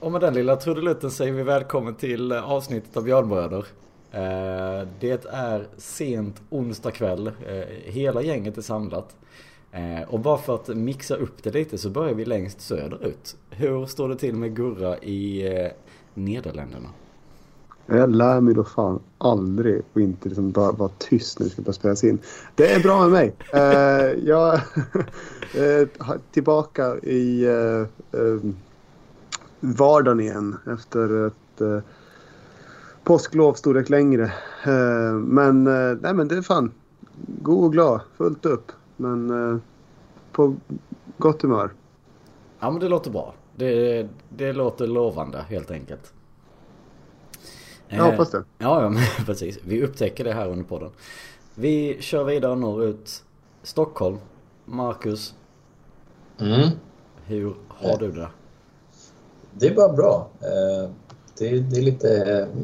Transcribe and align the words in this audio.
Och 0.00 0.12
med 0.12 0.20
den 0.20 0.34
lilla 0.34 0.56
trudelutten 0.56 1.10
säger 1.10 1.32
vi 1.32 1.42
välkommen 1.42 1.94
till 1.94 2.32
avsnittet 2.32 2.96
av 2.96 3.04
Björnbröder. 3.04 3.66
Eh, 4.10 4.88
det 5.00 5.26
är 5.32 5.66
sent 5.76 6.42
onsdag 6.50 6.90
kväll. 6.90 7.26
Eh, 7.26 7.64
hela 7.84 8.22
gänget 8.22 8.58
är 8.58 8.62
samlat. 8.62 9.16
Eh, 9.72 10.02
och 10.08 10.20
bara 10.20 10.38
för 10.38 10.54
att 10.54 10.68
mixa 10.68 11.16
upp 11.16 11.42
det 11.42 11.50
lite 11.50 11.78
så 11.78 11.90
börjar 11.90 12.14
vi 12.14 12.24
längst 12.24 12.60
söderut. 12.60 13.36
Hur 13.50 13.86
står 13.86 14.08
det 14.08 14.16
till 14.16 14.34
med 14.34 14.56
Gurra 14.56 14.98
i 14.98 15.48
Nederländerna? 16.14 16.88
Jag 17.86 18.10
lär 18.10 18.40
mig 18.40 18.54
då 18.54 18.64
fan 18.64 19.00
aldrig 19.18 19.82
och 19.92 20.00
inte 20.00 20.28
liksom 20.28 20.50
bara 20.50 20.72
vara 20.72 20.90
tyst 20.98 21.38
när 21.38 21.46
det 21.46 21.52
ska 21.52 21.62
börja 21.62 21.72
spelas 21.72 22.04
in. 22.04 22.18
Det 22.54 22.72
är 22.72 22.80
bra 22.80 23.00
med 23.00 23.10
mig. 23.10 23.34
Eh, 23.54 24.28
jag 24.28 24.54
är 25.54 25.88
tillbaka 26.32 26.98
i 26.98 27.44
eh, 27.44 28.20
eh, 28.20 28.40
vardagen 29.60 30.20
igen 30.20 30.56
efter 30.66 31.26
ett 31.26 31.60
eh, 31.60 31.78
påsklov 33.04 33.54
storlek 33.54 33.88
längre. 33.88 34.24
Eh, 34.66 35.14
men, 35.14 35.66
eh, 35.66 35.98
nej, 36.00 36.14
men 36.14 36.28
det 36.28 36.36
är 36.36 36.42
fan 36.42 36.72
god 37.42 37.64
och 37.64 37.72
glad, 37.72 38.00
fullt 38.16 38.46
upp. 38.46 38.72
Men 38.96 39.50
eh, 39.52 39.58
på 40.32 40.56
gott 41.18 41.42
humör. 41.42 41.70
Ja 42.60 42.70
men 42.70 42.80
det 42.80 42.88
låter 42.88 43.10
bra. 43.10 43.34
Det, 43.56 44.08
det 44.28 44.52
låter 44.52 44.86
lovande 44.86 45.38
helt 45.48 45.70
enkelt. 45.70 46.13
Jag 47.88 48.04
hoppas 48.04 48.30
det. 48.30 48.44
Ja, 48.58 48.82
ja 48.82 48.88
men 48.88 49.02
precis. 49.26 49.58
Vi 49.64 49.82
upptäcker 49.84 50.24
det 50.24 50.32
här 50.32 50.48
under 50.48 50.64
podden. 50.64 50.90
Vi 51.54 51.96
kör 52.00 52.24
vidare 52.24 52.56
norrut. 52.56 53.24
Stockholm. 53.62 54.18
Marcus, 54.64 55.34
Mm. 56.40 56.68
hur 57.26 57.54
har 57.68 57.98
du 57.98 58.12
det? 58.12 58.28
Det 59.52 59.66
är 59.66 59.74
bara 59.74 59.92
bra. 59.92 60.28
Eh, 60.40 60.90
Det 61.38 61.48
är, 61.48 61.60
det 61.60 61.76
är 61.76 61.82
lite 61.82 62.08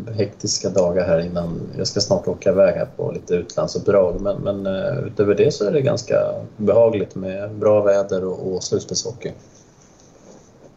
eh, 0.06 0.14
hektiska 0.14 0.68
dagar 0.70 1.06
här 1.06 1.18
innan. 1.20 1.60
Jag 1.78 1.86
ska 1.86 2.00
snart 2.00 2.28
åka 2.28 2.50
iväg 2.50 2.74
här 2.74 2.88
på 2.96 3.12
lite 3.12 3.34
utlandsuppdrag 3.34 4.20
men, 4.20 4.36
men 4.40 4.66
eh, 4.66 4.98
utöver 5.06 5.34
det 5.34 5.54
så 5.54 5.64
är 5.64 5.72
det 5.72 5.80
ganska 5.80 6.14
behagligt 6.56 7.14
med 7.14 7.54
bra 7.54 7.82
väder 7.82 8.24
och, 8.24 8.52
och 8.54 8.62
slutspelshockey. 8.62 9.32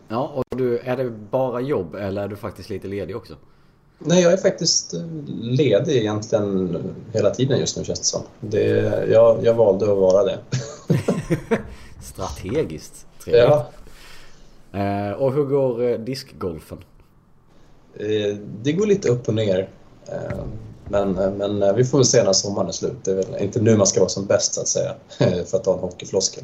Ja, 0.07 0.31
och 0.35 0.57
du, 0.57 0.79
är 0.79 0.97
det 0.97 1.09
bara 1.09 1.61
jobb 1.61 1.95
eller 1.95 2.21
är 2.23 2.27
du 2.27 2.35
faktiskt 2.35 2.69
lite 2.69 2.87
ledig 2.87 3.15
också? 3.15 3.33
Nej, 3.99 4.23
jag 4.23 4.33
är 4.33 4.37
faktiskt 4.37 4.93
eh, 4.93 5.01
ledig 5.41 5.95
egentligen 5.97 6.79
hela 7.13 7.29
tiden 7.29 7.59
just 7.59 7.77
nu 7.77 7.83
känns 7.83 7.99
det 7.99 8.05
som. 8.05 8.21
Det, 8.39 8.67
jag, 9.11 9.45
jag 9.45 9.53
valde 9.53 9.91
att 9.91 9.97
vara 9.97 10.23
det. 10.23 10.39
Strategiskt 12.01 13.05
trevligt. 13.23 13.43
Ja, 13.43 13.69
Eh, 14.73 15.11
och 15.11 15.33
hur 15.33 15.43
går 15.43 15.83
eh, 15.83 15.99
diskgolfen? 15.99 16.77
eh, 17.95 18.35
det 18.61 18.71
går 18.71 18.85
lite 18.85 19.09
upp 19.09 19.27
och 19.27 19.33
ner. 19.33 19.69
Men, 20.89 21.11
men 21.11 21.75
vi 21.75 21.85
får 21.85 21.97
väl 21.97 22.05
se 22.05 22.23
när 22.23 22.33
sommaren 22.33 22.67
är 22.67 22.71
slut. 22.71 22.95
Det 23.03 23.11
är 23.11 23.15
väl 23.15 23.43
inte 23.43 23.61
nu 23.61 23.77
man 23.77 23.87
ska 23.87 23.99
vara 23.99 24.09
som 24.09 24.25
bäst 24.25 24.53
så 24.53 24.61
att 24.61 24.67
säga. 24.67 24.95
För 25.45 25.57
att 25.57 25.63
ta 25.63 25.73
en 25.73 25.79
hockeyfloskel. 25.79 26.43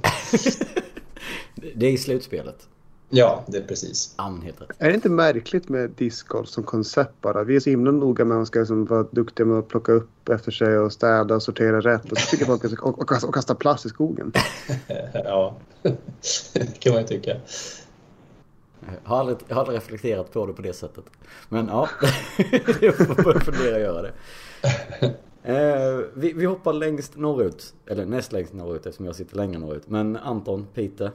Det 1.76 1.86
är 1.88 1.92
i 1.92 1.98
slutspelet. 1.98 2.68
Ja, 3.10 3.44
det 3.48 3.58
är 3.58 3.62
precis. 3.64 4.14
Ann 4.16 4.42
heter 4.42 4.66
det. 4.68 4.86
Är 4.86 4.90
det 4.90 4.96
inte 4.96 5.10
märkligt 5.10 5.70
med 5.70 5.90
discgolf 5.90 6.50
som 6.50 6.64
koncept 6.64 7.22
bara? 7.22 7.44
Vi 7.44 7.56
är 7.56 7.60
så 7.60 7.70
himla 7.70 7.92
noga 7.92 8.26
med 8.26 8.36
att 8.36 8.40
man 8.40 8.46
ska 8.46 8.60
liksom 8.60 8.86
vara 8.86 9.04
duktiga 9.12 9.46
med 9.46 9.60
att 9.60 9.68
plocka 9.68 9.92
upp 9.92 10.30
efter 10.30 10.52
sig 10.52 10.78
och 10.78 10.94
städa 10.94 11.36
och 11.36 11.44
sortera 11.44 11.82
rätt. 11.82 12.12
Och 12.12 12.18
så 12.18 12.30
tycker 12.32 12.46
folk 12.46 12.66
att 12.66 12.74
och, 12.74 13.00
och, 13.02 13.10
kasta- 13.10 13.28
och 13.28 13.34
kasta 13.34 13.56
plast 13.56 13.86
i 13.86 13.90
skogen. 13.90 14.32
Ja, 15.14 15.56
det 16.54 16.80
kan 16.80 16.94
man 16.94 17.02
ju 17.02 17.08
tycka. 17.08 17.36
Jag 18.80 19.10
har 19.10 19.20
aldrig, 19.20 19.38
jag 19.48 19.56
har 19.56 19.62
aldrig 19.62 19.78
reflekterat 19.78 20.32
på 20.34 20.46
det 20.46 20.54
på 20.54 20.62
det 20.62 20.74
sättet. 20.74 21.06
Men 21.50 21.68
ja, 21.68 21.90
jag 22.82 22.96
får 22.96 23.24
börja 23.24 23.40
fundera 23.40 23.76
och 23.76 23.82
göra 23.82 24.02
det. 24.02 24.12
Eh, 25.44 26.00
vi, 26.14 26.34
vi 26.34 26.46
hoppar 26.46 26.74
längst 26.74 27.18
norrut. 27.18 27.74
Eller 27.88 28.06
näst 28.06 28.32
längst 28.32 28.54
norrut 28.54 28.86
eftersom 28.86 29.06
jag 29.06 29.16
sitter 29.16 29.36
längre 29.38 29.60
norrut. 29.60 29.90
Men 29.90 30.18
Anton, 30.18 30.68
Peter. 30.74 31.12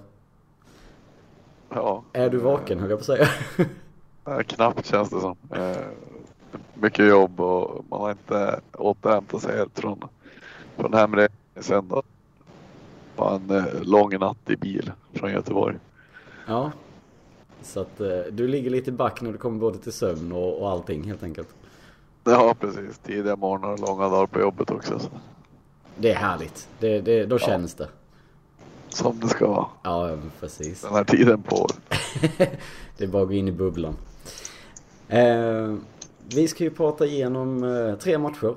Ja. 1.68 2.02
Är 2.12 2.30
du 2.30 2.38
vaken 2.38 2.80
höll 2.80 2.90
jag 2.90 2.98
på 2.98 3.12
att 3.12 3.18
säga. 3.18 4.42
Knappt 4.46 4.86
känns 4.86 5.10
det 5.10 5.20
som. 5.20 5.36
Eh, 5.50 5.76
mycket 6.74 7.08
jobb 7.08 7.40
och 7.40 7.84
man 7.88 8.00
har 8.00 8.10
inte 8.10 8.60
återhämtat 8.72 9.42
sig 9.42 9.56
helt 9.56 9.78
från, 9.78 10.00
från 10.76 10.94
hemresan 10.94 11.36
söndag. 11.60 12.02
På 13.16 13.24
en 13.24 13.50
eh, 13.50 13.64
lång 13.82 14.18
natt 14.18 14.50
i 14.50 14.56
bil 14.56 14.92
från 15.12 15.32
Göteborg. 15.32 15.76
Ja. 16.46 16.72
Så 17.62 17.80
att 17.80 18.00
eh, 18.00 18.18
du 18.32 18.48
ligger 18.48 18.70
lite 18.70 18.92
back 18.92 19.20
när 19.20 19.32
du 19.32 19.38
kommer 19.38 19.58
både 19.58 19.78
till 19.78 19.92
sömn 19.92 20.32
och, 20.32 20.60
och 20.60 20.70
allting 20.70 21.04
helt 21.04 21.22
enkelt. 21.22 21.48
Ja 22.24 22.54
precis, 22.60 22.98
tidiga 22.98 23.36
morgnar 23.36 23.72
och 23.72 23.80
långa 23.80 24.08
dagar 24.08 24.26
på 24.26 24.40
jobbet 24.40 24.70
också. 24.70 24.98
Så. 24.98 25.08
Det 25.96 26.10
är 26.10 26.16
härligt. 26.16 26.68
Det, 26.78 27.00
det, 27.00 27.26
då 27.26 27.38
känns 27.38 27.74
det. 27.74 27.88
Som 28.94 29.20
det 29.20 29.28
ska 29.28 29.46
vara 29.48 29.66
Ja, 29.82 30.16
precis. 30.40 30.82
den 30.82 30.94
här 30.94 31.04
tiden 31.04 31.42
på 31.42 31.56
året. 31.56 31.78
Det 32.96 33.04
är 33.04 33.08
bara 33.08 33.22
att 33.22 33.28
gå 33.28 33.34
in 33.34 33.48
i 33.48 33.52
bubblan. 33.52 33.96
Eh, 35.08 35.74
vi 36.34 36.48
ska 36.48 36.64
ju 36.64 36.70
prata 36.70 37.06
igenom 37.06 37.64
eh, 37.64 37.94
tre 37.94 38.18
matcher. 38.18 38.54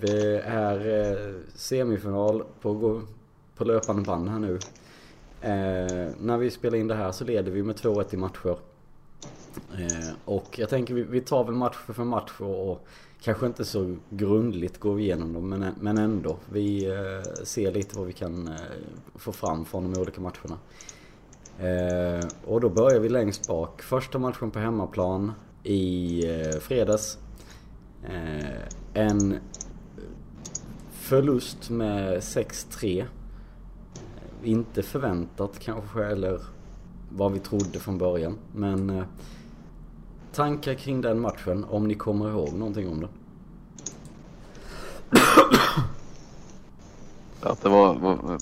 Vi 0.00 0.36
är 0.44 1.10
eh, 1.10 1.34
semifinal 1.54 2.42
på, 2.60 3.02
på 3.56 3.64
löpande 3.64 4.02
band 4.02 4.28
här 4.28 4.38
nu. 4.38 4.54
Eh, 5.42 6.12
när 6.20 6.36
vi 6.38 6.50
spelar 6.50 6.78
in 6.78 6.88
det 6.88 6.94
här 6.94 7.12
så 7.12 7.24
leder 7.24 7.52
vi 7.52 7.62
med 7.62 7.76
2-1 7.76 8.14
i 8.14 8.16
matcher. 8.16 8.56
Eh, 9.78 10.14
och 10.24 10.58
jag 10.58 10.68
tänker 10.68 10.94
vi, 10.94 11.02
vi 11.02 11.20
tar 11.20 11.44
väl 11.44 11.54
match 11.54 11.76
för 11.86 12.04
match 12.04 12.32
och, 12.38 12.70
och 12.70 12.86
kanske 13.20 13.46
inte 13.46 13.64
så 13.64 13.96
grundligt 14.10 14.80
går 14.80 15.00
igenom 15.00 15.32
dem 15.32 15.48
men, 15.48 15.74
men 15.80 15.98
ändå. 15.98 16.36
Vi 16.52 16.86
eh, 16.86 17.44
ser 17.44 17.72
lite 17.72 17.98
vad 17.98 18.06
vi 18.06 18.12
kan 18.12 18.48
eh, 18.48 18.54
få 19.14 19.32
fram 19.32 19.64
från 19.64 19.92
de 19.92 20.00
olika 20.00 20.20
matcherna. 20.20 20.58
Och 22.44 22.60
då 22.60 22.68
börjar 22.68 23.00
vi 23.00 23.08
längst 23.08 23.48
bak. 23.48 23.82
Första 23.82 24.18
matchen 24.18 24.50
på 24.50 24.58
hemmaplan 24.58 25.32
i 25.62 26.22
fredags. 26.60 27.18
En 28.94 29.36
förlust 30.90 31.70
med 31.70 32.18
6-3. 32.18 33.04
Inte 34.42 34.82
förväntat 34.82 35.58
kanske 35.58 36.04
eller 36.04 36.40
vad 37.10 37.32
vi 37.32 37.38
trodde 37.38 37.78
från 37.78 37.98
början. 37.98 38.38
Men 38.52 38.90
eh, 38.90 39.04
tankar 40.32 40.74
kring 40.74 41.00
den 41.00 41.20
matchen 41.20 41.64
om 41.70 41.88
ni 41.88 41.94
kommer 41.94 42.30
ihåg 42.30 42.52
någonting 42.52 42.88
om 42.88 43.00
det? 43.00 43.08
Att 47.42 47.62
det 47.62 47.68
var, 47.68 47.94
var 47.94 48.38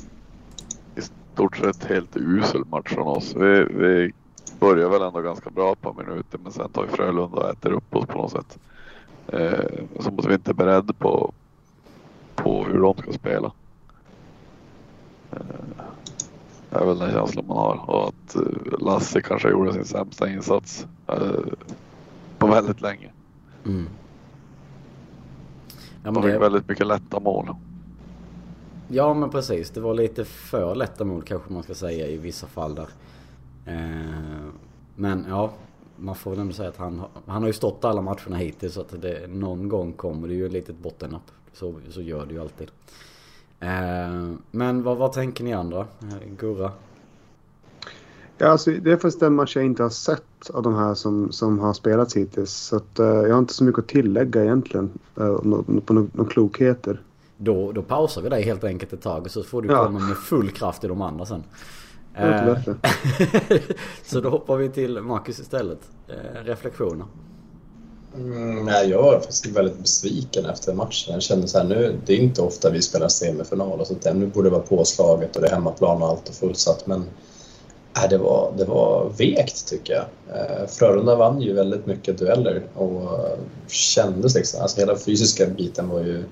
i 0.97 1.01
stort 1.35 1.57
sett 1.57 1.85
helt 1.85 2.17
usel 2.17 2.65
match 2.65 2.95
från 2.95 3.07
oss. 3.07 3.35
Vi, 3.37 3.65
vi 3.65 4.13
börjar 4.61 4.89
väl 4.89 5.03
ändå 5.03 5.21
ganska 5.21 5.51
bra 5.51 5.75
på 5.75 5.93
minuter 5.93 6.39
men 6.43 6.53
sen 6.53 6.69
tar 6.69 6.83
vi 6.83 6.89
Frölunda 6.89 7.37
och 7.37 7.51
äter 7.51 7.73
upp 7.73 7.97
oss 7.97 8.07
på 8.07 8.19
något 8.19 8.33
sätt. 8.33 8.59
Eh, 9.29 9.85
så 10.01 10.11
måste 10.11 10.29
vi 10.29 10.35
inte 10.35 10.55
beredda 10.55 10.93
på, 10.93 11.33
på 12.37 12.65
hur 12.65 12.81
de 12.81 12.97
ska 12.97 13.13
spela. 13.13 13.53
Eh, 15.33 15.39
det 16.71 16.77
är 16.77 16.87
väl 16.87 16.99
den 16.99 17.13
känslan 17.13 17.47
man 17.47 17.57
har 17.57 17.91
och 17.91 18.09
att 18.09 18.37
eh, 18.37 18.79
Lasse 18.79 19.21
kanske 19.21 19.51
gjorde 19.51 19.73
sin 19.73 19.85
sämsta 19.85 20.31
insats 20.31 20.87
eh, 21.07 21.53
på 22.39 22.47
väldigt 22.47 22.81
länge. 22.81 23.11
Mm. 23.67 23.89
Ja, 26.03 26.11
men 26.11 26.15
De 26.15 26.23
fick 26.23 26.33
det, 26.33 26.39
väldigt 26.39 26.69
mycket 26.69 26.87
lätta 26.87 27.21
mål. 27.21 27.49
Ja 28.89 29.15
men 29.15 29.31
precis, 29.31 29.71
det 29.71 29.81
var 29.81 29.95
lite 29.95 30.25
för 30.25 30.75
lätta 30.75 31.05
mål 31.05 31.23
kanske 31.23 31.53
man 31.53 31.63
ska 31.63 31.75
säga 31.75 32.07
i 32.07 32.17
vissa 32.17 32.47
fall 32.47 32.75
där. 32.75 32.89
Eh, 33.67 34.49
men 34.95 35.27
ja, 35.29 35.51
man 35.97 36.15
får 36.15 36.31
väl 36.31 36.41
ändå 36.41 36.53
säga 36.53 36.69
att 36.69 36.77
han, 36.77 37.03
han 37.27 37.43
har 37.43 37.47
ju 37.47 37.53
stått 37.53 37.85
alla 37.85 38.01
matcherna 38.03 38.37
hittills 38.37 38.75
så 38.75 38.81
att 38.81 39.03
det, 39.03 39.31
någon 39.31 39.69
gång 39.69 39.93
kommer 39.93 40.29
det 40.29 40.35
ju 40.35 40.47
ett 40.47 40.53
litet 40.53 40.79
bottennapp. 40.79 41.31
Så, 41.53 41.75
så 41.91 42.03
gör 42.03 42.27
det 42.27 42.35
ju 42.35 42.41
alltid. 42.41 42.71
Eh, 43.61 44.33
men 44.51 44.83
vad, 44.83 44.97
vad 44.97 45.13
tänker 45.13 45.45
ni 45.45 45.53
andra? 45.53 45.81
Eh, 45.81 46.29
Gurra? 46.39 46.73
Ja, 48.39 48.49
alltså, 48.49 48.71
det 48.71 48.91
är 48.93 48.97
faktiskt 48.97 49.21
den 49.21 49.35
match 49.35 49.57
jag 49.57 49.65
inte 49.65 49.83
har 49.83 49.91
sett 49.91 50.51
av 50.55 50.63
de 50.63 50.75
här 50.75 50.95
som, 50.95 51.33
som 51.33 51.59
har 51.59 51.75
spelats 51.75 52.17
hittills. 52.17 52.53
Så 52.53 52.77
att, 52.77 52.99
eh, 52.99 53.07
jag 53.07 53.31
har 53.33 53.39
inte 53.39 53.55
så 53.55 53.65
mycket 53.65 53.79
att 53.79 53.89
tillägga 53.89 54.43
egentligen. 54.45 54.91
Uh, 55.21 55.41
på 55.81 55.93
några 55.93 56.09
några 56.13 56.31
klokheter. 56.31 57.03
Då, 57.37 57.73
då 57.73 57.83
pausar 57.83 58.23
vi 58.23 58.29
dig 58.29 58.43
helt 58.43 58.65
enkelt 58.65 58.93
ett 58.93 59.03
tag 59.03 59.23
och 59.23 59.31
så 59.31 59.43
får 59.43 59.63
du 59.63 59.69
Ja. 59.69 59.85
komma 59.85 59.99
med 60.01 60.17
full 60.17 60.51
kraft 60.51 60.85
i 60.85 60.89
de 60.89 61.03
andra 61.03 61.27
sen. 61.27 61.43
Eh, 62.15 62.45
bättre. 62.45 62.75
så 64.03 64.21
då 64.21 64.29
hoppar 64.31 64.57
vi 64.57 64.69
till 64.69 65.01
Marcus 65.01 65.41
istället. 65.41 65.91
Eh, 66.09 66.45
reflektioner. 66.45 67.07
Mm, 68.19 68.65
nej, 68.65 68.91
jag 68.91 69.03
var 69.03 69.13
faktiskt 69.13 69.47
väldigt 69.47 69.79
besviken 69.79 70.47
efter 70.47 70.75
matchen. 70.75 71.13
Jag 71.13 71.23
kände 71.23 71.49
så 71.49 71.59
här, 71.59 71.65
nu, 71.65 71.99
det 72.07 72.13
är 72.13 72.17
inte 72.17 72.43
ofta 72.43 72.71
vi 72.71 72.83
spelar 72.83 73.09
semifinal 73.09 73.81
och 73.81 73.87
sånt 73.87 74.03
där. 74.03 74.15
Nu 74.15 74.27
borde 74.27 74.49
det 74.49 74.53
vara 74.53 74.63
påslaget 74.63 75.37
och 75.37 75.43
det 75.43 75.49
är 75.49 75.53
hemmaplan 75.53 76.03
och 76.03 76.09
allt 76.09 76.29
och 76.29 76.35
fullsatt. 76.35 76.87
Men 76.87 77.05
nej, 77.97 78.09
det, 78.11 78.19
var, 78.19 78.53
det 78.57 78.65
var 78.65 79.13
vekt 79.19 79.69
tycker 79.69 79.93
jag. 79.93 80.05
Eh, 80.37 80.67
Frölunda 80.67 81.17
vann 81.17 81.41
ju 81.41 81.53
väldigt 81.53 81.87
mycket 81.87 82.19
dueller 82.19 82.63
och 82.75 83.19
kändes 83.69 84.35
liksom, 84.35 84.63
alltså 84.63 84.81
hela 84.81 84.97
fysiska 84.97 85.47
biten 85.47 85.89
var 85.89 86.01
ju 86.01 86.25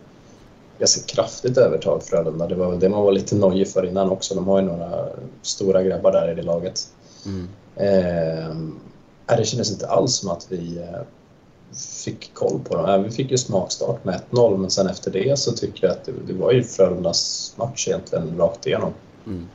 ganska 0.79 1.15
kraftigt 1.15 1.59
övertag 1.59 2.03
Frölunda. 2.03 2.47
Det 2.47 2.55
var 2.55 2.77
det 2.77 2.89
man 2.89 3.03
var 3.03 3.13
lite 3.13 3.35
nojig 3.37 3.69
för 3.69 3.87
innan 3.87 4.11
också. 4.11 4.35
De 4.35 4.49
har 4.49 4.61
ju 4.61 4.67
några 4.67 5.07
stora 5.43 5.83
grabbar 5.83 6.13
där 6.13 6.31
i 6.31 6.35
det 6.35 6.43
laget. 6.43 6.89
Mm. 7.27 7.49
Eh, 7.77 9.37
det 9.37 9.45
kändes 9.45 9.71
inte 9.73 9.89
alls 9.89 10.15
som 10.15 10.31
att 10.31 10.47
vi 10.49 10.79
eh, 10.79 11.01
fick 12.05 12.35
koll 12.35 12.61
på 12.65 12.77
dem. 12.77 13.03
Vi 13.03 13.11
fick 13.11 13.31
ju 13.31 13.39
smakstart 13.39 14.05
med 14.05 14.21
1-0 14.31 14.57
men 14.57 14.71
sen 14.71 14.87
efter 14.87 15.11
det 15.11 15.39
så 15.39 15.53
tycker 15.53 15.87
jag 15.87 15.93
att 15.93 16.05
det, 16.05 16.13
det 16.27 16.33
var 16.33 16.53
ju 16.53 16.63
Frölundas 16.63 17.55
match 17.57 17.89
egentligen 17.89 18.39
rakt 18.39 18.67
igenom. 18.67 18.93
Mm. 19.27 19.47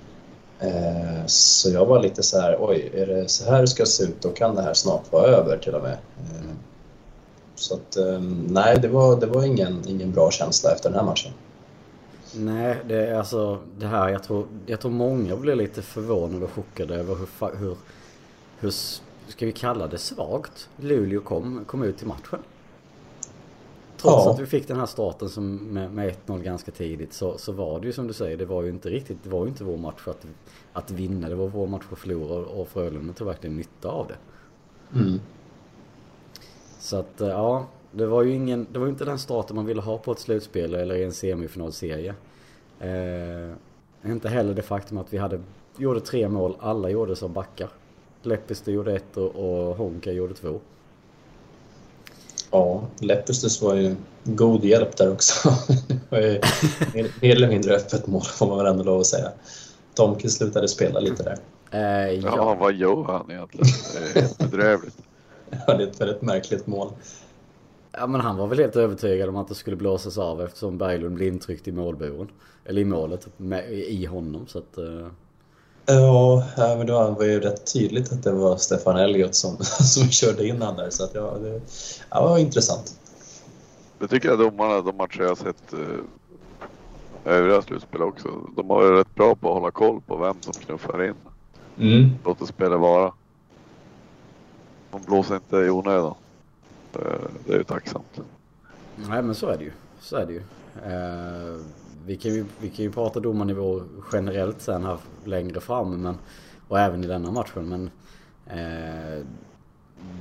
Eh, 0.60 1.26
så 1.26 1.70
jag 1.70 1.86
var 1.86 2.00
lite 2.00 2.24
så 2.24 2.40
här, 2.40 2.58
oj, 2.60 2.92
är 2.94 3.06
det 3.06 3.30
så 3.30 3.52
här 3.52 3.62
det 3.62 3.68
ska 3.68 3.86
se 3.86 4.04
ut 4.04 4.22
då 4.22 4.30
kan 4.30 4.56
det 4.56 4.62
här 4.62 4.74
snart 4.74 5.12
vara 5.12 5.28
över 5.28 5.58
till 5.58 5.76
och 5.76 5.82
med. 5.82 5.98
Eh, 6.18 6.56
så 7.56 7.74
att 7.74 7.98
ehm, 7.98 8.48
nej, 8.50 8.80
det 8.82 8.88
var, 8.88 9.20
det 9.20 9.26
var 9.26 9.44
ingen, 9.44 9.84
ingen 9.88 10.12
bra 10.12 10.32
känsla 10.32 10.72
efter 10.72 10.90
den 10.90 11.00
här 11.00 11.06
matchen. 11.06 11.32
Nej, 12.34 12.78
det 12.88 13.08
är 13.08 13.16
alltså 13.16 13.60
det 13.80 13.88
här. 13.88 14.10
Jag 14.10 14.24
tror, 14.24 14.48
jag 14.66 14.80
tror 14.80 14.92
många 14.92 15.36
blir 15.36 15.56
lite 15.56 15.82
förvånade 15.82 16.46
och 16.46 16.52
chockade 16.52 16.96
över 16.96 17.16
hur, 17.16 17.58
hur, 17.58 17.78
hur 18.60 18.74
ska 19.32 19.46
vi 19.46 19.52
kalla 19.52 19.88
det 19.88 19.98
svagt 19.98 20.70
Luleå 20.78 21.22
kom, 21.22 21.66
kom 21.66 21.84
ut 21.84 22.04
i 22.04 22.06
matchen. 22.06 22.40
Trots 23.98 24.26
ja. 24.26 24.32
att 24.32 24.40
vi 24.40 24.46
fick 24.46 24.68
den 24.68 24.78
här 24.78 24.86
starten 24.86 25.30
som 25.30 25.56
med, 25.56 25.94
med 25.94 26.16
1-0 26.26 26.44
ganska 26.44 26.72
tidigt 26.72 27.14
så, 27.14 27.38
så 27.38 27.52
var 27.52 27.80
det 27.80 27.88
ju 27.88 27.94
som 27.94 28.08
du 28.08 28.14
säger, 28.14 28.38
det 28.38 28.46
var 28.46 28.64
ju 28.64 28.70
inte 28.70 28.90
riktigt, 28.90 29.18
det 29.24 29.30
var 29.30 29.44
ju 29.44 29.50
inte 29.50 29.64
vår 29.64 29.78
match 29.78 30.08
att, 30.08 30.26
att 30.74 30.92
vinna. 30.92 31.30
Det 31.30 31.36
var 31.36 31.48
vår 31.48 31.68
match 31.68 31.84
att 31.92 32.00
förlora 32.00 32.46
och 32.46 32.68
Frölunda 32.68 33.14
tog 33.14 33.28
verkligen 33.28 33.58
nytta 33.58 33.90
av 33.90 34.08
det. 34.08 34.18
Mm. 35.00 35.20
Så 36.80 36.98
att 36.98 37.22
eh, 37.22 37.28
ja, 37.28 37.66
det 37.92 38.06
var 38.06 38.24
ju 38.24 38.34
ingen, 38.34 38.68
det 38.72 38.80
var 38.80 38.88
inte 38.88 39.06
den 39.06 39.20
starten 39.20 39.56
man 39.56 39.66
ville 39.66 39.82
ha 39.82 39.98
på 39.98 40.12
ett 40.12 40.20
slutspel 40.20 40.76
eller 40.76 40.96
i 40.96 41.04
en 41.04 41.14
semifinalserie. 41.14 42.16
Eh, 42.80 44.12
inte 44.12 44.30
heller 44.30 44.54
det 44.54 44.62
faktum 44.62 44.98
att 44.98 45.14
vi 45.14 45.18
hade, 45.18 45.42
gjorde 45.78 46.00
tre 46.00 46.30
mål, 46.30 46.56
alla 46.60 46.90
gjorde 46.90 47.16
som 47.16 47.34
backar. 47.34 47.70
Lepistö 48.22 48.72
gjorde 48.72 48.96
ett 48.96 49.18
och, 49.18 49.36
och 49.36 49.76
Honka 49.76 50.12
gjorde 50.12 50.34
två. 50.34 50.60
Ja, 52.52 52.84
Lepistö 53.00 53.66
var 53.66 53.76
ju 53.76 53.96
god 54.24 54.66
hjälp 54.66 54.98
där 54.98 55.12
också. 55.12 55.50
det 55.88 56.00
var 56.10 56.20
ju 56.20 56.40
mer 57.22 57.36
eller 57.36 57.48
mindre 57.48 57.76
öppet 57.76 58.08
mål 58.08 58.22
får 58.22 58.48
man 58.48 58.58
väl 58.58 58.68
ändå 58.68 58.84
lov 58.84 59.00
att 59.00 59.08
säga. 59.08 59.32
Tomke 59.94 60.30
slutade 60.30 60.68
spela 60.68 61.00
lite 61.00 61.24
där. 61.24 61.38
Eh, 61.72 62.12
ja. 62.12 62.34
ja, 62.36 62.56
vad 62.60 62.74
gör 62.74 63.04
han 63.04 63.32
egentligen? 63.32 63.68
Det 63.94 64.20
är 64.20 64.22
helt 64.22 64.38
bedrövligt. 64.38 64.98
Ja, 65.68 65.78
det 65.78 65.84
är 65.84 65.88
ett 65.88 66.02
väldigt 66.02 66.22
märkligt 66.22 66.68
mål. 66.68 66.92
Ja 67.92 68.08
men 68.08 68.22
han 68.22 68.38
var 68.38 68.48
väl 68.48 68.60
helt 68.60 68.76
övertygad 68.76 69.30
om 69.30 69.36
att 69.36 69.48
det 69.48 69.56
skulle 69.56 69.76
blåsas 69.76 70.18
av 70.18 70.42
eftersom 70.42 70.78
Berglund 70.78 71.16
blev 71.16 71.28
intryckt 71.28 71.68
i 71.68 71.72
målburen. 71.72 72.28
Eller 72.66 72.82
i 72.82 72.86
målet 72.86 73.28
med, 73.38 73.72
i 73.74 74.06
honom 74.06 74.48
så 74.48 74.58
att... 74.58 74.78
Uh... 74.78 75.08
Ja, 75.94 76.76
men 76.78 76.88
då 76.88 77.12
var 77.12 77.26
ju 77.26 77.40
rätt 77.40 77.74
tydligt 77.74 78.12
att 78.12 78.24
det 78.24 78.32
var 78.32 78.58
Stefan 78.58 78.98
Elliot 78.98 79.36
som, 79.36 79.58
som 79.80 80.10
körde 80.10 80.48
in 80.48 80.62
han 80.62 80.76
där 80.76 80.90
så 80.90 81.04
att 81.04 81.16
ja, 81.16 81.38
det, 81.42 81.62
ja, 82.10 82.22
det 82.22 82.30
var 82.30 82.38
intressant. 82.38 83.00
Det 84.00 84.08
tycker 84.08 84.30
jag 84.30 84.40
domarna, 84.40 84.82
de 84.82 84.98
matcher 84.98 85.22
jag 85.22 85.30
har 85.30 85.36
sett 85.36 85.74
uh, 85.74 86.00
övriga 87.26 87.62
slutspel 87.62 88.02
också, 88.02 88.30
de 88.56 88.70
har 88.70 88.78
varit 88.78 89.00
rätt 89.00 89.16
bra 89.16 89.36
på 89.36 89.48
att 89.48 89.54
hålla 89.54 89.72
koll 89.72 90.02
på 90.02 90.18
vem 90.18 90.36
som 90.42 90.54
knuffar 90.54 91.06
in. 91.06 91.14
Mm. 91.80 92.10
Låt 92.26 92.48
spelet 92.48 92.80
vara. 92.80 93.14
De 94.92 95.02
blåser 95.02 95.36
inte 95.36 95.58
i 95.58 95.70
onödan. 95.70 96.16
Det 97.46 97.54
är 97.54 97.58
ju 97.58 97.64
tacksamt. 97.64 98.20
Nej 98.96 99.22
men 99.22 99.36
så 99.36 99.48
är 99.48 99.58
det 99.58 99.64
ju. 99.64 99.72
Så 100.00 100.16
är 100.16 100.26
det 100.26 100.34
ju. 100.34 100.42
Eh, 100.86 101.62
vi, 102.06 102.18
kan 102.18 102.34
ju 102.34 102.46
vi 102.60 102.70
kan 102.70 102.86
ju 102.86 102.92
prata 102.92 103.20
domarnivå 103.20 103.82
generellt 104.14 104.62
sen 104.62 104.84
här 104.84 104.98
längre 105.24 105.60
fram. 105.60 106.02
Men, 106.02 106.18
och 106.68 106.80
även 106.80 107.04
i 107.04 107.08
denna 107.08 107.32
matchen. 107.32 107.70
Men 107.70 107.90
eh, 108.46 109.26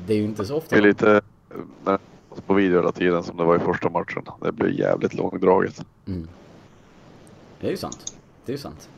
det 0.06 0.15
är 0.15 0.17
ju 0.17 0.25
inte 0.25 0.44
så 0.44 0.56
ofta. 0.56 0.77
Det 0.77 0.82
är 0.82 0.87
lite 0.87 1.21
när, 1.85 1.99
på 2.47 2.55
video 2.55 2.77
hela 2.77 2.93
tiden 2.93 3.23
som 3.23 3.37
det 3.37 3.44
var 3.44 3.56
i 3.56 3.59
första 3.59 3.91
matchen. 3.91 4.23
Det 4.41 4.53
blir 4.53 4.81
jävligt 4.81 5.15
långdraget. 5.15 5.85
Mm. 6.06 6.29
Det 7.61 7.67
är 7.67 7.71
ju 7.71 7.77
sant. 7.77 8.17
Det 8.44 8.53
är 8.53 8.56
ju 8.56 8.62
sant. 8.62 8.88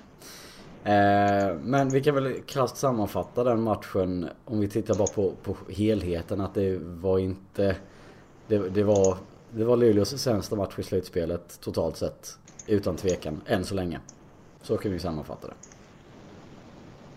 Eh, 0.84 1.56
men 1.62 1.88
vi 1.88 2.02
kan 2.02 2.14
väl 2.14 2.34
krasst 2.46 2.76
sammanfatta 2.76 3.44
den 3.44 3.62
matchen 3.62 4.28
om 4.44 4.60
vi 4.60 4.68
tittar 4.68 4.94
bara 4.94 5.06
på, 5.06 5.32
på 5.42 5.56
helheten 5.72 6.40
att 6.40 6.54
det 6.54 6.78
var 6.82 7.18
inte... 7.18 7.76
Det, 8.46 8.58
det, 8.58 8.82
var, 8.82 9.16
det 9.50 9.64
var 9.64 9.76
Luleås 9.76 10.18
sämsta 10.18 10.56
match 10.56 10.78
i 10.78 10.82
slutspelet 10.82 11.60
totalt 11.60 11.96
sett. 11.96 12.38
Utan 12.66 12.96
tvekan, 12.96 13.40
än 13.46 13.64
så 13.64 13.74
länge. 13.74 14.00
Så 14.62 14.76
kan 14.76 14.92
vi 14.92 14.98
sammanfatta 14.98 15.46
det. 15.46 15.54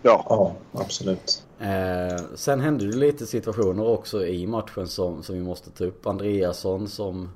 Ja, 0.02 0.26
ja 0.28 0.54
absolut. 0.80 1.44
Eh, 1.58 2.16
sen 2.34 2.60
hände 2.60 2.86
det 2.86 2.96
lite 2.96 3.26
situationer 3.26 3.86
också 3.86 4.26
i 4.26 4.46
matchen 4.46 4.86
som, 4.88 5.22
som 5.22 5.34
vi 5.34 5.40
måste 5.40 5.70
ta 5.70 5.84
upp. 5.84 6.06
Andreasson 6.06 6.88
som 6.88 7.30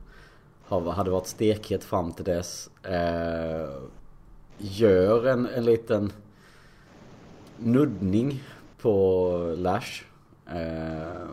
hade 0.69 1.11
varit 1.11 1.27
stekhet 1.27 1.85
fram 1.85 2.13
till 2.13 2.25
dess. 2.25 2.71
Eh, 2.83 3.71
gör 4.59 5.27
en, 5.27 5.47
en 5.47 5.65
liten 5.65 6.13
nuddning 7.57 8.43
på 8.81 9.55
Lash. 9.59 10.03
Eh, 10.47 11.29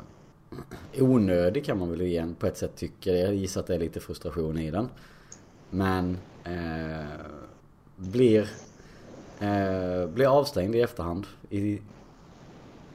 onödig 1.02 1.66
kan 1.66 1.80
man 1.80 1.90
väl 1.90 2.02
igen 2.02 2.36
på 2.40 2.48
ett 2.48 2.58
sätt 2.58 2.76
tycka. 2.76 3.12
Jag 3.12 3.36
gissar 3.36 3.62
att 3.62 3.68
det 3.68 3.76
är 3.76 3.80
lite 3.80 4.00
frustration 4.00 4.58
i 4.58 4.72
den. 4.72 4.90
Men 5.70 6.18
eh, 6.48 7.26
blir, 7.96 8.50
eh, 9.40 10.08
blir 10.08 10.40
avstängd 10.40 10.76
i 10.76 10.82
efterhand 10.82 11.26
i 11.50 11.82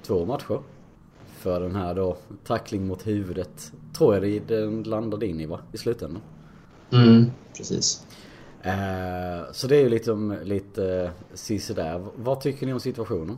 två 0.03 0.25
matcher. 0.25 0.59
För 1.39 1.61
den 1.61 1.77
här 1.77 1.95
då 1.95 2.17
tackling 2.45 2.87
mot 2.87 3.07
huvudet. 3.07 3.73
Tror 3.99 4.15
jag 4.15 4.23
det, 4.23 4.57
den 4.57 4.83
landade 4.83 5.27
in 5.27 5.41
i 5.41 5.47
va? 5.47 5.61
I 5.73 5.79
slutändan. 5.79 6.23
Mm, 6.93 7.31
precis. 7.57 8.07
Eh, 8.63 9.53
så 9.53 9.67
det 9.67 9.77
är 9.77 9.81
ju 9.81 9.89
liksom 9.89 10.37
lite 10.43 11.11
där. 11.75 12.07
Vad 12.17 12.41
tycker 12.41 12.67
ni 12.67 12.73
om 12.73 12.81
situationen? 12.81 13.37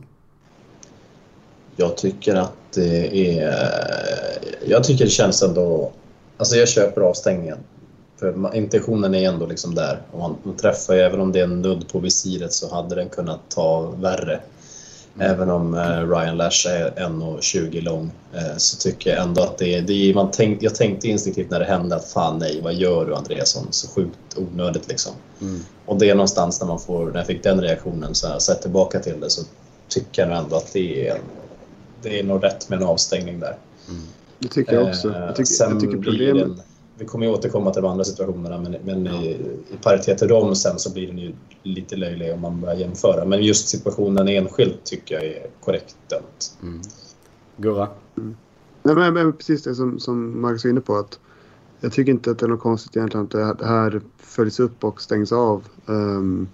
Jag 1.75 1.97
tycker 1.97 2.35
att 2.35 2.71
det 2.73 3.39
är... 3.39 3.53
Jag 4.65 4.83
tycker 4.83 5.05
det 5.05 5.11
känns 5.11 5.43
ändå... 5.43 5.91
Alltså 6.37 6.55
jag 6.55 6.67
köper 6.67 7.01
avstängningen. 7.01 7.57
För 8.33 8.55
intentionen 8.55 9.15
är 9.15 9.29
ändå 9.29 9.45
liksom 9.45 9.75
där. 9.75 10.01
Och 10.11 10.19
man 10.19 10.57
träffar 10.57 10.93
ju, 10.93 10.99
även 10.99 11.19
om 11.19 11.31
det 11.31 11.39
är 11.39 11.43
en 11.43 11.61
nudd 11.61 11.87
på 11.91 11.99
visiret 11.99 12.53
så 12.53 12.75
hade 12.75 12.95
den 12.95 13.09
kunnat 13.09 13.39
ta 13.49 13.81
värre. 13.81 14.39
Mm. 15.15 15.31
Även 15.31 15.49
om 15.49 15.73
eh, 15.73 16.09
Ryan 16.09 16.37
Lash 16.37 16.67
är 16.67 16.91
1,20 16.91 17.81
lång 17.81 18.11
eh, 18.33 18.57
så 18.57 18.77
tycker 18.77 19.09
jag 19.09 19.23
ändå 19.23 19.41
att 19.41 19.57
det. 19.57 19.81
Det 19.81 20.13
man 20.15 20.31
tänk, 20.31 20.63
jag 20.63 20.75
tänkte 20.75 21.07
instinktivt 21.07 21.49
när 21.49 21.59
det 21.59 21.65
hände 21.65 21.95
att 21.95 22.05
fan 22.05 22.39
nej, 22.39 22.61
vad 22.63 22.73
gör 22.73 23.05
du 23.05 23.15
Andreasson? 23.15 23.67
Så 23.71 23.87
sjukt 23.87 24.37
onödigt 24.37 24.87
liksom. 24.87 25.13
Mm. 25.41 25.59
Och 25.85 25.99
det 25.99 26.09
är 26.09 26.15
någonstans 26.15 26.59
när 26.59 26.67
man 26.67 26.79
får, 26.79 27.05
när 27.05 27.17
jag 27.17 27.27
fick 27.27 27.43
den 27.43 27.61
reaktionen 27.61 28.15
så 28.15 28.27
här, 28.27 28.39
sett 28.39 28.61
tillbaka 28.61 28.99
till 28.99 29.19
det 29.19 29.29
så 29.29 29.41
tycker 29.87 30.27
jag 30.27 30.37
ändå 30.37 30.55
att 30.55 30.73
det 30.73 31.07
är, 31.07 31.17
det 32.01 32.19
är 32.19 32.23
nog 32.23 32.43
rätt 32.43 32.69
med 32.69 32.81
en 32.81 32.87
avstängning 32.87 33.39
där. 33.39 33.57
Mm. 33.89 34.01
Det 34.39 34.47
tycker 34.47 34.73
jag 34.73 34.87
också. 34.87 35.13
Jag 35.13 35.35
tycker, 35.35 35.53
sen 35.53 35.71
jag 35.71 35.79
tycker 35.79 35.97
problemet 35.97 36.57
vi 36.97 37.05
kommer 37.05 37.25
ju 37.25 37.31
återkomma 37.31 37.73
till 37.73 37.81
de 37.81 37.91
andra 37.91 38.03
situationerna 38.03 38.57
men, 38.57 38.75
men 38.83 39.05
ja. 39.05 39.23
i, 39.23 39.29
i 39.73 39.77
paritet 39.81 40.17
till 40.17 40.27
dem 40.27 40.55
sen 40.55 40.79
så 40.79 40.93
blir 40.93 41.07
den 41.07 41.17
ju 41.17 41.33
lite 41.63 41.95
löjlig 41.95 42.33
om 42.33 42.41
man 42.41 42.61
börjar 42.61 42.75
jämföra. 42.75 43.25
Men 43.25 43.43
just 43.43 43.67
situationen 43.67 44.27
enskilt 44.27 44.83
tycker 44.83 45.15
jag 45.15 45.25
är 45.25 45.47
korrekt 45.59 45.97
dömt. 46.09 46.57
Mm. 46.63 46.81
Gurra? 47.57 47.87
Mm. 48.17 48.35
Nej, 48.83 48.95
men, 48.95 49.13
men, 49.13 49.33
precis 49.33 49.63
det 49.63 49.75
som, 49.75 49.99
som 49.99 50.41
Marcus 50.41 50.63
var 50.63 50.71
inne 50.71 50.81
på. 50.81 50.95
att 50.95 51.19
Jag 51.79 51.91
tycker 51.93 52.11
inte 52.11 52.31
att 52.31 52.39
det 52.39 52.45
är 52.45 52.49
något 52.49 52.59
konstigt 52.59 52.97
egentligen 52.97 53.25
att 53.25 53.59
det 53.59 53.65
här 53.65 54.01
följs 54.17 54.59
upp 54.59 54.83
och 54.83 55.01
stängs 55.01 55.31
av. 55.31 55.63
Um, 55.85 56.47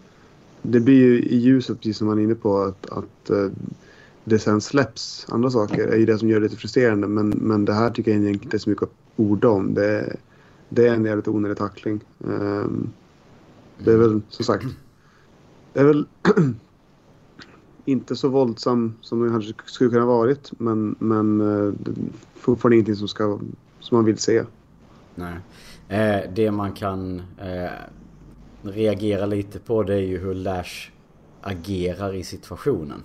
det 0.61 0.79
blir 0.79 0.95
ju 0.95 1.19
i 1.19 1.37
ljuset, 1.37 1.77
precis 1.77 1.97
som 1.97 2.07
man 2.07 2.19
är 2.19 2.23
inne 2.23 2.35
på, 2.35 2.61
att, 2.61 2.89
att 2.89 3.29
uh, 3.29 3.51
det 4.23 4.39
sen 4.39 4.61
släpps 4.61 5.25
andra 5.29 5.49
saker 5.49 5.87
är 5.87 5.97
ju 5.97 6.05
det 6.05 6.17
som 6.17 6.29
gör 6.29 6.39
det 6.39 6.43
lite 6.43 6.55
frustrerande. 6.55 7.07
Men, 7.07 7.29
men 7.29 7.65
det 7.65 7.73
här 7.73 7.89
tycker 7.89 8.11
jag 8.11 8.31
inte 8.31 8.57
är 8.57 8.59
så 8.59 8.69
mycket 8.69 8.83
att 8.83 8.93
orda 9.15 9.49
om. 9.49 9.73
Det, 9.73 10.15
det 10.73 10.87
är 10.87 10.93
en 10.93 11.05
jävligt 11.05 11.27
onödig 11.27 11.57
tackling. 11.57 11.99
Um, 12.17 12.93
det 13.77 13.91
är 13.91 13.97
väl 13.97 14.21
som 14.29 14.45
sagt. 14.45 14.65
Det 15.73 15.79
är 15.79 15.85
väl 15.85 16.05
inte 17.85 18.15
så 18.15 18.29
våldsam 18.29 18.93
som 19.01 19.23
det 19.23 19.29
kanske 19.29 19.53
skulle 19.65 19.89
kunna 19.89 20.05
varit. 20.05 20.51
Men, 20.57 20.95
men 20.99 21.41
uh, 21.41 21.73
fortfarande 22.35 22.75
ingenting 22.75 22.95
som 22.95 23.07
ska 23.07 23.39
som 23.79 23.97
man 23.97 24.05
vill 24.05 24.17
se. 24.17 24.43
Nej. 25.15 25.35
Eh, 25.87 26.29
det 26.33 26.51
man 26.51 26.71
kan 26.71 27.21
eh, 27.37 27.71
reagera 28.61 29.25
lite 29.25 29.59
på 29.59 29.83
det 29.83 29.93
är 29.93 29.99
ju 29.99 30.17
hur 30.17 30.33
Lash 30.33 30.91
agerar 31.41 32.13
i 32.13 32.23
situationen. 32.23 33.03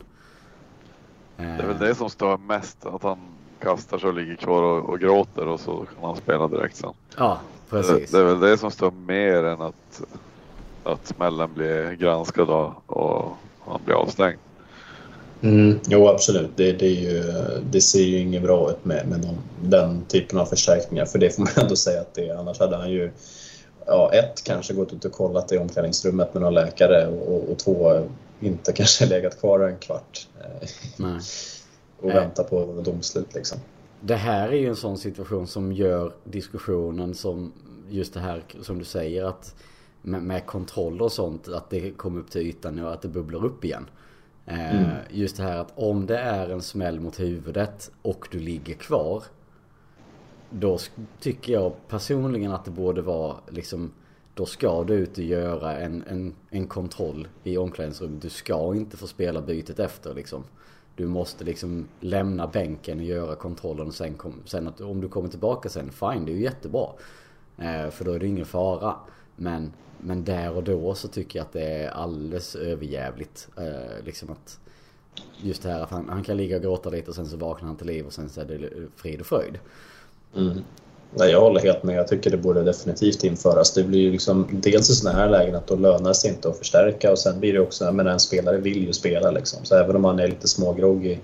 Det 1.36 1.42
är 1.42 1.66
väl 1.66 1.78
det 1.78 1.94
som 1.94 2.10
stör 2.10 2.36
mest. 2.36 2.86
Att 2.86 3.02
han 3.02 3.18
kastar 3.60 3.98
sig 3.98 4.08
och 4.08 4.14
ligger 4.14 4.36
kvar 4.36 4.62
och, 4.62 4.88
och 4.88 5.00
gråter 5.00 5.48
och 5.48 5.60
så 5.60 5.76
kan 5.76 6.04
han 6.04 6.16
spela 6.16 6.48
direkt 6.48 6.76
sen. 6.76 6.92
Ja, 7.16 7.40
precis. 7.70 8.10
Det, 8.10 8.18
det 8.18 8.22
är 8.22 8.26
väl 8.26 8.40
det 8.40 8.58
som 8.58 8.70
stör 8.70 8.90
mer 8.90 9.44
än 9.44 9.60
att, 9.60 10.02
att 10.84 11.06
smällen 11.06 11.54
blir 11.54 11.92
granskad 11.92 12.50
och, 12.50 12.72
och 12.86 13.32
han 13.66 13.80
blir 13.84 13.94
avstängd. 13.94 14.38
Mm, 15.40 15.80
jo, 15.88 16.08
absolut. 16.08 16.50
Det, 16.56 16.72
det, 16.72 16.86
är 16.86 17.00
ju, 17.00 17.22
det 17.70 17.80
ser 17.80 18.02
ju 18.02 18.18
inget 18.18 18.42
bra 18.42 18.70
ut 18.70 18.84
med, 18.84 19.08
med 19.08 19.24
någon, 19.24 19.38
den 19.62 20.04
typen 20.04 20.38
av 20.38 20.46
förstärkningar. 20.46 21.04
För 21.04 21.18
det 21.18 21.30
får 21.30 21.42
man 21.42 21.52
ändå 21.56 21.76
säga 21.76 22.00
att 22.00 22.14
det 22.14 22.28
är. 22.28 22.36
Annars 22.36 22.58
hade 22.58 22.76
han 22.76 22.90
ju, 22.90 23.10
ja, 23.86 24.12
ett, 24.12 24.44
kanske 24.44 24.74
gått 24.74 24.92
ut 24.92 25.04
och 25.04 25.12
kollat 25.12 25.52
i 25.52 25.58
omklädningsrummet 25.58 26.34
med 26.34 26.42
någon 26.42 26.54
läkare 26.54 27.06
och, 27.06 27.50
och 27.50 27.58
två, 27.58 28.06
inte 28.40 28.72
kanske 28.76 29.06
legat 29.06 29.40
kvar 29.40 29.60
en 29.60 29.76
kvart 29.76 30.28
eh, 30.40 30.68
Nej. 30.96 31.20
och 32.00 32.10
väntat 32.10 32.50
på 32.50 32.82
domslut. 32.84 33.34
Liksom. 33.34 33.58
Det 34.00 34.16
här 34.16 34.48
är 34.48 34.56
ju 34.56 34.66
en 34.66 34.76
sån 34.76 34.98
situation 34.98 35.46
som 35.46 35.72
gör 35.72 36.12
diskussionen 36.24 37.14
som 37.14 37.52
just 37.88 38.14
det 38.14 38.20
här 38.20 38.42
som 38.60 38.78
du 38.78 38.84
säger 38.84 39.24
att 39.24 39.54
med, 40.02 40.22
med 40.22 40.46
kontroll 40.46 41.02
och 41.02 41.12
sånt 41.12 41.48
att 41.48 41.70
det 41.70 41.90
kommer 41.90 42.20
upp 42.20 42.30
till 42.30 42.40
ytan 42.40 42.78
och 42.78 42.92
att 42.92 43.02
det 43.02 43.08
bubblar 43.08 43.44
upp 43.44 43.64
igen. 43.64 43.86
Eh, 44.46 44.76
Mm. 44.76 44.90
Just 45.10 45.36
det 45.36 45.42
här 45.42 45.58
att 45.58 45.72
om 45.74 46.06
det 46.06 46.18
är 46.18 46.48
en 46.48 46.62
smäll 46.62 47.00
mot 47.00 47.20
huvudet 47.20 47.90
och 48.02 48.28
du 48.30 48.38
ligger 48.38 48.74
kvar. 48.74 49.22
Då 50.50 50.78
tycker 51.20 51.52
jag 51.52 51.72
personligen 51.88 52.52
att 52.52 52.64
det 52.64 52.70
borde 52.70 53.02
vara 53.02 53.36
liksom 53.50 53.92
Då 54.34 54.46
ska 54.46 54.84
du 54.84 54.94
ut 54.94 55.18
och 55.18 55.24
göra 55.24 55.78
en, 55.78 56.04
en, 56.08 56.34
en 56.50 56.66
kontroll 56.66 57.28
i 57.44 57.56
omklädningsrummet. 57.56 58.22
Du 58.22 58.28
ska 58.28 58.74
inte 58.74 58.96
få 58.96 59.06
spela 59.06 59.40
bytet 59.40 59.78
efter 59.78 60.14
liksom. 60.14 60.44
Du 60.96 61.06
måste 61.06 61.44
liksom 61.44 61.88
lämna 62.00 62.46
bänken 62.46 62.98
och 62.98 63.04
göra 63.04 63.36
kontrollen 63.36 63.86
och 63.86 63.94
sen, 63.94 64.14
kom, 64.14 64.42
sen 64.44 64.68
att 64.68 64.80
om 64.80 65.00
du 65.00 65.08
kommer 65.08 65.28
tillbaka 65.28 65.68
sen, 65.68 65.90
fine 65.90 66.24
det 66.24 66.32
är 66.32 66.36
ju 66.36 66.42
jättebra. 66.42 66.88
Eh, 67.58 67.90
för 67.90 68.04
då 68.04 68.12
är 68.12 68.18
det 68.18 68.26
ingen 68.26 68.46
fara. 68.46 68.94
Men, 69.36 69.72
men 69.98 70.24
där 70.24 70.56
och 70.56 70.64
då 70.64 70.94
så 70.94 71.08
tycker 71.08 71.38
jag 71.38 71.46
att 71.46 71.52
det 71.52 71.64
är 71.64 71.88
alldeles 71.88 72.56
överjävligt. 72.56 73.48
Eh, 73.56 74.04
liksom 74.04 74.30
att 74.30 74.60
Just 75.42 75.62
det 75.62 75.68
här 75.68 75.80
att 75.80 75.90
han, 75.90 76.08
han 76.08 76.22
kan 76.22 76.36
ligga 76.36 76.56
och 76.56 76.62
gråta 76.62 76.90
lite 76.90 77.10
och 77.10 77.14
sen 77.14 77.26
så 77.26 77.36
vaknar 77.36 77.68
han 77.68 77.76
till 77.76 77.86
liv 77.86 78.06
och 78.06 78.12
sen 78.12 78.28
så 78.28 78.40
är 78.40 78.44
det 78.44 78.70
frid 78.96 79.20
och 79.20 79.26
fröjd. 79.26 79.58
Mm. 80.36 80.58
Nej, 81.14 81.30
jag 81.30 81.40
håller 81.40 81.60
helt 81.60 81.82
med. 81.82 81.96
Jag 81.96 82.08
tycker 82.08 82.30
det 82.30 82.36
borde 82.36 82.62
definitivt 82.62 83.24
införas. 83.24 83.72
Det 83.72 83.82
blir 83.82 84.00
ju 84.00 84.10
liksom 84.10 84.48
dels 84.52 84.90
i 84.90 84.94
sådana 84.94 85.18
här 85.18 85.28
lägen 85.28 85.54
att 85.54 85.66
då 85.66 85.76
lönar 85.76 86.08
det 86.08 86.14
sig 86.14 86.30
inte 86.30 86.48
att 86.48 86.58
förstärka 86.58 87.12
och 87.12 87.18
sen 87.18 87.40
blir 87.40 87.52
det 87.52 87.60
också, 87.60 87.92
menar 87.92 88.10
en 88.10 88.20
spelare 88.20 88.58
vill 88.58 88.86
ju 88.86 88.92
spela 88.92 89.30
liksom. 89.30 89.64
Så 89.64 89.76
även 89.76 89.96
om 89.96 90.02
man 90.02 90.18
är 90.18 90.28
lite 90.28 90.48
smågrogg 90.48 91.20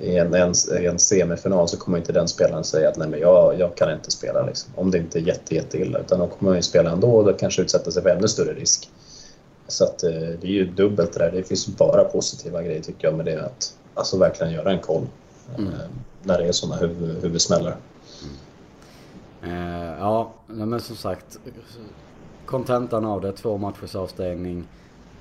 i 0.00 0.16
en, 0.16 0.34
en, 0.34 0.52
en 0.84 0.98
semifinal 0.98 1.68
så 1.68 1.76
kommer 1.76 1.98
inte 1.98 2.12
den 2.12 2.28
spelaren 2.28 2.64
säga 2.64 2.88
att 2.88 2.96
nej 2.96 3.08
men 3.08 3.20
jag, 3.20 3.58
jag 3.58 3.76
kan 3.76 3.92
inte 3.92 4.10
spela 4.10 4.46
liksom. 4.46 4.72
Om 4.76 4.90
det 4.90 4.98
inte 4.98 5.18
är 5.18 5.22
jätte, 5.22 5.54
jätte 5.54 5.78
illa. 5.78 5.98
Utan 5.98 6.18
då 6.18 6.26
kommer 6.26 6.50
man 6.50 6.56
ju 6.56 6.62
spela 6.62 6.90
ändå 6.90 7.10
och 7.10 7.24
då 7.24 7.32
kanske 7.32 7.62
utsätta 7.62 7.90
sig 7.90 8.02
för 8.02 8.10
ännu 8.10 8.28
större 8.28 8.52
risk. 8.52 8.90
Så 9.68 9.84
att 9.84 10.02
eh, 10.02 10.10
det 10.10 10.46
är 10.46 10.52
ju 10.52 10.66
dubbelt 10.66 11.12
det 11.12 11.18
där. 11.18 11.30
Det 11.30 11.42
finns 11.42 11.66
bara 11.66 12.04
positiva 12.04 12.62
grejer 12.62 12.82
tycker 12.82 13.08
jag 13.08 13.16
med 13.16 13.26
det 13.26 13.44
att 13.44 13.74
alltså 13.94 14.18
verkligen 14.18 14.52
göra 14.52 14.70
en 14.70 14.80
koll. 14.80 15.06
Mm. 15.58 15.72
Eh, 15.72 15.80
när 16.22 16.38
det 16.38 16.48
är 16.48 16.52
sådana 16.52 16.76
huvud, 16.76 17.22
huvudsmällar. 17.22 17.76
Eh, 19.44 19.98
ja, 19.98 20.32
men 20.46 20.80
som 20.80 20.96
sagt. 20.96 21.38
Kontentan 22.46 23.04
av 23.04 23.20
det, 23.20 23.32
två 23.32 23.58
matchers 23.58 23.94
avstängning. 23.94 24.64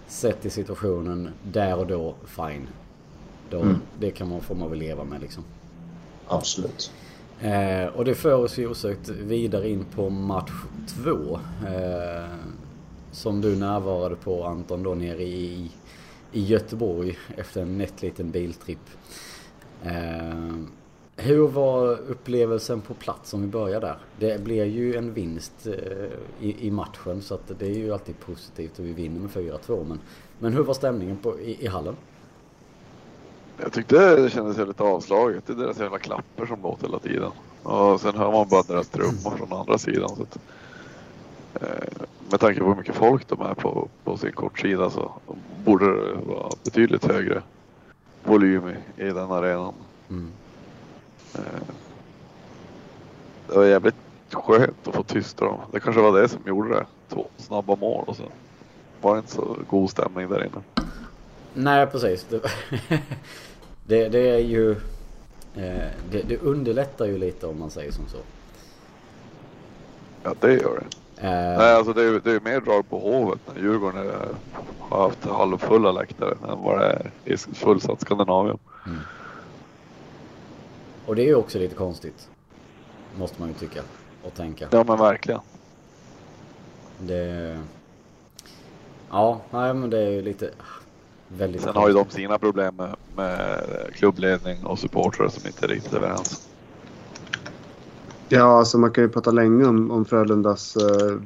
Sett 0.08 0.46
i 0.46 0.50
situationen, 0.50 1.30
där 1.44 1.78
och 1.78 1.88
då, 1.88 2.16
fine. 2.26 2.68
Då, 3.50 3.60
Mm. 3.60 3.76
Det 4.00 4.12
kan 4.12 4.30
man, 4.30 4.42
får 4.42 4.56
man 4.56 4.70
väl 4.70 4.80
leva 4.80 5.04
med 5.04 5.22
liksom. 5.22 5.44
Absolut. 6.28 6.92
Eh, 7.42 7.86
och 7.86 8.06
det 8.06 8.16
för 8.16 8.34
oss 8.34 8.58
ju 8.58 8.68
osökt 8.68 9.10
vidare 9.10 9.70
in 9.70 9.86
på 9.96 10.10
match 10.10 10.52
två. 10.88 11.40
Eh, 11.68 12.36
som 13.12 13.42
du 13.42 13.56
närvarade 13.56 14.16
på 14.16 14.44
Anton 14.46 14.84
då 14.84 14.96
nere 14.96 15.24
i, 15.24 15.72
i 16.32 16.44
Göteborg 16.44 17.18
efter 17.38 17.62
en 17.62 17.78
nätt 17.78 18.02
liten 18.02 18.32
biltripp. 18.32 18.90
Eh, 19.84 20.56
hur 21.16 21.48
var 21.48 21.92
upplevelsen 21.92 22.82
på 22.82 22.94
plats 22.94 23.34
om 23.34 23.42
vi 23.42 23.48
börjar 23.48 23.82
där? 23.82 23.98
Det 24.20 24.44
blev 24.44 24.68
ju 24.68 24.96
en 24.96 25.14
vinst 25.14 25.68
eh, 25.68 26.08
i, 26.40 26.68
i 26.68 26.72
matchen 26.72 27.22
så 27.22 27.34
att 27.36 27.60
det 27.60 27.66
är 27.66 27.74
ju 27.74 27.94
alltid 27.94 28.20
positivt 28.20 28.80
och 28.80 28.86
vi 28.86 28.94
vinner 28.94 29.20
med 29.20 29.30
4-2. 29.30 29.86
Men, 29.88 30.00
men 30.40 30.54
hur 30.54 30.64
var 30.64 30.74
stämningen 30.74 31.18
på, 31.18 31.40
i, 31.40 31.66
i 31.66 31.68
hallen? 31.68 31.96
Jag 33.58 33.74
tyckte 33.74 34.16
det 34.16 34.30
kändes 34.30 34.58
väldigt 34.58 34.82
avslaget. 34.82 35.48
Det 35.48 35.54
är 35.54 35.58
deras 35.58 35.80
jävla 35.80 36.00
klapper 36.00 36.46
som 36.46 36.62
låter 36.62 36.88
hela 36.88 37.00
tiden. 37.00 37.32
Och 37.64 38.02
sen 38.02 38.16
hör 38.16 38.32
man 38.32 38.50
bara 38.50 38.64
deras 38.64 38.88
trummor 38.88 39.38
från 39.38 39.54
andra 39.60 39.78
sidan. 39.78 40.10
Så 40.10 40.24
att, 40.24 40.40
eh, 41.62 42.06
med 42.30 42.40
tanke 42.40 42.60
på 42.60 42.66
hur 42.66 42.76
mycket 42.76 42.96
folk 42.96 43.28
de 43.28 43.42
är 43.42 43.54
på, 43.54 43.88
på 44.04 44.18
sin 44.18 44.32
kortsida 44.32 44.90
så 44.90 45.12
borde 45.66 45.86
det 45.86 46.14
vara 46.26 46.50
betydligt 46.64 47.06
högre 47.06 47.42
volym 48.24 48.68
i, 48.68 49.04
i 49.04 49.06
den 49.06 49.32
arenan. 49.32 49.74
Mm. 50.10 50.28
Eh, 51.36 51.42
det 53.48 53.56
var 53.56 53.66
jävligt 53.66 53.96
skönt 54.32 54.88
att 54.88 54.96
få 54.96 55.04
tysta 55.04 55.46
dem. 55.46 55.58
Det 55.72 55.80
kanske 55.80 56.02
var 56.02 56.22
det 56.22 56.30
som 56.30 56.42
gjorde 56.46 56.70
det. 56.70 56.86
Två 57.10 57.28
snabba 57.38 57.76
mål 57.76 58.04
och 58.08 58.16
sen 58.16 58.26
var 59.02 59.14
det 59.14 59.20
inte 59.20 59.32
så 59.32 59.58
god 59.70 59.90
stämning 59.90 60.30
där 60.30 60.44
inne. 60.46 60.88
Nej 61.54 61.88
precis. 61.88 62.26
Det, 62.30 62.40
det, 63.88 64.10
det 64.10 64.30
är 64.30 64.40
ju... 64.40 64.72
Eh, 65.56 65.90
det, 66.12 66.22
det 66.28 66.38
underlättar 66.42 67.06
ju 67.06 67.18
lite 67.18 67.48
om 67.48 67.60
man 67.60 67.70
säger 67.70 67.92
som 67.92 68.08
så. 68.08 68.18
Ja, 70.24 70.34
det 70.40 70.54
gör 70.54 70.80
det. 70.80 70.86
Eh, 71.28 71.58
Nej, 71.58 71.76
alltså 71.76 71.94
det 71.94 72.04
är, 72.04 72.22
det 72.24 72.32
är 72.32 72.40
mer 72.40 72.62
drag 72.62 72.90
på 72.90 73.00
Hovet 73.00 73.40
när 73.54 73.62
Djurgården 73.62 74.08
är, 74.08 74.28
har 74.80 75.02
haft 75.02 75.26
halvfulla 75.26 75.92
läktare 75.92 76.32
än 76.32 76.64
vad 76.64 76.80
det 76.80 76.86
är 76.86 77.12
i 77.34 77.38
fullsatt 77.38 78.02
Skandinavium. 78.02 78.58
Och 81.06 81.16
det 81.16 81.22
är 81.22 81.26
ju 81.26 81.36
också 81.36 81.60
lite 81.60 81.76
konstigt. 81.76 82.30
Måste 83.18 83.42
man 83.42 83.50
ju 83.50 83.56
tycka 83.56 83.82
och 84.24 84.34
tänka. 84.34 84.68
Ja 84.72 84.84
men 84.88 84.98
verkligen. 84.98 85.42
Det... 87.00 87.60
Ja, 89.10 89.42
nej 89.52 89.74
men 89.74 89.90
det 89.90 90.00
är 90.00 90.10
ju 90.10 90.22
lite... 90.22 90.50
Väldigt 91.28 91.62
Sen 91.62 91.76
har 91.76 91.88
ju 91.88 91.94
de 91.94 92.10
sina 92.10 92.40
problem 92.40 92.76
med, 92.76 92.96
med 93.16 93.64
klubbledning 93.94 94.66
och 94.66 94.80
supportrar 94.80 95.30
som 95.30 95.48
inte 95.48 95.66
är 95.66 95.70
riktigt 95.70 95.94
överens. 95.94 96.50
Ja, 98.30 98.60
alltså 98.60 98.78
man 98.78 98.92
kan 98.92 99.04
ju 99.04 99.10
prata 99.10 99.32
länge 99.32 99.66
om, 99.66 99.92
om 99.92 100.06
Frölundas 100.06 100.78
uh, 100.78 101.20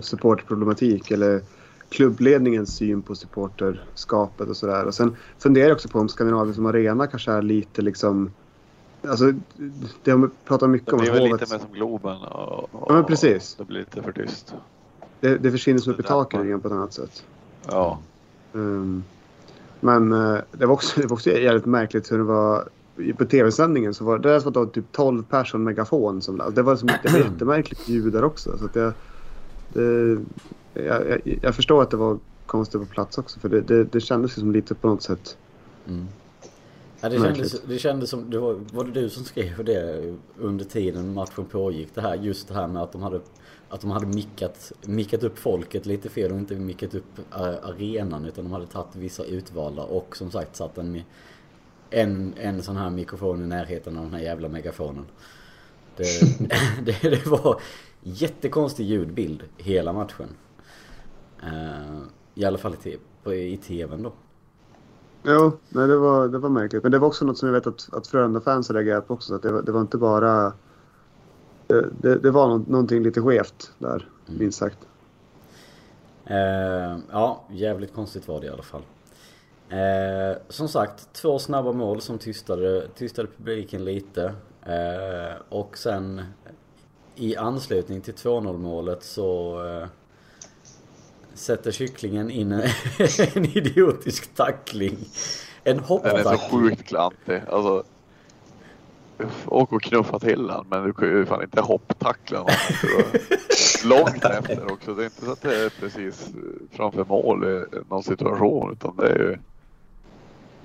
supporterproblematik 0.00 1.10
eller 1.10 1.42
klubbledningens 1.88 2.76
syn 2.76 3.02
på 3.02 3.14
supporterskapet 3.14 4.48
och 4.48 4.56
sådär. 4.56 4.84
Och 4.84 4.94
sen 4.94 5.16
funderar 5.38 5.68
jag 5.68 5.74
också 5.74 5.88
på 5.88 5.98
om 5.98 6.08
Skandinavien 6.08 6.54
som 6.54 6.66
arena 6.66 7.06
kanske 7.06 7.32
är 7.32 7.42
lite 7.42 7.82
liksom... 7.82 8.30
Alltså, 9.08 9.32
det 10.02 10.10
har 10.10 10.18
man 10.18 10.30
pratat 10.44 10.70
mycket 10.70 10.86
Det 10.86 10.92
om. 10.92 10.98
blir 11.00 11.10
att 11.10 11.16
väl 11.16 11.22
Hovet- 11.22 11.40
lite 11.40 11.54
mer 11.54 11.58
som 11.60 11.72
Globen 11.72 12.16
och, 12.22 12.58
och 12.74 12.86
Ja, 12.88 12.94
men 12.94 13.04
precis. 13.04 13.54
det 13.58 13.64
blir 13.64 13.78
lite 13.78 14.02
för 14.02 14.12
tyst. 14.12 14.54
det, 15.20 15.36
det 15.38 15.50
försvinner 15.50 15.80
som 15.80 15.92
upp 15.92 16.00
i 16.00 16.02
Det 16.02 16.08
grann 16.48 16.60
på 16.60 16.68
ett 16.68 16.74
annat 16.74 16.92
sätt. 16.92 17.24
Ja. 17.68 17.98
Um, 18.52 19.04
men 19.80 20.12
eh, 20.12 20.38
det, 20.52 20.66
var 20.66 20.74
också, 20.74 21.00
det 21.00 21.06
var 21.06 21.12
också 21.14 21.30
jävligt 21.30 21.66
märkligt 21.66 22.12
hur 22.12 22.18
det 22.18 22.24
var 22.24 22.68
på 23.18 23.24
tv-sändningen. 23.24 23.94
Så 23.94 24.04
var, 24.04 24.18
det 24.18 24.38
var 24.38 24.50
då 24.50 24.66
typ 24.66 24.84
12 24.92 25.22
personer 25.24 25.64
megafon. 25.64 26.22
Som, 26.22 26.42
det 26.54 26.62
var, 26.62 26.76
som, 26.76 26.88
det 27.02 27.12
var 27.12 27.18
jättemärkligt 27.30 27.88
ljud 27.88 28.12
där 28.12 28.24
också. 28.24 28.58
Så 28.58 28.64
att 28.64 28.76
jag, 28.76 28.92
det, 29.72 30.18
jag, 30.74 31.20
jag, 31.42 31.54
förstår 31.54 31.82
att 31.82 31.90
det 31.90 31.96
var 31.96 32.18
konstigt 32.46 32.80
på 32.80 32.86
plats 32.86 33.18
också. 33.18 33.40
För 33.40 33.48
det, 33.48 33.60
det, 33.60 33.84
det 33.84 34.00
kändes 34.00 34.32
som 34.34 34.52
lite 34.52 34.74
på 34.74 34.88
något 34.88 35.02
sätt. 35.02 35.36
Mm. 35.88 36.06
Ja, 37.02 37.08
det, 37.08 37.18
kändes, 37.18 37.62
det 37.62 37.78
kändes 37.78 38.10
som, 38.10 38.30
det 38.30 38.38
var, 38.38 38.54
var 38.72 38.84
det 38.84 38.90
du 38.90 39.10
som 39.10 39.24
skrev 39.24 39.64
det 39.64 40.14
under 40.38 40.64
tiden 40.64 41.14
matchen 41.14 41.44
pågick? 41.44 41.94
Det 41.94 42.00
här, 42.00 42.14
just 42.16 42.48
det 42.48 42.54
här 42.54 42.68
med 42.68 42.82
att 42.82 42.92
de 42.92 43.02
hade, 43.02 43.20
att 43.68 43.80
de 43.80 43.90
hade 43.90 44.06
mickat, 44.06 44.72
mickat 44.86 45.22
upp 45.22 45.38
folket 45.38 45.86
lite 45.86 46.08
fel 46.08 46.32
och 46.32 46.38
inte 46.38 46.54
mickat 46.54 46.94
upp 46.94 47.18
a- 47.30 47.58
arenan 47.62 48.24
utan 48.24 48.44
de 48.44 48.52
hade 48.52 48.66
tagit 48.66 48.96
vissa 48.96 49.24
utvalda 49.24 49.82
och 49.82 50.16
som 50.16 50.30
sagt 50.30 50.56
satt 50.56 50.78
en, 50.78 51.02
en, 51.90 52.34
en 52.36 52.62
sån 52.62 52.76
här 52.76 52.90
mikrofon 52.90 53.42
i 53.42 53.46
närheten 53.46 53.96
av 53.96 54.04
den 54.04 54.14
här 54.14 54.20
jävla 54.22 54.48
megafonen. 54.48 55.06
Det, 55.96 56.04
det, 56.84 57.02
det 57.10 57.26
var 57.26 57.60
jättekonstig 58.02 58.86
ljudbild 58.86 59.42
hela 59.56 59.92
matchen. 59.92 60.28
Eh, 61.42 62.02
I 62.34 62.44
alla 62.44 62.58
fall 62.58 62.76
i, 62.84 63.32
i 63.32 63.56
tvn 63.56 64.02
då. 64.02 64.12
Jo, 65.22 65.52
nej, 65.68 65.88
det, 65.88 65.96
var, 65.96 66.28
det 66.28 66.38
var 66.38 66.48
märkligt. 66.48 66.82
Men 66.82 66.92
det 66.92 66.98
var 66.98 67.08
också 67.08 67.24
något 67.24 67.38
som 67.38 67.48
jag 67.48 67.52
vet 67.54 67.66
att, 67.66 67.88
att 67.92 68.06
Frölunda-fans 68.06 68.70
reagerade 68.70 69.00
på 69.02 69.14
också. 69.14 69.28
Så 69.28 69.34
att 69.34 69.42
det, 69.42 69.52
var, 69.52 69.62
det 69.62 69.72
var 69.72 69.80
inte 69.80 69.98
bara... 69.98 70.52
Det, 71.66 71.88
det, 72.00 72.18
det 72.18 72.30
var 72.30 72.48
nå- 72.48 72.64
någonting 72.68 73.02
lite 73.02 73.20
skevt 73.22 73.72
där, 73.78 74.08
minst 74.26 74.58
sagt. 74.58 74.78
Eh, 76.26 76.96
ja, 77.12 77.44
jävligt 77.50 77.94
konstigt 77.94 78.28
var 78.28 78.40
det 78.40 78.46
i 78.46 78.50
alla 78.50 78.62
fall. 78.62 78.82
Eh, 79.68 80.38
som 80.48 80.68
sagt, 80.68 81.12
två 81.12 81.38
snabba 81.38 81.72
mål 81.72 82.00
som 82.00 82.18
tystade, 82.18 82.88
tystade 82.94 83.28
publiken 83.36 83.84
lite. 83.84 84.34
Eh, 84.62 85.34
och 85.48 85.78
sen 85.78 86.22
i 87.14 87.36
anslutning 87.36 88.00
till 88.00 88.14
2-0 88.14 88.58
målet 88.58 89.02
så 89.02 89.58
eh, 89.66 89.88
sätter 91.34 91.70
kycklingen 91.70 92.30
in 92.30 92.52
en, 92.52 92.62
en 93.34 93.44
idiotisk 93.44 94.34
tackling. 94.34 94.96
En 95.64 95.76
Den 95.76 95.84
är 95.84 95.86
så 95.86 95.94
hopptackling. 95.94 96.60
sjukt 96.60 96.84
klantig. 96.88 97.42
Alltså, 97.50 97.84
åk 99.46 99.72
och 99.72 99.82
knuffa 99.82 100.18
till 100.18 100.50
han 100.50 100.66
men 100.68 100.84
du 100.84 100.92
kan 100.92 101.08
ju 101.08 101.26
fan 101.26 101.42
inte 101.42 101.60
hopptackla 101.60 102.38
honom. 102.38 102.54
Långt 103.84 104.24
efter 104.24 104.72
också. 104.72 104.94
Det 104.94 105.02
är 105.02 105.04
inte 105.04 105.24
så 105.24 105.32
att 105.32 105.42
det 105.42 105.64
är 105.64 105.70
precis 105.80 106.28
framför 106.72 107.04
mål 107.04 107.44
i 107.44 107.64
någon 107.90 108.02
situation 108.02 108.72
utan 108.72 108.96
det 108.96 109.08
är 109.08 109.18
ju... 109.18 109.38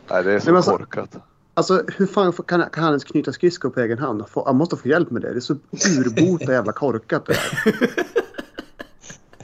Nej 0.10 0.24
det 0.24 0.34
är 0.34 0.40
så 0.40 0.56
alltså- 0.56 0.72
korkat. 0.78 1.18
Alltså 1.54 1.84
hur 1.98 2.06
fan 2.08 2.34
får- 2.34 2.44
kan, 2.44 2.70
kan 2.70 2.84
han 2.84 2.92
ens 2.94 3.04
knyta 3.04 3.34
skridskor 3.34 3.70
på 3.70 3.80
egen 3.80 3.98
hand? 4.00 4.24
Han 4.46 4.56
måste 4.56 4.78
få 4.78 4.88
hjälp 4.88 5.12
med 5.12 5.22
det. 5.22 5.30
Det 5.34 5.38
är 5.38 5.40
så 5.40 5.54
urbota 6.00 6.52
jävla 6.52 6.72
korkat 6.72 7.26
det 7.26 7.34
där. 7.34 7.90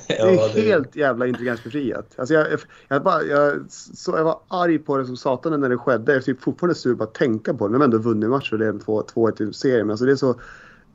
Det 0.08 0.20
är 0.20 0.34
Ja, 0.36 0.48
det- 0.56 0.62
helt 0.62 0.96
jävla 0.96 1.28
intelligensbefriat. 1.28 2.06
Alltså 2.16 2.34
jag, 2.34 2.52
jag, 2.52 2.60
jag, 2.88 3.04
bara, 3.04 3.24
jag, 3.24 3.60
så, 3.70 4.12
jag 4.18 4.24
var 4.24 4.40
arg 4.48 4.80
på 4.80 4.98
det 4.98 5.06
som 5.06 5.18
satan 5.18 5.60
när 5.62 5.70
det 5.70 5.78
skedde. 5.78 6.12
Jag 6.12 6.18
är 6.22 6.24
typ 6.26 6.42
fortfarande 6.42 6.76
sur 6.76 6.96
på 6.96 7.04
att 7.04 7.14
tänka 7.14 7.54
på 7.54 7.68
det. 7.68 7.72
Nu 7.72 7.78
har 7.78 7.86
ändå 7.86 7.98
vunnit 7.98 8.30
matchen 8.30 8.50
och 8.56 8.60
det 8.60 8.66
är 8.66 8.70
en 8.70 8.80
2-1 8.80 9.50
i 9.50 9.54
serien. 9.54 9.88
Men 9.88 9.92
alltså 9.92 10.06
det 10.06 10.12
är 10.12 10.16
så... 10.16 10.36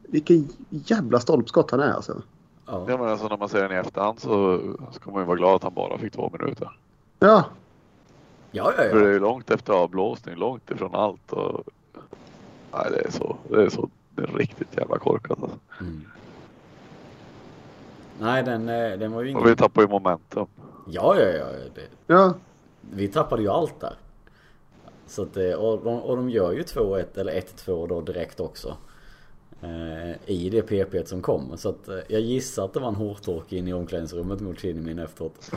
Vilken 0.08 0.48
jävla 0.70 1.20
stolpskott 1.20 1.70
han 1.70 1.80
är 1.80 1.92
alltså. 1.92 2.22
Ja. 2.66 2.84
Ja 2.88 2.96
men 2.98 3.08
alltså 3.08 3.28
när 3.28 3.36
man 3.36 3.48
ser 3.48 3.62
den 3.62 3.72
i 3.72 3.74
efterhand 3.74 4.20
så 4.20 4.60
ska 4.92 5.10
man 5.10 5.20
ju 5.22 5.26
vara 5.26 5.36
glad 5.36 5.54
att 5.54 5.62
han 5.62 5.74
bara 5.74 5.98
fick 5.98 6.12
två 6.12 6.30
minuter. 6.38 6.70
Ja, 7.18 7.44
Ja, 8.50 8.72
ja, 8.76 8.82
För 8.82 8.94
det 8.98 9.04
är 9.04 9.06
ja. 9.06 9.12
ju 9.12 9.18
långt 9.18 9.50
efter 9.50 9.72
avblåsning, 9.72 10.36
långt 10.36 10.70
ifrån 10.70 10.94
allt 10.94 11.32
och... 11.32 11.64
Nej 12.72 12.86
det 12.90 13.00
är 13.00 13.10
så, 13.10 13.36
det 13.50 13.62
är 13.62 13.68
så 13.68 13.88
det 14.10 14.22
är 14.22 14.26
riktigt 14.26 14.76
jävla 14.76 14.98
korkat 14.98 15.42
alltså. 15.42 15.58
Mm. 15.80 16.00
Nej, 18.20 18.42
den, 18.42 18.68
eh, 18.68 18.98
den 18.98 19.12
var 19.12 19.22
ju 19.22 19.34
Och 19.34 19.40
vi 19.40 19.48
ingen... 19.48 19.56
tappar 19.56 19.82
ju 19.82 19.88
momentum. 19.88 20.46
Ja, 20.86 21.20
ja, 21.20 21.26
ja. 21.28 21.46
Det, 21.74 21.82
ja. 22.06 22.34
vi 22.90 23.08
tappade 23.08 23.42
ju 23.42 23.48
allt 23.48 23.80
där. 23.80 23.94
Så 25.06 25.22
att, 25.22 25.36
eh, 25.36 25.52
och, 25.52 25.84
de, 25.84 26.00
och 26.02 26.16
de 26.16 26.30
gör 26.30 26.52
ju 26.52 26.62
2-1 26.62 27.18
eller 27.20 27.32
1-2 27.32 27.88
då 27.88 28.00
direkt 28.00 28.40
också. 28.40 28.76
Eh, 29.62 30.30
I 30.30 30.50
det 30.50 30.62
PP 30.62 31.08
som 31.08 31.22
kom. 31.22 31.52
Så 31.56 31.68
att 31.68 31.88
eh, 31.88 31.98
jag 32.08 32.20
gissar 32.20 32.64
att 32.64 32.72
det 32.72 32.80
var 32.80 32.88
en 32.88 32.94
hårtork 32.94 33.52
in 33.52 33.68
i 33.68 33.72
omklädningsrummet 33.72 34.40
mot 34.40 34.58
Kinnimin 34.58 34.98
efteråt. 34.98 35.50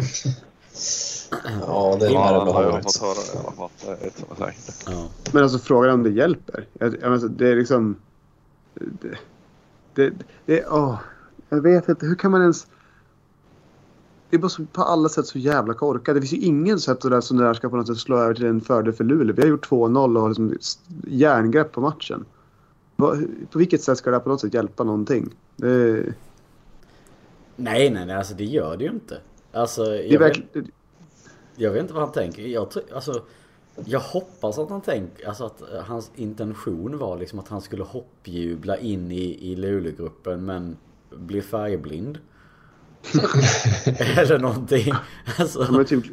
Ja, 1.67 1.97
det 1.99 2.09
Ja, 2.09 2.45
lär 2.45 2.77
det 2.77 2.89
som 2.89 3.07
är 3.07 3.69
säkert. 3.77 4.85
Ja. 4.85 5.07
Men 5.33 5.43
alltså 5.43 5.59
frågan 5.59 5.89
är 5.89 5.93
om 5.93 6.03
det 6.03 6.09
hjälper. 6.09 6.65
Jag, 6.73 6.95
jag, 7.01 7.13
alltså, 7.13 7.27
det 7.27 7.47
är 7.47 7.55
liksom... 7.55 7.95
Det, 8.73 9.17
det, 9.93 10.13
det, 10.45 10.65
åh, 10.65 10.95
jag 11.51 11.61
vet 11.61 11.89
inte. 11.89 12.05
Hur 12.05 12.15
kan 12.15 12.31
man 12.31 12.41
ens... 12.41 12.67
Det 14.29 14.35
är 14.35 14.39
bara 14.39 14.49
så, 14.49 14.65
på 14.65 14.81
alla 14.81 15.09
sätt 15.09 15.25
så 15.25 15.39
jävla 15.39 15.73
korkat. 15.73 16.15
Det 16.15 16.21
finns 16.21 16.33
ju 16.33 16.37
ingen 16.37 16.79
sätt 16.79 16.97
att 16.97 17.01
det 17.01 17.09
där, 17.09 17.21
som 17.21 17.37
det 17.37 17.43
där 17.43 17.53
ska 17.53 17.69
på 17.69 17.75
något 17.75 17.87
sätt 17.87 17.97
slå 17.97 18.17
över 18.17 18.33
till 18.33 18.45
en 18.45 18.61
fördel 18.61 18.93
för 18.93 19.03
Luleå. 19.03 19.35
Vi 19.35 19.41
har 19.41 19.49
gjort 19.49 19.69
2-0 19.69 20.15
och 20.15 20.21
har 20.21 20.29
liksom 20.29 20.57
järngrepp 21.07 21.71
på 21.71 21.81
matchen. 21.81 22.25
På 23.51 23.59
vilket 23.59 23.83
sätt 23.83 23.97
ska 23.97 24.09
det 24.09 24.15
här 24.15 24.23
på 24.23 24.29
något 24.29 24.41
sätt 24.41 24.53
hjälpa 24.53 24.83
någonting? 24.83 25.29
Det, 25.55 26.05
Nej, 27.55 27.89
nej, 27.89 28.05
nej. 28.05 28.15
Alltså 28.15 28.33
det 28.33 28.45
gör 28.45 28.77
det 28.77 28.83
ju 28.83 28.89
inte. 28.89 29.17
Alltså, 29.51 29.95
jag, 29.95 30.19
vet, 30.19 30.21
verkligen... 30.21 30.71
jag 31.55 31.71
vet 31.71 31.81
inte 31.81 31.93
vad 31.93 32.03
han 32.03 32.11
tänker. 32.11 32.41
Jag, 32.41 32.67
alltså, 32.93 33.21
jag 33.85 33.99
hoppas 33.99 34.59
att 34.59 34.69
han 34.69 34.81
tänker... 34.81 35.27
Alltså 35.27 35.45
att 35.45 35.61
eh, 35.61 35.81
hans 35.81 36.11
intention 36.15 36.97
var 36.97 37.17
liksom 37.17 37.39
att 37.39 37.47
han 37.47 37.61
skulle 37.61 37.83
hoppjubla 37.83 38.77
in 38.77 39.11
i, 39.11 39.51
i 39.51 39.55
Luleågruppen 39.55 40.45
men 40.45 40.77
bli 41.11 41.41
färgblind. 41.41 42.19
Eller 43.85 44.39
någonting. 44.39 44.93
Alltså, 45.37 45.71
Men 45.71 45.85
typ, 45.85 46.03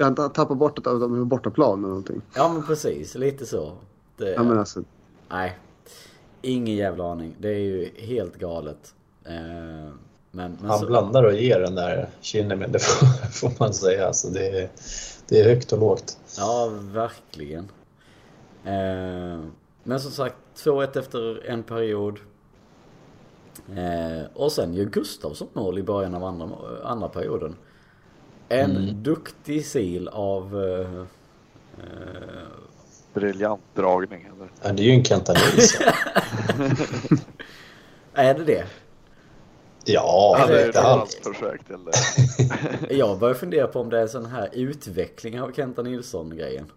han 0.00 0.14
tappar 0.14 0.54
bort 0.54 0.78
att 0.78 0.84
de 0.84 1.20
är 1.20 1.24
bortaplan 1.24 1.78
eller 1.78 1.88
någonting. 1.88 2.22
ja 2.34 2.52
men 2.52 2.66
precis, 2.66 3.14
lite 3.14 3.46
så. 3.46 3.72
Det, 4.16 4.30
Ja, 4.30 4.42
men 4.42 4.58
alltså, 4.58 4.82
Nej. 5.30 5.58
Ingen 6.42 6.76
jävla 6.76 7.12
aning. 7.12 7.36
Det 7.38 7.48
är 7.48 7.58
ju 7.58 7.90
helt 7.96 8.36
galet. 8.36 8.94
Eh, 9.24 9.32
men, 9.32 9.92
men 10.30 10.58
Han 10.64 10.78
så, 10.78 10.86
blandar 10.86 11.24
och 11.24 11.34
ger 11.34 11.60
den 11.60 11.74
där 11.74 12.08
kinden 12.20 12.58
med, 12.58 12.70
det 12.70 12.78
får, 12.78 13.06
får 13.32 13.52
man 13.58 13.74
säga. 13.74 14.06
Alltså 14.06 14.28
det, 14.28 14.48
är, 14.48 14.68
det 15.28 15.40
är 15.40 15.44
högt 15.44 15.72
och 15.72 15.78
lågt. 15.78 16.18
Ja, 16.38 16.70
verkligen. 16.80 17.68
Eh, 18.64 19.40
men 19.82 20.00
som 20.00 20.10
sagt, 20.10 20.36
2-1 20.56 20.98
efter 20.98 21.46
en 21.46 21.62
period. 21.62 22.18
Eh, 23.76 24.26
och 24.34 24.52
sen 24.52 24.74
gör 24.74 24.84
Gustavsson 24.84 25.48
mål 25.52 25.78
i 25.78 25.82
början 25.82 26.14
av 26.14 26.24
andra, 26.24 26.48
andra 26.84 27.08
perioden. 27.08 27.56
En 28.48 28.70
Mm. 28.76 29.02
duktig 29.02 29.66
sil 29.72 30.04
av... 30.08 30.62
Eh, 30.64 31.00
eh, 31.80 32.48
Briljant 33.14 33.60
dragning. 33.74 34.28
Eller? 34.36 34.48
Ja, 34.62 34.72
det 34.72 34.82
är 34.82 34.84
ju 34.84 34.92
en 34.92 35.04
Kenta 35.04 35.32
Nilsson. 35.32 35.86
är 38.14 38.34
det 38.34 38.44
det? 38.44 38.64
Ja, 39.84 40.36
allt. 40.40 40.76
halvt 40.76 41.14
försök 41.26 41.64
till 41.66 41.76
det. 41.84 42.94
Jag 42.94 43.18
börjar 43.18 43.34
fundera 43.34 43.66
på 43.66 43.80
om 43.80 43.90
det 43.90 43.98
är 43.98 44.02
en 44.02 44.08
sån 44.08 44.26
här 44.26 44.48
utveckling 44.52 45.40
av 45.40 45.52
Kenta 45.52 45.82
Nilsson-grejen. 45.82 46.70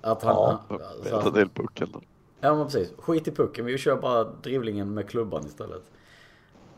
Att 0.00 0.22
han... 0.22 0.34
Ja, 0.34 0.60
alltså 0.70 1.02
Peta 1.04 1.16
att- 1.28 1.34
till 1.34 1.48
pucken 1.48 1.88
då. 1.92 2.00
Ja 2.40 2.54
men 2.54 2.64
precis. 2.64 2.92
Skit 2.98 3.28
i 3.28 3.30
pucken. 3.30 3.64
Vi 3.64 3.78
kör 3.78 3.96
bara 3.96 4.24
drivlingen 4.24 4.94
med 4.94 5.08
klubban 5.08 5.46
istället. 5.46 5.82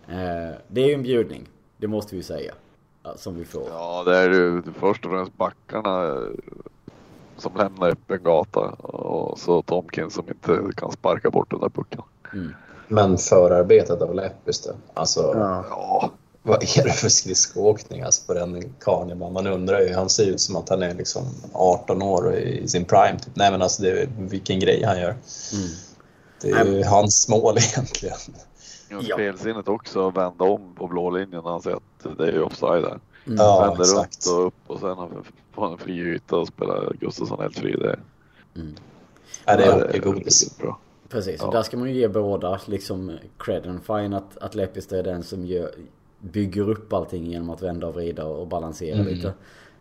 Eh, 0.09 0.59
det 0.69 0.81
är 0.81 0.87
ju 0.87 0.95
en 0.95 1.03
bjudning. 1.03 1.49
Det 1.77 1.87
måste 1.87 2.15
vi 2.15 2.17
ju 2.17 2.23
säga. 2.23 2.55
Ja, 3.03 3.17
Som 3.17 3.37
vi 3.37 3.45
får. 3.45 3.63
Ja, 3.69 4.05
det 4.05 4.17
är 4.17 4.31
ju 4.31 4.63
först 4.63 5.05
och 5.05 5.11
främst 5.11 5.37
backarna 5.37 6.07
eh, 6.07 6.15
som 7.37 7.57
lämnar 7.57 7.89
öppen 7.89 8.23
gata 8.23 8.61
och 8.71 9.39
så 9.39 9.63
Tomkins 9.63 10.15
som 10.15 10.25
inte 10.29 10.61
kan 10.77 10.93
sparka 10.93 11.31
bort 11.31 11.51
den 11.51 11.61
där 11.61 11.69
pucken. 11.69 12.03
Mm. 12.33 12.55
Men 12.89 13.19
förarbetet 13.19 14.03
av 14.03 14.15
Leppis 14.15 14.61
då? 14.61 14.73
Alltså, 14.95 15.21
ja. 15.35 15.65
Ja, 15.71 16.11
vad 16.49 16.63
är 16.79 16.85
det 16.85 16.93
för 16.93 17.09
skridskoåkning 17.09 18.03
alltså, 18.03 18.27
på 18.27 18.35
den 18.35 18.75
karln? 18.81 19.19
Man 19.33 19.47
undrar 19.47 19.81
ju. 19.81 19.95
Han 19.95 20.11
ser 20.11 20.27
ut 20.27 20.41
som 20.41 20.57
att 20.57 20.69
han 20.69 20.83
är 20.83 20.95
liksom 20.95 21.23
18 21.53 22.03
år 22.03 22.35
i 22.37 22.69
sin 22.69 22.85
prime. 22.85 23.19
Typ. 23.19 23.37
Nej 23.37 23.51
men 23.51 23.63
alltså, 23.63 23.83
det 23.83 23.91
är, 23.91 24.09
vilken 24.19 24.61
grej 24.61 24.83
han 24.85 25.01
gör. 25.01 25.11
Mm. 25.11 25.69
Det 26.41 26.51
är 26.51 26.65
ju 26.65 26.85
hans 26.85 27.29
mål 27.29 27.57
egentligen. 27.73 28.17
Ja. 28.91 29.03
spelsinnet 29.15 29.69
också 29.69 30.09
att 30.09 30.17
vända 30.17 30.45
om 30.45 30.75
på 30.75 30.87
blå 30.87 31.11
linjen 31.11 31.43
när 31.45 31.51
han 31.51 31.63
ser 31.63 31.71
att 31.73 32.19
det 32.19 32.25
är 32.29 32.33
ju 32.33 32.43
offside 32.43 32.83
där. 32.83 32.99
Mm. 33.27 33.37
Ja, 33.39 33.61
Vänder 33.61 33.83
exakt. 33.85 34.27
runt 34.27 34.39
och 34.39 34.47
upp 34.47 34.55
och 34.67 34.81
sen 34.81 34.97
får 35.55 35.63
han 35.63 35.73
en 35.73 35.79
fri 35.79 35.99
yta 36.15 36.37
och 36.37 36.49
spelar 36.49 36.93
Gustafsson 37.01 37.41
helt 37.41 37.59
fri. 37.59 37.73
Det, 37.73 37.99
Mm. 38.57 38.75
Ja, 39.45 39.57
det 39.57 39.65
ja, 39.67 39.73
är 39.73 39.81
hockeygodis. 39.83 40.59
bra. 40.59 40.79
Precis, 41.09 41.41
Ja. 41.41 41.47
och 41.47 41.53
där 41.55 41.63
ska 41.63 41.77
man 41.77 41.89
ju 41.89 41.95
ge 41.95 42.09
båda 42.09 42.61
liksom 42.67 43.19
credden. 43.39 43.81
Fine 43.87 44.15
att, 44.15 44.39
att 44.39 44.55
Lepistö 44.55 44.99
är 44.99 45.03
den 45.03 45.23
som 45.23 45.47
gör, 45.47 45.71
bygger 46.21 46.71
upp 46.71 46.93
allting 46.93 47.27
genom 47.27 47.51
att 47.51 47.63
vända 47.63 47.87
och 47.87 47.95
vrida 47.95 48.25
och 48.25 48.47
balansera 48.47 48.95
Mm. 48.99 49.15
lite. 49.15 49.33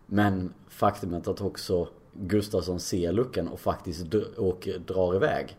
Men 0.05 0.53
faktumet 0.69 1.27
att 1.27 1.41
också 1.41 1.87
Gustafsson 2.13 2.79
ser 2.79 3.11
luckan 3.11 3.47
och 3.47 3.59
faktiskt 3.59 4.05
och 4.37 4.67
drar 4.87 5.15
iväg. 5.15 5.57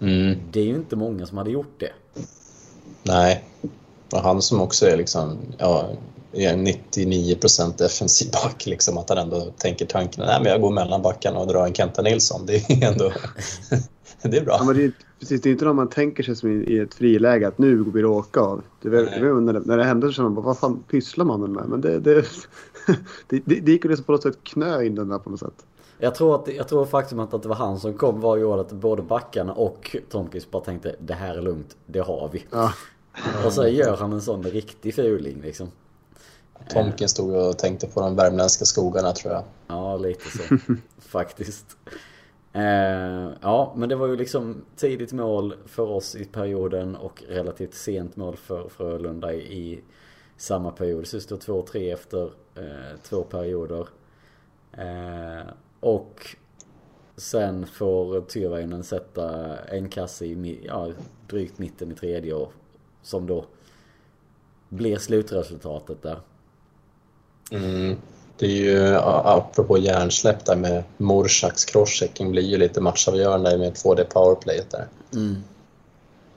Mm. 0.00 0.38
Det 0.50 0.60
är 0.60 0.64
ju 0.64 0.74
inte 0.74 0.96
många 0.96 1.26
som 1.26 1.38
hade 1.38 1.50
gjort 1.50 1.80
det. 1.80 1.92
Nej. 3.02 3.44
Och 4.12 4.20
han 4.20 4.42
som 4.42 4.60
också 4.60 4.86
är 4.86 4.96
liksom, 4.96 5.38
ja, 5.58 5.88
är 6.32 6.56
99 6.56 7.36
defensiv 7.78 8.30
back, 8.32 8.66
liksom, 8.66 8.98
att 8.98 9.08
han 9.08 9.18
ändå 9.18 9.40
tänker 9.58 9.86
tanken 9.86 10.24
nej 10.26 10.40
men 10.42 10.52
jag 10.52 10.60
går 10.60 10.70
mellan 10.70 11.02
backarna 11.02 11.38
och 11.38 11.46
drar 11.46 11.66
en 11.66 11.74
Kenta 11.74 12.02
Nilsson. 12.02 12.46
Det 12.46 12.70
är 12.70 12.92
ändå... 12.92 13.12
det 14.22 14.36
är 14.36 14.44
bra. 14.44 14.56
Ja, 14.58 14.64
men 14.64 14.76
det, 14.76 14.84
är, 14.84 14.92
precis, 15.24 15.40
det 15.40 15.48
är 15.48 15.52
inte 15.52 15.64
när 15.64 15.72
man 15.72 15.88
tänker 15.88 16.22
sig 16.22 16.36
som 16.36 16.50
i, 16.50 16.54
i 16.54 16.78
ett 16.78 16.94
friläge 16.94 17.48
att 17.48 17.58
nu 17.58 17.76
blir 17.76 18.02
det 18.02 18.08
åka 18.08 18.40
av. 18.40 18.62
Det, 18.82 18.88
är 18.88 18.92
väl- 18.92 19.04
Nej. 19.04 19.20
det, 19.20 19.32
väl 19.32 19.42
när, 19.42 19.52
det, 19.52 19.60
när 19.60 19.76
det 19.76 19.84
händer 19.84 20.08
så 20.08 20.12
känner 20.12 20.28
man 20.28 20.34
bara, 20.34 20.46
vad 20.46 20.58
fan 20.58 20.82
pysslar 20.90 21.24
man 21.24 21.52
med? 21.52 21.68
Men 21.68 21.80
det, 21.80 22.00
det, 22.00 22.14
det, 23.28 23.42
det, 23.44 23.60
det 23.60 23.72
gick 23.72 23.84
ju 23.84 23.90
liksom 23.90 24.04
på 24.04 24.12
något 24.12 24.22
sätt 24.22 24.38
knö 24.42 24.82
in 24.82 24.94
den 24.94 25.08
där 25.08 25.18
på 25.18 25.30
något 25.30 25.40
sätt. 25.40 25.66
Jag 25.98 26.14
tror, 26.14 26.34
att, 26.34 26.48
jag 26.54 26.68
tror 26.68 26.84
faktum 26.86 27.20
att 27.20 27.42
det 27.42 27.48
var 27.48 27.56
han 27.56 27.80
som 27.80 27.94
kom 27.94 28.20
var 28.20 28.36
ju 28.36 28.52
att 28.52 28.72
både 28.72 29.02
backarna 29.02 29.52
och 29.52 29.96
Tomkins 30.10 30.50
bara 30.50 30.64
tänkte 30.64 30.96
det 31.00 31.14
här 31.14 31.34
är 31.36 31.42
lugnt, 31.42 31.76
det 31.86 32.00
har 32.00 32.30
vi. 32.32 32.44
Ja, 32.50 32.72
Och 33.46 33.52
så 33.52 33.66
gör 33.68 33.96
han 33.96 34.12
en 34.12 34.22
sån 34.22 34.42
riktig 34.42 34.94
fuling 34.94 35.40
liksom. 35.42 35.68
Tomkin 36.68 37.08
stod 37.08 37.36
och 37.36 37.58
tänkte 37.58 37.86
på 37.86 38.00
de 38.00 38.16
värmländska 38.16 38.64
skogarna 38.64 39.12
tror 39.12 39.32
jag. 39.32 39.42
Ja, 39.66 39.96
lite 39.96 40.38
så. 40.38 40.56
Faktiskt. 40.98 41.76
Eh, 42.54 43.30
ja, 43.40 43.72
men 43.76 43.88
det 43.88 43.96
var 43.96 44.06
ju 44.06 44.16
liksom 44.16 44.64
tidigt 44.76 45.12
mål 45.12 45.54
för 45.66 45.82
oss 45.82 46.14
i 46.14 46.24
perioden 46.24 46.96
och 46.96 47.22
relativt 47.28 47.74
sent 47.74 48.16
mål 48.16 48.36
för 48.36 48.68
Frölunda 48.68 49.32
i, 49.34 49.38
i 49.38 49.80
samma 50.36 50.70
period. 50.70 51.06
Så 51.06 51.16
det 51.16 51.20
stod 51.20 51.40
2-3 51.40 51.92
efter 51.92 52.22
eh, 52.54 52.98
två 53.02 53.22
perioder. 53.22 53.88
Eh, 54.72 55.46
och 55.80 56.36
sen 57.16 57.66
får 57.66 58.20
Tyrväinen 58.20 58.84
sätta 58.84 59.56
en 59.58 59.88
kasse 59.88 60.26
i 60.26 60.60
ja, 60.66 60.92
drygt 61.26 61.58
mitten 61.58 61.92
i 61.92 61.94
tredje 61.94 62.34
år. 62.34 62.48
som 63.02 63.26
då 63.26 63.44
blir 64.68 64.96
slutresultatet 64.96 66.02
där. 66.02 66.20
Mm. 67.50 67.96
Det 68.38 68.46
är 68.46 68.50
ju, 68.50 68.96
apropå 69.04 69.78
hjärnsläpp 69.78 70.44
där 70.44 70.56
med 70.56 70.84
Morshaks 70.96 71.64
crosschecking 71.64 72.30
blir 72.30 72.42
ju 72.42 72.56
lite 72.56 72.80
matchavgörande 72.80 73.58
med 73.58 73.72
2D 73.72 74.04
powerplayet 74.04 74.70
där. 74.70 74.88
Mm. 75.12 75.36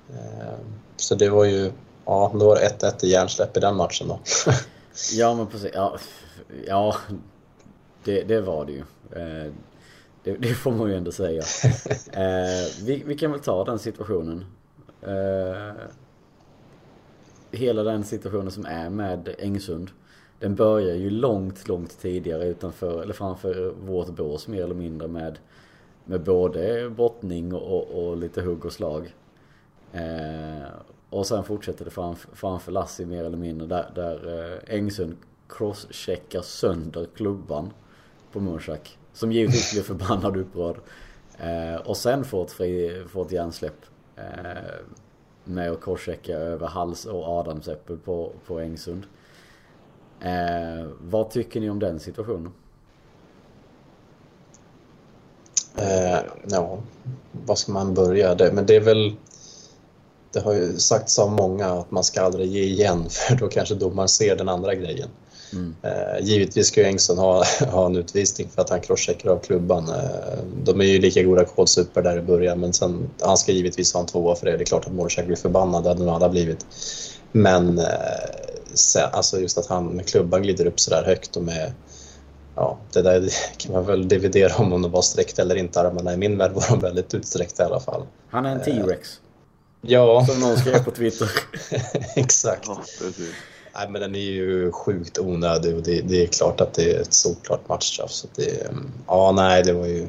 Eh, 0.10 0.58
så 0.96 1.16
det 1.16 1.30
var 1.30 1.46
ju, 1.46 1.72
ja, 2.06 2.32
då 2.34 2.48
var 2.48 2.56
det 2.56 2.86
1-1 2.86 3.06
i 3.06 3.10
hjärnsläpp 3.10 3.58
i 3.58 3.60
den 3.60 3.76
matchen 3.76 4.08
då. 4.08 4.20
ja, 5.14 5.34
men 5.34 5.48
precis. 5.48 5.72
Ja, 5.74 5.98
ja 6.68 6.96
det, 8.04 8.24
det 8.24 8.42
var 8.42 8.66
det 8.66 8.72
ju. 8.72 8.84
Eh, 9.12 9.52
det, 10.24 10.38
det, 10.38 10.54
får 10.54 10.72
man 10.72 10.90
ju 10.90 10.96
ändå 10.96 11.12
säga. 11.12 11.44
Eh, 12.12 12.68
vi, 12.84 13.04
vi 13.06 13.16
kan 13.16 13.32
väl 13.32 13.40
ta 13.40 13.64
den 13.64 13.80
situationen. 13.80 14.46
Hela 17.52 17.84
den 17.84 18.04
situationen 18.04 18.52
som 18.52 18.66
är 18.66 18.90
med 18.90 19.36
Engsund 19.40 19.90
den 20.40 20.56
börjar 20.56 20.96
ju 20.96 21.10
långt, 21.10 21.68
långt 21.68 22.00
tidigare 22.00 22.46
utanför, 22.46 23.02
eller 23.02 23.14
framför 23.14 23.74
vårt 23.86 24.10
bås 24.10 24.48
mer 24.48 24.64
eller 24.64 24.76
mindre 24.76 25.08
med, 25.08 25.40
med 26.06 26.24
både 26.24 26.90
brottning 26.90 27.54
och, 27.54 28.08
och 28.10 28.18
lite 28.18 28.42
hugg 28.42 28.66
och 28.66 28.74
slag. 28.74 29.16
Eh, 29.92 30.68
och 31.10 31.28
sen 31.28 31.44
fortsätter 31.44 31.86
det 31.86 31.92
framför, 31.92 32.36
framför 32.36 32.72
Lassi 32.72 33.06
mer 33.06 33.24
eller 33.24 33.38
mindre 33.38 33.68
där, 33.68 33.92
där 33.96 34.54
eh, 34.54 34.76
Engsund 34.76 35.16
crosscheckar 35.50 36.42
sönder 36.42 37.08
klubban 37.16 37.74
på 38.32 38.40
Mursak. 38.40 38.98
Som 39.14 39.32
givetvis 39.32 39.72
blir 39.72 39.84
förbannad 39.84 40.36
och 40.36 40.42
upprörd. 40.42 40.78
Eh, 41.38 41.82
och 41.82 41.98
sen 41.98 42.26
får 42.26 42.44
ett, 42.44 42.52
fri, 42.52 43.04
får 43.10 43.26
ett 43.26 43.32
hjärnsläpp. 43.32 43.86
Eh, 44.16 44.24
med 45.44 45.72
att 45.72 45.82
crosschecka 45.82 46.34
över 46.34 46.68
hals 46.68 47.06
och 47.06 47.28
adamsäppel 47.28 47.98
på, 47.98 48.34
på 48.46 48.60
Engsund. 48.60 49.06
Eh, 50.22 50.88
vad 51.00 51.30
tycker 51.30 51.60
ni 51.60 51.70
om 51.70 51.80
den 51.80 52.00
situationen? 52.00 52.52
Eh, 55.78 56.20
ja, 56.50 56.78
vad 57.46 57.58
ska 57.58 57.72
man 57.72 57.94
börja? 57.94 58.36
Det, 58.36 58.52
men 58.52 58.66
det 58.66 58.76
är 58.76 58.80
väl... 58.80 59.16
Det 60.32 60.40
har 60.40 60.54
ju 60.54 60.78
sagts 60.78 61.20
av 61.20 61.32
många 61.32 61.68
att 61.68 61.92
man 61.92 62.04
ska 62.04 62.22
aldrig 62.22 62.52
ge 62.52 62.64
igen 62.64 63.06
för 63.10 63.36
då 63.36 63.48
kanske 63.48 63.76
domaren 63.76 64.10
ser 64.10 64.36
den 64.36 64.50
andra 64.50 64.76
grejen. 64.76 65.10
Mm. 65.54 65.76
Eh, 65.82 66.26
givetvis 66.26 66.68
ska 66.68 66.82
ju 66.82 66.88
Engson 66.88 67.18
ha, 67.18 67.44
ha 67.72 67.86
en 67.86 67.96
utvisning 67.96 68.50
för 68.56 68.62
att 68.62 68.70
han 68.70 68.82
crosscheckar 68.82 69.30
av 69.30 69.40
klubban. 69.40 69.90
Eh, 69.90 70.44
de 70.64 70.82
är 70.82 70.86
ju 70.86 71.00
lika 71.00 71.24
goda 71.24 71.46
kålsupor 71.46 72.02
där 72.02 72.18
i 72.18 72.22
början 72.22 72.60
men 72.60 72.74
sen, 72.74 73.10
han 73.22 73.38
ska 73.38 73.52
givetvis 73.52 73.94
ha 73.94 74.02
en 74.02 74.08
tvåa 74.08 74.36
för 74.36 74.46
det. 74.46 74.58
Det 74.58 74.64
är 74.64 74.66
klart 74.66 74.88
att 74.88 74.94
Morsak 74.94 75.26
blir 75.26 75.36
förbannad, 75.36 75.84
det 75.84 75.90
hade 75.90 76.04
nog 76.04 76.14
alla 76.14 76.30
blivit. 76.30 76.66
Men 77.32 77.80
eh, 77.80 77.86
alltså 79.12 79.40
just 79.40 79.58
att 79.58 79.68
han 79.68 79.86
med 79.86 80.08
klubban 80.08 80.42
glider 80.42 80.66
upp 80.66 80.80
så 80.80 80.90
där 80.90 81.04
högt 81.04 81.36
och 81.36 81.44
med 81.44 81.74
Ja, 82.58 82.78
det 82.94 83.02
där 83.02 83.30
kan 83.58 83.74
man 83.74 83.86
väl 83.86 84.08
dividera 84.08 84.56
om 84.56 84.74
om 84.74 84.82
de 84.82 84.92
var 84.92 85.02
sträckta 85.02 85.42
eller 85.42 85.56
inte. 85.56 85.82
Armarna 85.82 86.14
i 86.14 86.18
min 86.18 86.38
värld 86.38 86.52
var 86.52 86.64
de 86.70 86.80
väldigt 86.80 87.14
utsträckta 87.14 87.64
i 87.64 87.66
alla 87.66 87.80
fall. 87.80 88.06
Han 88.30 88.46
är 88.46 88.52
en 88.56 88.64
T-Rex. 88.64 89.20
Ja. 89.82 90.26
Som 90.26 90.40
någon 90.40 90.58
skrev 90.58 90.84
på 90.84 90.92
Twitter. 90.92 91.30
Exakt. 92.16 92.68
Ja, 92.68 92.82
Nej, 93.76 93.90
men 93.90 94.02
den 94.02 94.16
är 94.16 94.20
ju 94.20 94.72
sjukt 94.72 95.20
onödig 95.20 95.76
och 95.76 95.84
det, 95.84 96.02
det, 96.02 96.24
är 96.24 96.28
klart 96.28 96.62
att 96.62 96.74
det 96.74 96.94
är 96.94 97.02
ett 97.02 97.14
såklart 97.14 97.70
matchstraff. 97.70 98.12
Så 98.12 98.28
det, 98.36 98.68
ja, 99.08 99.32
nej, 99.32 99.64
det 99.64 99.74
var 99.74 99.86
ju 99.86 100.08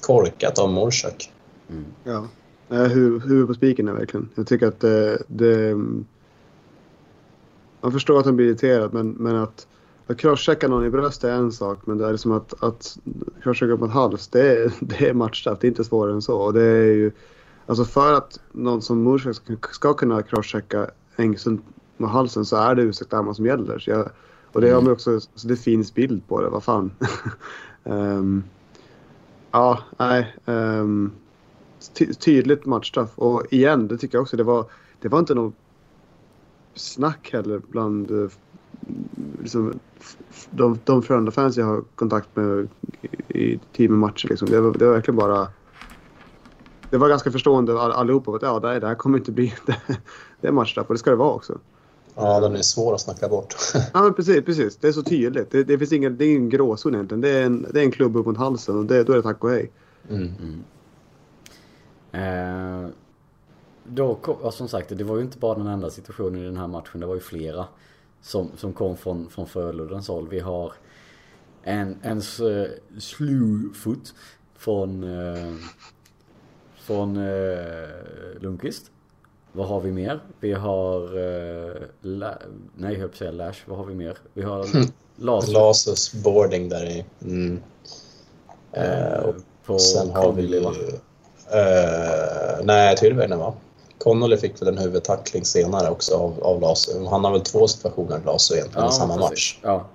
korkat 0.00 0.58
av 0.58 0.68
Morsak. 0.68 1.32
Mm. 1.70 1.84
Ja, 2.04 2.28
huvudet 2.68 3.46
på 3.46 3.54
spiken 3.54 3.88
är 3.88 3.92
verkligen. 3.92 4.28
Jag 4.34 4.46
tycker 4.46 4.66
att 4.66 4.80
det, 4.80 5.22
det 5.26 5.74
man 7.80 7.92
förstår 7.92 8.18
att 8.18 8.26
han 8.26 8.36
blir 8.36 8.46
irriterad 8.46 8.94
men, 8.94 9.10
men 9.10 9.36
att, 9.36 9.66
att 10.06 10.18
crosschecka 10.18 10.68
någon 10.68 10.84
i 10.84 10.90
bröstet 10.90 11.24
är 11.24 11.34
en 11.34 11.52
sak 11.52 11.78
men 11.84 11.98
det 11.98 12.06
är 12.06 12.12
liksom 12.12 12.32
att, 12.32 12.62
att 12.62 12.98
crosschecka 13.42 13.76
på 13.76 13.84
en 13.84 13.90
hals 13.90 14.28
det 14.28 14.40
är, 14.40 14.72
det 14.80 15.08
är 15.08 15.14
matchstraff. 15.14 15.58
Det 15.60 15.66
är 15.66 15.68
inte 15.68 15.84
svårare 15.84 16.12
än 16.12 16.22
så. 16.22 16.38
Och 16.38 16.52
det 16.52 16.62
är 16.62 16.84
ju, 16.84 17.12
alltså 17.66 17.84
för 17.84 18.12
att 18.12 18.40
någon 18.52 18.82
som 18.82 19.02
Mursak 19.02 19.34
ska, 19.34 19.56
ska 19.72 19.94
kunna 19.94 20.22
crosschecka 20.22 20.90
Engsund 21.16 21.60
med 21.96 22.10
halsen 22.10 22.44
så 22.44 22.56
är 22.56 22.74
det 22.74 22.82
utsträckta 22.82 23.18
armar 23.18 23.32
som 23.32 23.46
gäller. 23.46 23.78
Så 23.78 23.90
jag, 23.90 24.10
och 24.52 24.60
det 24.60 24.70
har 24.70 24.82
man 24.82 24.92
också, 24.92 25.20
så 25.20 25.48
det 25.48 25.56
finns 25.56 25.94
bild 25.94 26.28
på 26.28 26.40
det, 26.40 26.48
vad 26.48 26.64
fan. 26.64 26.90
um, 27.84 28.44
ja, 29.50 29.78
nej. 29.98 30.36
Um, 30.44 31.12
ty 31.94 32.14
tydligt 32.14 32.66
matchstraff. 32.66 33.10
Och 33.14 33.42
igen, 33.50 33.88
det 33.88 33.98
tycker 33.98 34.18
jag 34.18 34.22
också, 34.22 34.36
det 34.36 34.42
var, 34.42 34.64
det 35.00 35.08
var 35.08 35.18
inte 35.18 35.34
något 35.34 35.54
snack 36.78 37.30
heller 37.32 37.60
bland 37.68 38.10
eh, 38.10 38.30
liksom, 39.42 39.78
de, 40.50 40.78
de 40.84 41.02
Frölunda-fans 41.02 41.56
jag 41.56 41.66
har 41.66 41.84
kontakt 41.94 42.36
med 42.36 42.68
i 43.28 43.60
team 43.72 43.98
matcher. 43.98 44.28
Liksom. 44.28 44.48
Det, 44.50 44.60
var, 44.60 44.72
det 44.72 44.86
var 44.86 44.92
verkligen 44.92 45.16
bara... 45.16 45.48
Det 46.90 46.96
var 46.96 47.08
ganska 47.08 47.30
förstående 47.30 47.80
all, 47.80 47.92
allihopa. 47.92 48.36
Att, 48.36 48.42
ja, 48.42 48.60
det, 48.60 48.68
här, 48.68 48.80
det 48.80 48.86
här 48.86 48.94
kommer 48.94 49.18
inte 49.18 49.32
bli... 49.32 49.54
Det, 49.66 49.76
det 50.40 50.48
är 50.48 50.52
matchstraff 50.52 50.86
och 50.88 50.94
det 50.94 50.98
ska 50.98 51.10
det 51.10 51.16
vara 51.16 51.34
också. 51.34 51.58
Ja, 52.14 52.40
den 52.40 52.56
är 52.56 52.62
svår 52.62 52.94
att 52.94 53.00
snacka 53.00 53.28
bort. 53.28 53.54
ja, 53.94 54.02
men 54.02 54.14
precis, 54.14 54.44
precis. 54.44 54.76
Det 54.76 54.88
är 54.88 54.92
så 54.92 55.02
tydligt. 55.02 55.50
Det, 55.50 55.64
det 55.64 55.78
finns 55.78 55.92
ingen, 55.92 56.16
det 56.16 56.24
är 56.24 56.30
ingen 56.30 56.48
gråzon 56.48 56.94
egentligen. 56.94 57.20
Det 57.20 57.28
är 57.28 57.46
en, 57.46 57.66
det 57.72 57.80
är 57.80 57.84
en 57.84 57.90
klubb 57.90 58.16
upp 58.16 58.26
mot 58.26 58.36
halsen 58.36 58.78
och 58.78 58.84
det, 58.84 59.04
då 59.04 59.12
är 59.12 59.16
det 59.16 59.22
tack 59.22 59.44
och 59.44 59.50
hej. 59.50 59.70
Mm. 60.10 60.32
Mm. 62.12 62.84
Uh, 62.84 62.90
då 63.88 64.14
kom, 64.14 64.52
som 64.52 64.68
sagt, 64.68 64.88
det 64.88 65.04
var 65.04 65.16
ju 65.16 65.22
inte 65.22 65.38
bara 65.38 65.58
den 65.58 65.66
enda 65.66 65.90
situationen 65.90 66.42
i 66.42 66.44
den 66.44 66.56
här 66.56 66.66
matchen. 66.66 67.00
Det 67.00 67.06
var 67.06 67.14
ju 67.14 67.20
flera 67.20 67.66
som, 68.22 68.50
som 68.56 68.72
kom 68.72 68.96
från, 68.96 69.30
från 69.30 69.46
Frölundans 69.46 70.08
håll. 70.08 70.28
Vi 70.28 70.40
har 70.40 70.72
en, 71.62 71.98
en 72.02 72.22
uh, 72.42 72.66
slewfoot 72.98 74.14
från, 74.56 75.04
uh, 75.04 75.54
från 76.76 77.16
uh, 77.16 77.88
Lundqvist. 78.40 78.90
Vad 79.52 79.68
har 79.68 79.80
vi 79.80 79.92
mer? 79.92 80.20
Vi 80.40 80.52
har... 80.52 81.18
Uh, 81.18 81.76
la, 82.00 82.34
nej, 82.76 82.92
jag 82.92 83.00
höll 83.00 83.12
säga 83.12 83.30
Lash. 83.30 83.58
Vad 83.66 83.78
har 83.78 83.84
vi 83.84 83.94
mer? 83.94 84.18
Vi 84.34 84.42
har 84.42 84.66
Lasus. 85.16 85.52
Lasus 85.52 86.12
boarding 86.24 86.68
där 86.68 86.84
i. 86.90 87.04
Mm. 87.22 87.60
Uh, 88.76 89.24
och 89.24 89.34
på 89.64 89.78
sen 89.78 90.10
har 90.10 90.32
vi... 90.32 90.58
Uh, 90.58 90.72
nej, 92.64 92.96
Tyrväinen 92.96 93.38
va? 93.38 93.54
Connolly 93.98 94.36
fick 94.36 94.62
väl 94.62 94.68
en 94.68 94.78
huvudtackling 94.78 95.44
senare 95.44 95.90
också 95.90 96.14
av, 96.14 96.42
av 96.42 96.60
Lasu. 96.60 97.04
Han 97.04 97.24
har 97.24 97.32
väl 97.32 97.40
två 97.40 97.68
situationer 97.68 98.20
Lasu 98.26 98.54
egentligen 98.54 98.84
ja, 98.84 98.92
i 98.92 98.94
samma 98.94 99.14
precis. 99.14 99.30
match. 99.30 99.58
Ja. 99.62 99.86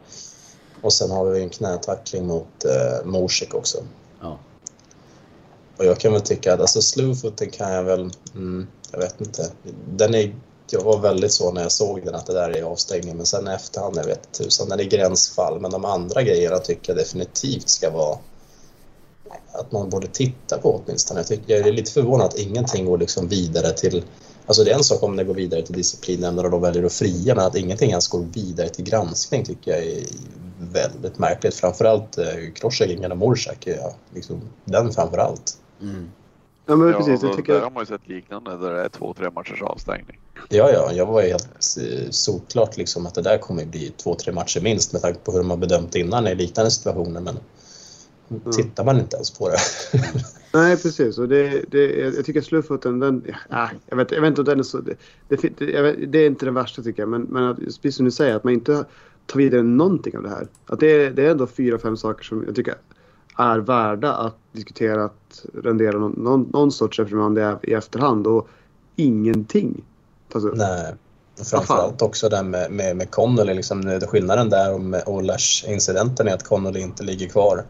Och 0.82 0.94
sen 0.94 1.12
har 1.12 1.26
vi 1.26 1.42
en 1.44 1.50
knätackling 1.50 2.28
mot 2.28 2.66
eh, 2.66 3.06
Morsik 3.06 3.54
också. 3.54 3.78
Ja. 4.22 4.38
Och 5.78 5.86
jag 5.86 6.00
kan 6.00 6.12
väl 6.13 6.22
tycka 6.22 6.54
att 6.54 6.60
alltså 6.60 6.82
slowfooten 6.82 7.50
kan 7.50 7.72
jag 7.72 7.84
väl, 7.84 8.12
mm, 8.36 8.68
jag 8.92 9.00
vet 9.00 9.22
inte. 9.22 9.52
Den 9.89 10.16
är, 10.16 10.36
jag 10.70 10.84
var 10.84 11.00
väldigt 11.00 11.34
så 11.34 11.52
när 11.52 11.62
jag 11.62 11.72
såg 11.72 12.06
den 12.06 12.16
att 12.16 12.26
det 12.26 12.34
där 12.34 12.58
är 12.58 12.63
avstängning 12.63 13.18
men 13.18 13.26
sen 13.26 13.48
i 13.48 13.52
efterhand, 13.52 13.98
jag 13.98 14.06
vet 14.06 14.32
tusan, 14.32 14.70
den 14.70 14.80
är 14.80 14.84
gränsfall. 14.84 15.60
Men 15.60 15.72
de 15.72 15.86
andra 15.86 16.24
grejerna 16.24 16.58
tycker 16.58 16.94
jag 16.94 16.98
definitivt 16.98 17.70
ska 17.70 17.89
vara 17.89 18.18
att 19.52 19.72
man 19.72 19.90
borde 19.90 20.08
titta 20.08 20.58
på 20.58 20.82
åtminstone. 20.86 21.20
Jag, 21.20 21.28
tycker, 21.28 21.58
jag 21.58 21.68
är 21.68 21.72
lite 21.72 21.92
förvånad 21.92 22.28
att 22.28 22.38
ingenting 22.38 22.86
går 22.86 22.98
liksom 22.98 23.28
vidare 23.28 23.72
till... 23.72 24.04
Alltså 24.46 24.64
det 24.64 24.72
är 24.72 24.76
en 24.76 24.84
sak 24.84 25.04
om 25.04 25.16
det 25.16 25.24
går 25.24 25.34
vidare 25.34 25.62
till 25.62 25.76
disciplinnämnden 25.76 26.46
och 26.46 26.52
de 26.52 26.62
väljer 26.62 26.84
att 26.84 26.94
fria, 26.94 27.36
men 27.36 27.46
att 27.46 27.56
ingenting 27.56 27.90
ens 27.90 28.08
går 28.08 28.26
vidare 28.34 28.70
till 28.70 28.86
granskning 28.86 29.46
tycker 29.46 29.72
jag 29.72 29.86
är 29.86 30.04
väldigt 30.60 31.20
märkligt. 31.20 31.56
Framförallt 31.56 32.18
eh, 32.18 32.26
Kroshegin 32.56 33.12
och 33.12 33.18
Morsak, 33.18 33.68
ja, 33.68 33.96
liksom, 34.14 34.42
den 34.66 34.92
framförallt. 34.92 35.58
Mm. 35.82 36.12
Ja, 36.66 36.76
men 36.76 36.94
precis. 36.94 37.22
Ja, 37.22 37.28
jag 37.28 37.38
tycker... 37.38 37.54
Där 37.54 37.62
har 37.62 37.72
man 37.72 37.82
ju 37.82 37.86
sett 37.86 38.08
liknande 38.08 38.58
där 38.58 38.72
det 38.72 38.82
är 38.82 38.90
två, 38.90 39.14
tre 39.14 39.30
matchers 39.30 39.62
avstängning. 39.62 40.20
Ja, 40.50 40.72
ja, 40.72 40.92
jag 40.92 41.06
var 41.06 41.22
helt 41.22 41.78
eh, 41.78 42.10
solklart 42.10 42.78
liksom 42.78 43.06
att 43.06 43.16
det 43.16 43.22
där 43.22 43.38
kommer 43.38 43.66
bli 43.66 43.94
två, 43.98 44.16
tre 44.16 44.34
matcher 44.34 44.62
minst 44.62 44.94
med 44.94 45.02
tanke 45.02 45.20
på 45.20 45.32
hur 45.32 45.40
de 45.40 45.50
har 45.50 45.58
bedömt 45.58 45.96
innan 45.96 46.28
i 46.28 46.36
liknande 46.36 46.72
situationer. 46.72 47.22
Men 47.22 47.40
tittar 48.52 48.84
man 48.84 49.00
inte 49.00 49.15
ens 49.15 49.32
på 49.32 49.50
det. 49.50 49.58
Nej, 50.54 50.78
precis. 50.78 51.17
Och 51.17 51.28
det, 51.28 51.63
det, 51.72 51.96
jag 52.00 52.26
tycker 52.26 52.41
sluffoten, 52.41 53.00
den... 53.00 53.24
Ja, 53.50 53.69
jag, 53.86 53.98
vet, 53.98 54.12
jag 54.12 54.22
vet 54.22 54.28
inte 54.28 54.41
om 54.41 54.46
den 54.46 54.60
är 54.60 54.63
så... 54.63 54.78
Det, 54.78 54.96
det, 55.28 55.82
vet, 55.82 56.12
det 56.12 56.19
är 56.19 56.28
inte 56.28 56.46
den 56.46 56.54
värsta 56.54 56.82
tycker 56.82 57.02
jag. 57.02 57.10
Men, 57.10 57.22
men 57.22 57.56
precis 57.56 57.96
som 57.96 58.06
du 58.06 58.12
säger, 58.12 58.36
att 58.36 58.43
man 58.43 58.54
inte 58.54 58.86
tar 59.26 59.38
vidare 59.38 59.63
någonting 59.63 60.17
av 60.17 60.24
det 60.24 60.30
här. 60.30 60.48
Att 60.65 60.80
det, 60.80 61.10
det 61.10 61.26
är 61.26 61.32
ändå 61.32 61.48
fyra, 61.48 61.80
fem 61.80 61.98
saker 61.98 62.24
som 62.24 62.43
jag 62.48 62.56
tycker 62.56 62.76
är 63.38 63.60
värda 63.60 64.13
att 64.13 64.38
diskutera 64.52 65.06
att 65.06 65.46
rendera 65.63 66.00
någon, 66.00 66.12
någon, 66.12 66.50
någon 66.54 66.72
sorts 66.72 67.00
reprimand 67.00 67.39
i, 67.62 67.74
efterhand 67.74 68.28
och 68.28 68.48
ingenting 68.96 69.84
tas 70.30 70.43
upp. 70.43 70.56
Nej. 70.56 70.93
Framförallt 71.43 72.02
också 72.02 72.30
det 72.30 72.43
med, 72.43 72.72
med, 72.72 72.98
med 72.98 73.12
Connolly. 73.12 73.54
Liksom, 73.54 74.00
skillnaden 74.08 74.50
där 74.50 74.74
och, 74.74 74.82
med, 74.82 75.04
och 75.06 75.24
Lash-incidenten 75.24 76.28
är 76.28 76.34
att 76.34 76.43
Connolly 76.43 76.80
inte 76.80 77.04
ligger 77.04 77.30
kvar. 77.30 77.63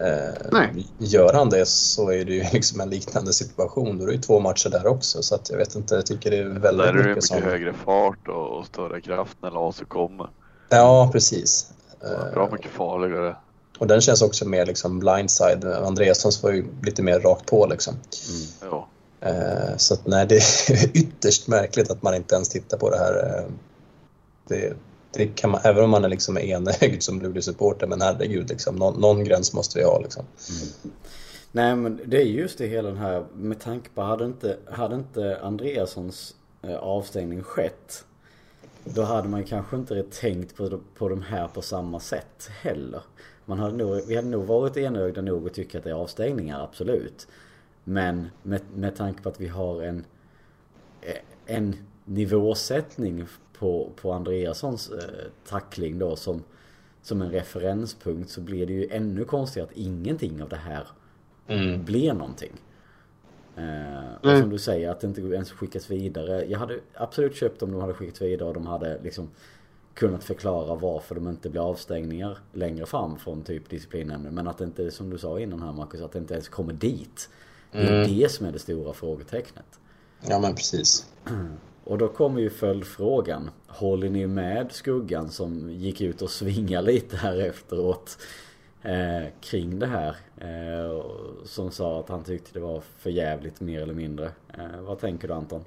Eh, 0.00 0.34
Nej. 0.52 0.86
Gör 0.98 1.32
han 1.32 1.50
det 1.50 1.66
så 1.66 2.10
är 2.10 2.24
det 2.24 2.32
ju 2.32 2.44
liksom 2.52 2.80
en 2.80 2.90
liknande 2.90 3.32
situation. 3.32 3.98
Då 3.98 4.04
är 4.04 4.08
det 4.08 4.14
ju 4.14 4.20
två 4.20 4.40
matcher 4.40 4.68
där 4.70 4.86
också. 4.86 5.22
Så 5.22 5.34
att 5.34 5.50
jag 5.50 5.56
vet 5.56 5.74
inte, 5.74 5.94
jag 5.94 6.06
tycker 6.06 6.30
det 6.30 6.38
är 6.38 6.44
väldigt 6.44 6.86
Där 6.86 6.88
är 6.88 6.92
det 6.92 6.98
mycket 6.98 7.08
mycket 7.08 7.24
som... 7.24 7.42
högre 7.42 7.72
fart 7.72 8.28
och, 8.28 8.58
och 8.58 8.66
större 8.66 9.00
kraft 9.00 9.36
när 9.42 9.50
Laser 9.50 9.84
kommer. 9.84 10.30
Ja, 10.68 11.08
precis. 11.12 11.70
Bra 12.32 12.48
mycket 12.52 12.70
farligare. 12.70 13.36
och 13.78 13.86
den 13.86 14.00
känns 14.00 14.22
också 14.22 14.48
mer 14.48 14.66
liksom 14.66 14.98
blindside. 14.98 15.64
Andreassons 15.64 16.42
var 16.42 16.50
ju 16.50 16.66
lite 16.82 17.02
mer 17.02 17.20
rakt 17.20 17.46
på 17.46 17.66
liksom. 17.66 17.94
Mm. 17.94 18.46
Ja. 18.72 18.88
Eh, 19.28 19.76
Så 19.76 19.94
att 19.94 20.06
nej, 20.06 20.26
det 20.26 20.36
är 20.36 20.96
ytterst 20.96 21.48
märkligt 21.48 21.90
att 21.90 22.02
man 22.02 22.14
inte 22.14 22.34
ens 22.34 22.48
tittar 22.48 22.78
på 22.78 22.90
det 22.90 22.98
här. 22.98 23.38
Eh, 23.38 23.44
Det, 24.48 24.72
det 25.18 25.26
kan 25.26 25.50
man, 25.50 25.60
även 25.64 25.84
om 25.84 25.90
man 25.90 26.04
är 26.04 26.08
liksom 26.08 26.38
enögd 26.38 27.02
som 27.02 27.20
Luleå-supporter, 27.20 27.86
men 27.86 28.00
herregud, 28.00 28.48
liksom, 28.48 28.76
någon, 28.76 29.00
någon 29.00 29.24
gräns 29.24 29.52
måste 29.52 29.78
vi 29.78 29.84
ha. 29.84 29.98
Liksom. 29.98 30.24
Mm. 30.50 30.94
Nej 31.52 31.76
men 31.76 32.00
det 32.06 32.16
är 32.16 32.24
just 32.24 32.58
det 32.58 32.66
hela 32.66 32.88
den 32.88 32.98
här 32.98 33.24
med 33.34 33.60
tanke 33.60 33.88
på 33.94 34.02
hade 34.02 34.24
inte, 34.24 34.56
hade 34.70 34.94
inte 34.94 35.40
Andreassons 35.42 36.34
eh, 36.62 36.76
avstängning 36.76 37.42
skett 37.42 38.04
då 38.84 39.02
hade 39.02 39.28
man 39.28 39.44
kanske 39.44 39.76
inte 39.76 40.02
tänkt 40.02 40.56
på, 40.56 40.80
på 40.94 41.08
de 41.08 41.22
här 41.22 41.48
på 41.48 41.62
samma 41.62 42.00
sätt 42.00 42.50
heller. 42.62 43.02
Man 43.44 43.58
hade 43.58 43.76
nog, 43.76 44.00
vi 44.08 44.16
hade 44.16 44.28
nog 44.28 44.44
varit 44.44 44.76
enögda 44.76 45.22
nog 45.22 45.46
att 45.46 45.54
tycka 45.54 45.78
att 45.78 45.84
det 45.84 45.90
är 45.90 45.94
avstängningar, 45.94 46.64
absolut. 46.64 47.28
Men 47.84 48.30
med, 48.42 48.60
med 48.74 48.96
tanke 48.96 49.22
på 49.22 49.28
att 49.28 49.40
vi 49.40 49.48
har 49.48 49.82
en, 49.82 50.04
eh, 51.00 51.56
en 51.56 51.76
nivåsättning 52.04 53.26
på, 53.58 53.90
på 53.96 54.12
Andreassons 54.12 54.90
eh, 54.90 55.24
tackling 55.48 55.98
då 55.98 56.16
som, 56.16 56.42
som 57.02 57.22
en 57.22 57.30
referenspunkt 57.30 58.30
så 58.30 58.40
blir 58.40 58.66
det 58.66 58.72
ju 58.72 58.88
ännu 58.90 59.24
konstigare 59.24 59.68
att 59.70 59.76
ingenting 59.76 60.42
av 60.42 60.48
det 60.48 60.56
här 60.56 60.86
Mm. 61.46 61.84
blir 61.84 62.12
någonting. 62.12 62.52
Eh, 63.56 64.14
och 64.20 64.26
Nej. 64.26 64.40
som 64.40 64.50
du 64.50 64.58
säger 64.58 64.90
att 64.90 65.00
det 65.00 65.06
inte 65.06 65.20
ens 65.20 65.50
skickas 65.52 65.90
vidare. 65.90 66.44
Jag 66.44 66.58
hade 66.58 66.80
absolut 66.94 67.34
köpt 67.36 67.62
om 67.62 67.72
de 67.72 67.80
hade 67.80 67.94
skickats 67.94 68.22
vidare 68.22 68.48
och 68.48 68.54
de 68.54 68.66
hade 68.66 69.00
liksom 69.02 69.30
kunnat 69.94 70.24
förklara 70.24 70.74
varför 70.74 71.14
de 71.14 71.28
inte 71.28 71.50
blir 71.50 71.60
avstängningar 71.70 72.38
längre 72.52 72.86
fram 72.86 73.18
från 73.18 73.42
typ 73.42 73.68
disciplinnämnden. 73.70 74.34
Men 74.34 74.48
att 74.48 74.58
det 74.58 74.64
inte, 74.64 74.90
som 74.90 75.10
du 75.10 75.18
sa 75.18 75.40
innan 75.40 75.62
här 75.62 75.72
Marcus, 75.72 76.00
att 76.00 76.12
det 76.12 76.18
inte 76.18 76.34
ens 76.34 76.48
kommer 76.48 76.72
dit. 76.72 77.28
Det 77.72 77.78
är 77.78 78.02
Mm. 78.04 78.18
det 78.18 78.30
som 78.30 78.46
är 78.46 78.52
det 78.52 78.58
stora 78.58 78.92
frågetecknet. 78.92 79.80
Ja, 80.28 80.38
men 80.38 80.54
precis. 80.54 81.06
Och 81.84 81.98
då 81.98 82.08
kommer 82.08 82.40
ju 82.40 82.50
följdfrågan. 82.50 83.50
Håller 83.66 84.10
ni 84.10 84.26
med 84.26 84.72
Skuggan 84.72 85.30
som 85.30 85.70
gick 85.70 86.00
ut 86.00 86.22
och 86.22 86.30
svingade 86.30 86.86
lite 86.92 87.16
här 87.16 87.40
efteråt 87.40 88.18
eh, 88.82 89.24
kring 89.40 89.78
det 89.78 89.86
här? 89.86 90.16
Eh, 90.38 91.04
som 91.44 91.70
sa 91.70 92.00
att 92.00 92.08
han 92.08 92.24
tyckte 92.24 92.50
det 92.52 92.60
var 92.60 92.80
för 92.98 93.10
jävligt 93.10 93.60
mer 93.60 93.80
eller 93.82 93.94
mindre. 93.94 94.30
Eh, 94.58 94.80
vad 94.80 94.98
tänker 95.00 95.28
du 95.28 95.34
Anton? 95.34 95.64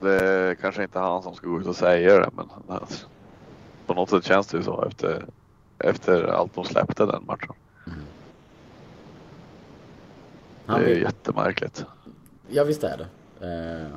Det 0.00 0.12
är 0.24 0.54
kanske 0.54 0.82
inte 0.82 0.98
han 0.98 1.22
som 1.22 1.34
ska 1.34 1.46
gå 1.48 1.60
ut 1.60 1.66
och 1.66 1.76
säga 1.76 2.20
det 2.20 2.30
men 2.36 2.48
alltså, 2.68 3.06
på 3.86 3.94
något 3.94 4.10
sätt 4.10 4.24
känns 4.24 4.46
det 4.46 4.56
ju 4.56 4.62
så 4.62 4.84
efter, 4.84 5.24
efter 5.78 6.24
allt 6.24 6.54
de 6.54 6.64
släppte 6.64 7.06
den 7.06 7.24
matchen. 7.26 7.52
Han 10.66 10.80
det 10.80 10.86
är 10.86 10.94
vill- 10.94 11.02
jättemärkligt. 11.02 11.84
Ja 12.48 12.64
visst 12.64 12.84
är 12.84 12.96
det. 12.98 13.06
Eh, 13.42 13.96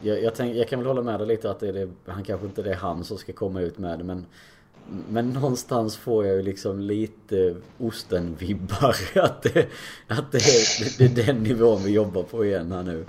jag, 0.00 0.22
jag, 0.22 0.34
tänk, 0.34 0.56
jag 0.56 0.68
kan 0.68 0.78
väl 0.78 0.88
hålla 0.88 1.02
med 1.02 1.20
dig 1.20 1.26
lite 1.26 1.50
att 1.50 1.60
det 1.60 1.68
är 1.68 1.72
det, 1.72 1.88
han 2.06 2.24
kanske 2.24 2.46
inte 2.46 2.62
det 2.62 2.70
är 2.70 2.76
han 2.76 3.04
som 3.04 3.18
ska 3.18 3.32
komma 3.32 3.60
ut 3.60 3.78
med 3.78 3.98
det 3.98 4.04
men 4.04 4.26
men 5.08 5.30
någonstans 5.30 5.96
får 5.96 6.26
jag 6.26 6.36
ju 6.36 6.42
liksom 6.42 6.80
lite 6.80 7.56
osten-vibbar 7.78 8.96
att, 9.18 9.42
det, 9.42 9.68
att 10.06 10.32
det, 10.32 10.38
är, 10.38 10.98
det 10.98 11.04
är 11.04 11.26
den 11.26 11.42
nivån 11.42 11.82
vi 11.82 11.90
jobbar 11.90 12.22
på 12.22 12.44
igen 12.44 12.72
här 12.72 12.82
nu. 12.82 13.06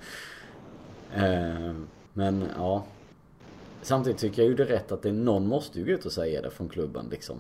Eh, 1.13 1.75
men 2.13 2.45
ja. 2.58 2.84
Samtidigt 3.82 4.19
tycker 4.19 4.41
jag 4.41 4.49
ju 4.49 4.55
det 4.55 4.63
är 4.63 4.67
rätt 4.67 4.91
att 4.91 5.01
det, 5.01 5.12
någon 5.12 5.47
måste 5.47 5.79
ju 5.79 5.86
gå 5.86 5.91
ut 5.91 6.05
och 6.05 6.12
säga 6.12 6.41
det 6.41 6.49
från 6.49 6.69
klubben 6.69 7.05
liksom. 7.12 7.38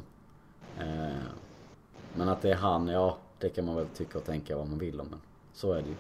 Eh, 0.79 1.23
men 2.15 2.29
att 2.29 2.41
det 2.41 2.49
är 2.49 2.55
han, 2.55 2.87
ja 2.87 3.17
det 3.39 3.49
kan 3.49 3.65
man 3.65 3.75
väl 3.75 3.87
tycka 3.87 4.17
och 4.17 4.25
tänka 4.25 4.57
vad 4.57 4.69
man 4.69 4.79
vill 4.79 4.99
om 4.99 5.07
men 5.09 5.19
så 5.53 5.73
är 5.73 5.81
det 5.81 5.89
ju. 5.89 5.95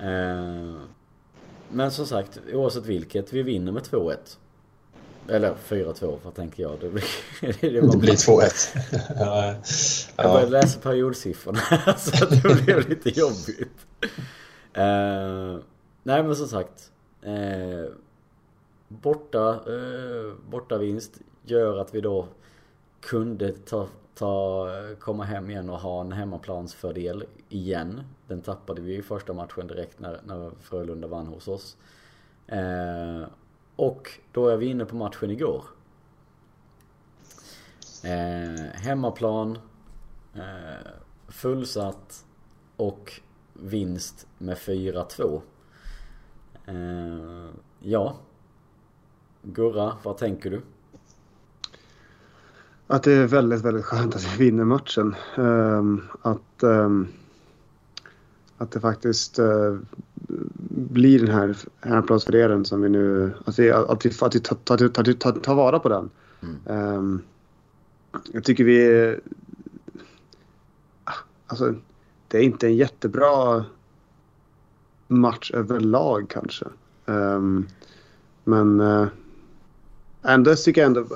Eh, 0.00 0.74
men 1.70 1.90
som 1.90 2.06
sagt, 2.06 2.40
oavsett 2.52 2.86
vilket, 2.86 3.32
vi 3.32 3.42
vinner 3.42 3.72
med 3.72 3.82
2-1. 3.82 4.16
Eller 5.28 5.54
4-2, 5.68 6.18
vad 6.24 6.34
tänker 6.34 6.62
jag? 6.62 6.72
Det 6.80 6.88
blir, 6.88 7.04
det 7.60 7.80
var- 7.80 7.92
Det 7.92 7.98
blir 7.98 8.12
2-1. 8.12 8.76
ja, 9.18 9.54
Jag 10.16 10.26
började 10.32 10.42
ja. 10.56 10.62
läsa 10.62 10.80
periodsiffrorna 10.80 11.58
så 11.98 12.24
det 12.24 12.64
blev 12.64 12.88
lite 12.88 13.08
jobbigt. 13.20 13.86
Eh, 14.72 15.56
nej 16.02 16.22
men 16.22 16.36
som 16.36 16.48
sagt. 16.48 16.90
Eh, 17.22 17.90
borta, 18.88 19.50
eh, 19.50 20.32
borta 20.50 20.78
vinst 20.78 21.12
gör 21.44 21.78
att 21.78 21.94
vi 21.94 22.00
då 22.00 22.26
kunde 23.00 23.52
ta, 23.52 23.88
ta, 24.16 24.68
komma 25.00 25.24
hem 25.24 25.50
igen 25.50 25.70
och 25.70 25.78
ha 25.78 26.00
en 26.00 26.12
hemmaplansfördel 26.12 27.24
igen. 27.48 28.02
Den 28.26 28.40
tappade 28.40 28.80
vi 28.80 28.96
i 28.96 29.02
första 29.02 29.32
matchen 29.32 29.66
direkt 29.66 30.00
när, 30.00 30.20
när 30.26 30.50
Frölunda 30.60 31.08
vann 31.08 31.26
hos 31.26 31.48
oss. 31.48 31.76
Eh, 32.46 33.28
och 33.76 34.10
då 34.32 34.48
är 34.48 34.56
vi 34.56 34.66
inne 34.66 34.84
på 34.84 34.96
matchen 34.96 35.30
igår. 35.30 35.64
Eh, 38.04 38.80
hemmaplan, 38.80 39.58
eh, 40.34 40.90
fullsatt 41.28 42.24
och 42.76 43.12
vinst 43.52 44.26
med 44.38 44.58
4-2. 44.58 45.42
Eh, 46.66 47.50
ja. 47.80 48.16
Gurra, 49.42 49.96
vad 50.02 50.16
tänker 50.16 50.50
du? 50.50 50.62
Att 52.86 53.02
det 53.02 53.12
är 53.12 53.26
väldigt, 53.26 53.64
väldigt 53.64 53.84
skönt 53.84 54.16
att 54.16 54.24
vi 54.24 54.44
vinner 54.44 54.64
matchen. 54.64 55.14
Ehm, 55.36 56.02
att, 56.22 56.62
ehm, 56.62 57.08
att 58.58 58.70
det 58.70 58.80
faktiskt 58.80 59.38
eh, 59.38 59.76
blir 60.68 61.18
den 61.18 61.34
här 61.34 61.56
hemmaplansfördelen 61.80 62.64
som 62.64 62.82
vi 62.82 62.88
nu... 62.88 63.32
Att 63.44 63.58
vi, 63.58 63.70
att 63.70 64.06
vi, 64.06 64.10
att 64.20 64.34
vi 64.34 64.40
tar, 64.40 64.56
tar, 64.56 64.88
tar, 65.14 65.32
tar, 65.32 65.54
vara 65.54 65.78
på 65.78 65.88
den. 65.88 66.10
Mm. 66.42 66.56
Ehm, 66.66 67.22
jag 68.32 68.44
tycker 68.44 68.64
vi... 68.64 69.16
Alltså, 71.46 71.74
det 72.28 72.38
är 72.38 72.42
inte 72.42 72.66
en 72.66 72.76
jättebra 72.76 73.64
match 75.08 75.50
överlag 75.54 76.26
kanske. 76.28 76.66
Men 78.44 78.80
uh, 78.80 79.06
ändå 80.22 80.54
tycker 80.54 80.80
jag 80.80 80.86
ändå... 80.86 81.06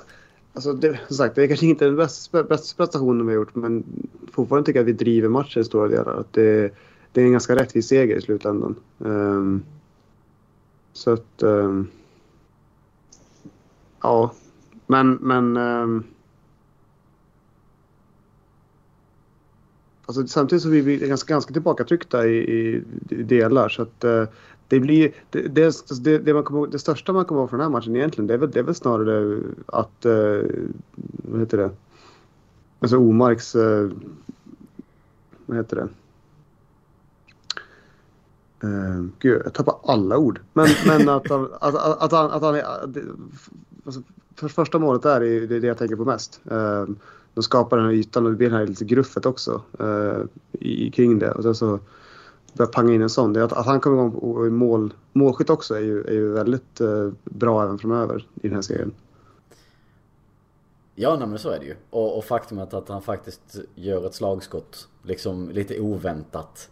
Alltså 0.54 0.72
det, 0.72 1.00
som 1.08 1.16
sagt, 1.16 1.34
det 1.34 1.42
är 1.42 1.48
kanske 1.48 1.66
inte 1.66 1.84
den 1.84 1.96
bästa, 1.96 2.42
bästa 2.42 2.76
prestationen 2.76 3.26
vi 3.26 3.32
har 3.32 3.40
gjort 3.40 3.54
men 3.54 3.84
fortfarande 4.32 4.66
tycker 4.66 4.78
jag 4.78 4.84
att 4.84 4.88
vi 4.88 5.04
driver 5.04 5.28
matchen 5.28 5.62
i 5.62 5.64
stora 5.64 5.88
delar. 5.88 6.20
Att 6.20 6.32
det, 6.32 6.74
det 7.12 7.20
är 7.20 7.24
en 7.24 7.32
ganska 7.32 7.56
rättvis 7.56 7.88
seger 7.88 8.16
i 8.16 8.22
slutändan. 8.22 8.74
Um, 8.98 9.62
så 10.92 11.12
att... 11.12 11.42
Um, 11.42 11.88
ja, 14.02 14.32
men... 14.86 15.14
men 15.14 15.56
um, 15.56 16.04
alltså, 20.06 20.26
samtidigt 20.26 20.62
så 20.62 20.68
är 20.68 20.82
vi 20.82 20.96
ganska, 20.96 21.34
ganska 21.34 21.52
tillbakatryckta 21.52 22.26
i, 22.26 22.36
i, 22.36 22.82
i 23.08 23.22
delar. 23.22 23.68
Så 23.68 23.82
att, 23.82 24.04
eh, 24.04 24.24
det, 24.70 24.80
blir, 24.80 25.12
det, 25.30 25.48
det, 26.02 26.18
det, 26.18 26.35
man 26.35 26.44
kommer, 26.44 26.66
det 26.66 26.78
största 26.78 27.12
man 27.12 27.24
kommer 27.24 27.40
ihåg 27.40 27.50
från 27.50 27.59
den 27.59 27.66
här 27.66 27.72
matchen 27.72 27.96
egentligen 27.96 28.26
det 28.26 28.35
är 28.35 28.38
väl, 28.38 28.50
det 28.50 28.59
är 28.59 28.62
väl 28.62 28.74
snarare 28.74 29.40
att... 29.66 30.04
eh, 30.04 30.42
vad 31.30 31.40
heter 31.40 31.59
det? 31.59 31.70
Alltså 32.78 32.96
Omarks... 32.96 33.54
eh, 33.54 33.90
vad 35.46 35.56
heter 35.56 35.76
det? 35.76 35.88
Uh, 38.66 39.06
gud, 39.18 39.42
jag 39.44 39.54
tappar 39.54 39.74
alla 39.85 40.18
ord. 40.18 40.40
Men, 40.52 40.68
men 40.87 41.09
att, 41.09 41.30
han, 41.30 41.48
att, 41.61 41.74
att, 41.74 42.02
att 42.02 42.12
han... 42.12 42.30
Att 42.30 42.42
han 42.42 42.54
är, 42.54 42.64
alltså, 43.85 44.02
för 44.35 44.48
första 44.48 44.78
målet 44.78 45.02
där 45.02 45.20
är 45.20 45.46
det, 45.46 45.61
det 45.61 45.66
jag 45.66 45.78
tänker 45.78 45.96
på 45.96 46.04
mest. 46.04 46.40
Uh, 46.52 46.85
de 47.35 47.42
skapar 47.42 47.76
den 47.76 47.87
här 47.87 47.92
ytan 47.92 48.24
och 48.24 48.30
det 48.30 48.37
blir 48.37 48.50
den 48.50 48.59
här 48.59 48.66
lite 48.66 48.85
gruffet 48.85 49.26
också 49.26 49.62
uh, 49.80 50.24
i, 50.52 50.90
kring 50.90 51.18
det. 51.18 51.33
Och 51.33 51.42
sen 51.42 51.54
så 51.54 51.78
börjar 52.54 52.72
panga 52.72 52.94
in 52.94 53.02
en 53.02 53.10
sån. 53.10 53.32
Det 53.32 53.44
att, 53.44 53.52
att 53.52 53.66
han 53.66 53.80
kommer 53.80 53.96
igång 53.96 54.14
och 54.14 54.46
är 54.46 54.50
mål, 54.50 54.94
målskytt 55.12 55.50
också 55.50 55.74
är 55.74 55.80
ju, 55.80 56.04
är 56.04 56.12
ju 56.12 56.32
väldigt 56.32 56.80
uh, 56.80 57.12
bra 57.24 57.64
även 57.64 57.78
framöver 57.78 58.26
i 58.34 58.48
den 58.48 58.54
här 58.54 58.62
serien. 58.62 58.92
Ja, 60.94 61.16
nej, 61.18 61.28
men 61.28 61.38
så 61.38 61.50
är 61.50 61.58
det 61.58 61.64
ju. 61.64 61.74
Och, 61.90 62.18
och 62.18 62.24
faktumet 62.24 62.74
att 62.74 62.88
han 62.88 63.02
faktiskt 63.02 63.60
gör 63.74 64.06
ett 64.06 64.14
slagskott 64.14 64.88
liksom 65.02 65.50
lite 65.50 65.80
oväntat. 65.80 66.70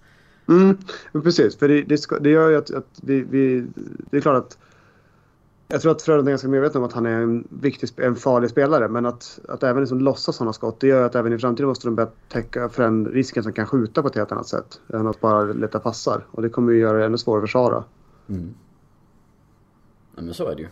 Mm, 0.49 0.79
precis. 1.12 1.57
För 1.57 1.69
det, 1.69 1.83
det, 1.83 1.99
ska, 1.99 2.19
det 2.19 2.31
gör 2.31 2.51
ju 2.51 2.57
att, 2.57 2.71
att 2.71 3.01
vi, 3.03 3.21
vi, 3.21 3.67
Det 4.11 4.17
är 4.17 4.21
klart 4.21 4.45
att... 4.45 4.59
Jag 5.71 5.81
tror 5.81 5.93
att 5.93 6.03
Frölunda 6.03 6.31
är 6.31 6.33
ganska 6.33 6.49
medveten 6.49 6.81
om 6.81 6.85
att 6.87 6.93
han 6.93 7.07
är 7.07 7.21
en, 7.21 7.49
viktig, 7.51 7.91
en 7.97 8.17
farlig 8.17 8.51
spelare. 8.51 8.89
Men 8.89 9.07
att, 9.07 9.41
att 9.49 9.63
även 9.63 9.83
liksom 9.83 10.01
låtsas 10.01 10.37
sådana 10.37 10.53
skott, 10.53 10.81
det 10.81 10.87
gör 10.87 11.03
att 11.03 11.15
även 11.15 11.33
i 11.33 11.39
framtiden 11.39 11.69
måste 11.69 11.87
de 11.87 11.95
börja 11.95 12.11
täcka 12.29 12.69
för 12.69 12.83
den 12.83 13.07
risken 13.07 13.43
som 13.43 13.53
kan 13.53 13.67
skjuta 13.67 14.03
på 14.03 14.09
ett 14.09 14.15
helt 14.15 14.33
annat 14.33 14.49
sätt. 14.49 14.81
Än 14.93 15.07
att 15.07 15.21
bara 15.21 15.45
leta 15.45 15.79
passar. 15.81 16.27
Och 16.31 16.43
det 16.43 16.49
kommer 16.49 16.73
ju 16.73 16.79
göra 16.79 16.99
det 16.99 17.05
ännu 17.05 17.19
svårare 17.19 17.39
att 17.39 17.49
försvara. 17.49 17.85
Mm. 18.29 18.55
Ja, 20.17 20.23
men 20.23 20.35
så 20.35 20.49
är 20.49 20.57
det 20.57 20.63
ju. 20.63 20.69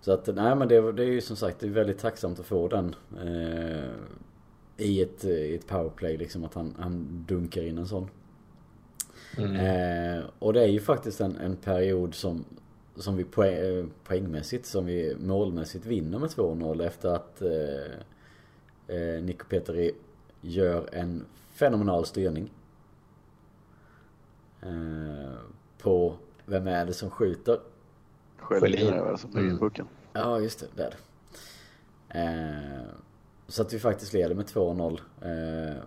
Så 0.00 0.12
att, 0.12 0.26
nej 0.26 0.56
men 0.56 0.68
det, 0.68 0.92
det 0.92 1.02
är 1.02 1.06
ju 1.06 1.20
som 1.20 1.36
sagt 1.36 1.60
det 1.60 1.66
är 1.66 1.70
väldigt 1.70 1.98
tacksamt 1.98 2.40
att 2.40 2.46
få 2.46 2.68
den. 2.68 2.94
Eh, 3.20 3.90
I 4.76 5.02
ett, 5.02 5.24
i 5.24 5.54
ett 5.54 5.66
powerplay 5.66 6.16
liksom 6.16 6.44
att 6.44 6.54
han, 6.54 6.74
han 6.78 7.24
dunkar 7.28 7.62
in 7.62 7.78
en 7.78 7.86
sån. 7.86 8.08
Mm. 9.38 9.56
Eh, 9.56 10.24
och 10.38 10.52
det 10.52 10.62
är 10.62 10.68
ju 10.68 10.80
faktiskt 10.80 11.20
en, 11.20 11.36
en 11.36 11.56
period 11.56 12.14
som, 12.14 12.44
som 12.98 13.16
vi 13.16 13.24
poäng, 13.24 13.90
poängmässigt, 14.04 14.66
som 14.66 14.86
vi 14.86 15.16
målmässigt 15.20 15.86
vinner 15.86 16.18
med 16.18 16.28
2-0 16.28 16.86
efter 16.86 17.08
att 17.08 17.42
eh, 17.42 17.92
eh, 18.96 19.22
Nico 19.22 19.44
Petri 19.48 19.94
gör 20.40 20.88
en 20.94 21.24
fenomenal 21.50 22.06
styrning. 22.06 22.52
Eh, 24.62 25.32
på, 25.78 26.14
vem 26.46 26.66
är 26.66 26.86
det 26.86 26.92
som 26.94 27.10
skjuter? 27.10 27.60
Själin 28.38 28.88
är 28.88 29.12
det 29.12 29.18
som 29.18 29.30
lägger 29.30 29.46
Mm. 29.46 29.58
pucken. 29.58 29.86
Ja, 30.12 30.40
just 30.40 30.60
det. 30.60 30.66
Det 30.76 30.82
är 30.82 30.90
det. 30.90 30.98
Eh, 32.20 32.94
så 33.48 33.62
att 33.62 33.72
vi 33.72 33.78
faktiskt 33.78 34.12
leder 34.12 34.34
med 34.34 34.46
2-0. 34.46 35.00
Eh, 35.22 35.82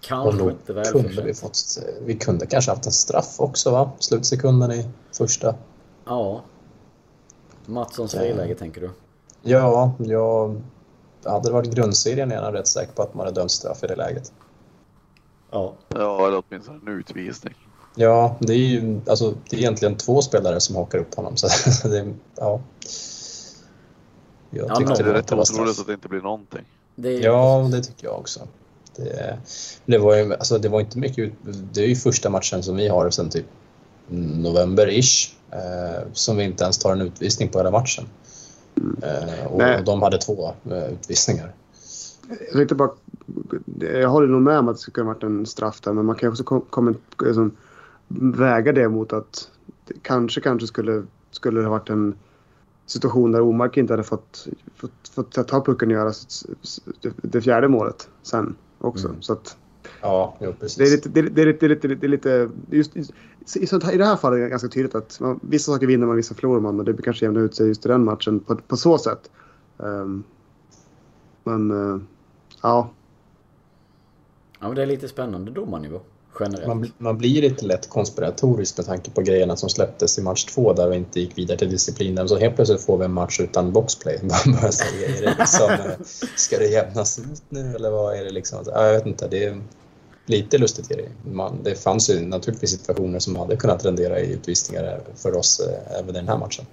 kanske 0.00 0.38
då 0.42 0.50
inte 0.50 0.72
väl 0.72 0.84
kunde 0.84 1.22
vi 1.22 1.34
fått... 1.34 1.58
Vi 2.02 2.14
kunde 2.18 2.46
kanske 2.46 2.70
haft 2.70 2.86
en 2.86 2.92
straff 2.92 3.34
också 3.40 3.70
va? 3.70 3.90
Slutsekunden 3.98 4.72
i 4.72 4.88
första. 5.12 5.54
Ja. 6.04 6.42
Matssons 7.66 8.14
Eh. 8.14 8.20
friläge 8.20 8.54
tänker 8.54 8.80
du? 8.80 8.90
Ja, 9.42 9.92
jag... 9.98 10.62
Hade 11.24 11.48
det 11.48 11.52
varit 11.52 11.74
grundserien 11.74 12.32
är 12.32 12.36
jag 12.36 12.54
rätt 12.54 12.68
säker 12.68 12.92
på 12.92 13.02
att 13.02 13.14
man 13.14 13.26
hade 13.26 13.40
dömt 13.40 13.50
straff 13.50 13.84
i 13.84 13.86
det 13.86 13.96
läget. 13.96 14.32
Ja. 15.50 15.72
Ja, 15.88 16.26
eller 16.26 16.42
åtminstone 16.48 16.78
en 16.86 16.88
utvisning. 16.98 17.54
Ja, 17.94 18.36
det 18.40 18.52
är 18.52 18.56
ju 18.58 19.00
alltså, 19.08 19.34
det 19.50 19.56
är 19.56 19.60
egentligen 19.60 19.96
två 19.96 20.22
spelare 20.22 20.60
som 20.60 20.76
hakar 20.76 20.98
upp 20.98 21.14
honom. 21.14 21.36
Så 21.36 21.48
det, 21.88 22.14
ja. 22.36 22.60
Jag 24.50 24.70
Ja, 24.70 24.76
tyckte 24.76 24.92
någon- 24.92 24.98
Det 24.98 25.00
är 25.10 25.12
det 25.12 25.18
rätt 25.18 25.32
otroligt 25.32 25.80
att 25.80 25.86
det 25.86 25.92
inte 25.92 26.08
blir 26.08 26.20
någonting. 26.20 26.64
Det 26.94 27.08
är, 27.16 27.20
Ja, 27.24 27.68
det 27.72 27.82
tycker 27.82 28.06
jag 28.06 28.18
också. 28.18 28.40
Det, 28.96 29.38
det, 29.86 29.98
var 29.98 30.16
ju, 30.16 30.32
alltså, 30.32 30.58
det 30.58 30.68
var 30.68 30.80
inte 30.80 30.98
mycket 30.98 31.32
Det 31.72 31.84
är 31.84 31.88
ju 31.88 31.96
första 31.96 32.30
matchen 32.30 32.62
som 32.62 32.76
vi 32.76 32.88
har 32.88 33.10
sedan 33.10 33.30
typ 33.30 33.46
november-ish. 34.10 35.34
Eh, 35.54 36.02
som 36.12 36.36
vi 36.36 36.44
inte 36.44 36.64
ens 36.64 36.78
tar 36.78 36.92
en 36.92 37.00
utvisning 37.00 37.48
på 37.48 37.58
hela 37.58 37.70
matchen. 37.70 38.04
Eh, 39.02 39.46
och, 39.46 39.62
och 39.78 39.84
de 39.84 40.02
hade 40.02 40.18
två 40.18 40.54
eh, 40.70 40.92
utvisningar. 40.92 41.52
Jag 42.28 42.52
tänkte 42.52 42.74
bara... 42.74 42.90
Jag 43.80 44.08
håller 44.08 44.28
nog 44.28 44.42
med 44.42 44.58
om 44.58 44.68
att 44.68 44.76
det 44.76 44.82
skulle 44.82 45.06
ha 45.06 45.14
varit 45.14 45.22
en 45.22 45.46
straff 45.46 45.80
där. 45.80 45.92
Men 45.92 46.06
man 46.06 46.16
kan 46.16 46.28
också 46.28 46.44
kom, 46.44 46.60
kom, 46.60 46.96
liksom, 47.22 47.56
väga 48.08 48.72
det 48.72 48.88
mot 48.88 49.12
att 49.12 49.48
det 49.86 49.94
kanske, 50.02 50.40
kanske 50.40 50.66
skulle, 50.66 51.02
skulle 51.30 51.60
det 51.60 51.66
ha 51.66 51.70
varit 51.70 51.90
en 51.90 52.14
situation 52.86 53.32
där 53.32 53.40
Omark 53.40 53.76
inte 53.76 53.92
hade 53.92 54.04
fått, 54.04 54.48
fått, 54.76 55.08
fått 55.14 55.48
ta 55.48 55.64
pucken 55.64 55.88
och 55.88 55.94
göra 55.94 56.12
det 57.22 57.40
fjärde 57.40 57.68
målet 57.68 58.08
sen 58.22 58.54
också. 58.84 59.08
Mm. 59.08 59.22
Så 59.22 59.32
att 59.32 59.56
Ja, 60.00 60.36
jo, 60.40 60.52
precis. 60.60 60.76
det 60.76 60.84
är 60.84 60.90
lite... 60.90 61.08
Det 61.08 61.20
är, 61.20 61.22
det 61.22 61.42
är 61.42 61.46
lite, 61.46 61.66
det 61.66 61.84
är 61.84 61.88
lite, 61.88 61.94
det 61.94 62.06
är 62.06 62.08
lite 62.08 62.50
just, 62.70 62.96
just, 62.96 63.12
i, 63.56 63.66
sånt 63.66 63.84
här, 63.84 63.92
I 63.92 63.96
det 63.96 64.04
här 64.04 64.16
fallet 64.16 64.38
är 64.38 64.42
det 64.42 64.48
ganska 64.48 64.68
tydligt 64.68 64.94
att 64.94 65.20
man, 65.20 65.40
vissa 65.42 65.72
saker 65.72 65.86
vinner 65.86 66.06
man, 66.06 66.16
vissa 66.16 66.34
förlorar 66.34 66.60
man. 66.60 66.78
Och 66.78 66.84
det 66.84 67.02
kanske 67.02 67.24
jämnar 67.24 67.40
ut 67.40 67.54
sig 67.54 67.66
just 67.68 67.86
i 67.86 67.88
den 67.88 68.04
matchen 68.04 68.40
på, 68.40 68.56
på 68.56 68.76
så 68.76 68.98
sätt. 68.98 69.30
Ehm, 69.78 70.24
men 71.44 71.70
eh, 71.70 72.00
ja, 72.62 72.90
ja, 74.60 74.66
men 74.66 74.74
det 74.74 74.82
är 74.82 74.86
lite 74.86 75.08
spännande 75.08 75.50
domarnivå. 75.50 76.00
Generellt. 76.40 76.66
Man, 76.66 76.92
man 76.98 77.18
blir 77.18 77.42
lite 77.42 77.66
lätt 77.66 77.88
konspiratorisk 77.88 78.76
med 78.76 78.86
tanke 78.86 79.10
på 79.10 79.22
grejerna 79.22 79.56
som 79.56 79.68
släpptes 79.68 80.18
i 80.18 80.22
match 80.22 80.44
två 80.44 80.72
där 80.72 80.88
vi 80.88 80.96
inte 80.96 81.20
gick 81.20 81.38
vidare 81.38 81.58
till 81.58 81.70
disciplinen. 81.70 82.28
Så 82.28 82.38
helt 82.38 82.56
plötsligt 82.56 82.80
får 82.80 82.98
vi 82.98 83.04
en 83.04 83.12
match 83.12 83.40
utan 83.40 83.72
boxplay. 83.72 84.18
Man 84.22 84.60
bara 84.60 84.72
säger, 84.72 85.18
är 85.18 85.22
det 85.22 85.36
liksom, 85.38 85.70
ska 86.36 86.58
det 86.58 86.66
jämnas 86.66 87.18
ut 87.18 87.42
nu 87.48 87.74
eller 87.74 87.90
vad 87.90 88.16
är 88.16 88.24
det 88.24 88.30
liksom? 88.30 88.64
Ja, 88.66 88.86
jag 88.86 88.94
vet 88.94 89.06
inte. 89.06 89.28
Det 89.28 89.44
är 89.44 89.62
lite 90.26 90.58
lustigt 90.58 90.90
är 90.90 90.96
det. 90.96 91.30
Man, 91.30 91.62
det 91.62 91.74
fanns 91.74 92.10
ju 92.10 92.26
naturligtvis 92.26 92.70
situationer 92.70 93.18
som 93.18 93.36
hade 93.36 93.56
kunnat 93.56 93.84
rendera 93.84 94.20
i 94.20 94.32
utvisningar 94.32 95.00
för 95.16 95.36
oss 95.36 95.60
eh, 95.60 95.98
även 95.98 96.10
i 96.10 96.18
den 96.18 96.28
här 96.28 96.38
matchen. 96.38 96.66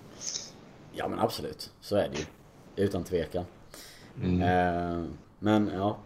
Ja 0.94 1.08
men 1.08 1.20
absolut. 1.20 1.70
Så 1.82 1.96
är 1.96 2.10
det 2.14 2.18
ju. 2.18 2.26
Utan 2.86 3.04
tvekan. 3.04 3.46
Mm. 4.24 4.42
Eh, 4.42 5.06
men 5.40 5.72
ja. 5.74 5.98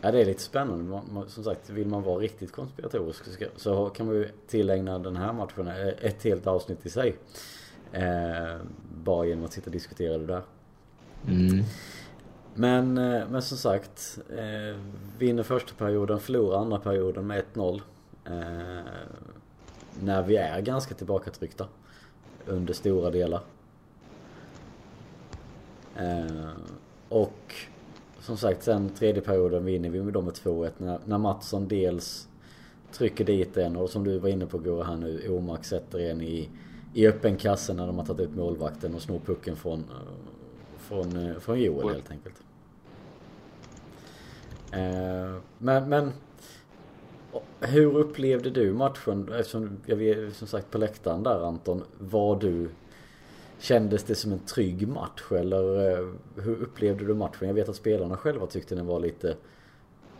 Ja 0.00 0.10
det 0.10 0.20
är 0.20 0.24
lite 0.24 0.42
spännande. 0.42 0.84
Man, 0.84 1.02
man, 1.12 1.28
som 1.28 1.44
sagt, 1.44 1.70
vill 1.70 1.86
man 1.86 2.02
vara 2.02 2.18
riktigt 2.18 2.52
konspiratorisk 2.52 3.24
så, 3.56 3.90
kan 3.90 4.06
man 4.06 4.14
ju 4.14 4.28
tillägna 4.46 4.98
den 4.98 5.16
här 5.16 5.32
matchen 5.32 5.68
ett 6.00 6.22
helt 6.22 6.46
avsnitt 6.46 6.86
i 6.86 6.90
sig. 6.90 7.16
Eh, 7.92 8.60
bara 9.04 9.26
genom 9.26 9.44
att 9.44 9.52
sitta 9.52 9.66
och 9.66 9.72
diskutera 9.72 10.18
det 10.18 10.26
där. 10.26 10.42
Mm. 11.28 11.64
Men, 12.54 12.98
eh, 12.98 13.28
men 13.28 13.42
som 13.42 13.58
sagt, 13.58 14.18
eh, 14.30 14.80
vinner 15.18 15.42
första 15.42 15.74
perioden, 15.74 16.20
förlorar 16.20 16.58
andra 16.58 16.78
perioden 16.78 17.26
med 17.26 17.38
1-0. 17.38 17.82
Eh, 18.24 18.32
när 20.00 20.22
vi 20.22 20.36
är 20.36 20.60
ganska 20.60 20.94
tillbakatryckta 20.94 21.66
under 22.46 22.74
stora 22.74 23.10
delar. 23.10 23.40
Eh, 25.96 26.50
och 27.08 27.54
som 28.26 28.36
sagt, 28.36 28.62
sen 28.62 28.90
tredje 28.90 29.22
perioden 29.22 29.64
vinner 29.64 29.90
vi 29.90 30.02
med 30.02 30.12
dem 30.12 30.24
med 30.24 30.34
2-1 30.34 30.70
när, 30.78 30.98
när 31.04 31.18
Mattsson 31.18 31.68
dels 31.68 32.28
trycker 32.92 33.24
dit 33.24 33.56
en 33.56 33.76
och 33.76 33.90
som 33.90 34.04
du 34.04 34.18
var 34.18 34.28
inne 34.28 34.46
på 34.46 34.58
Gurra 34.58 34.84
här 34.84 34.96
nu, 34.96 35.28
Omark 35.28 35.64
sätter 35.64 35.98
en 35.98 36.20
i, 36.20 36.48
i 36.94 37.06
öppen 37.06 37.36
kasse 37.36 37.74
när 37.74 37.86
de 37.86 37.98
har 37.98 38.06
tagit 38.06 38.28
ut 38.28 38.36
målvakten 38.36 38.94
och 38.94 39.02
snor 39.02 39.18
pucken 39.18 39.56
från, 39.56 39.84
från, 40.78 41.40
från 41.40 41.60
Joel 41.60 41.88
helt 41.88 42.10
enkelt. 42.10 42.34
Eh, 44.72 45.40
Men, 45.58 45.88
men 45.88 46.12
hur 47.60 47.96
upplevde 47.96 48.50
du 48.50 48.72
matchen? 48.72 49.32
Eftersom 49.32 49.76
jag 49.86 49.96
vet, 49.96 50.36
som 50.36 50.48
sagt 50.48 50.70
på 50.70 50.78
läktaren 50.78 51.22
där 51.22 51.46
Anton, 51.48 51.82
var 51.98 52.36
du 52.36 52.68
Kändes 53.58 54.04
det 54.04 54.14
som 54.14 54.32
en 54.32 54.38
trygg 54.38 54.88
match 54.88 55.22
eller 55.32 55.90
eh, 55.98 56.08
hur 56.34 56.62
upplevde 56.62 57.04
du 57.04 57.14
matchen? 57.14 57.46
Jag 57.48 57.54
vet 57.54 57.68
att 57.68 57.76
spelarna 57.76 58.16
själva 58.16 58.46
tyckte 58.46 58.74
den 58.74 58.86
var 58.86 59.00
lite 59.00 59.36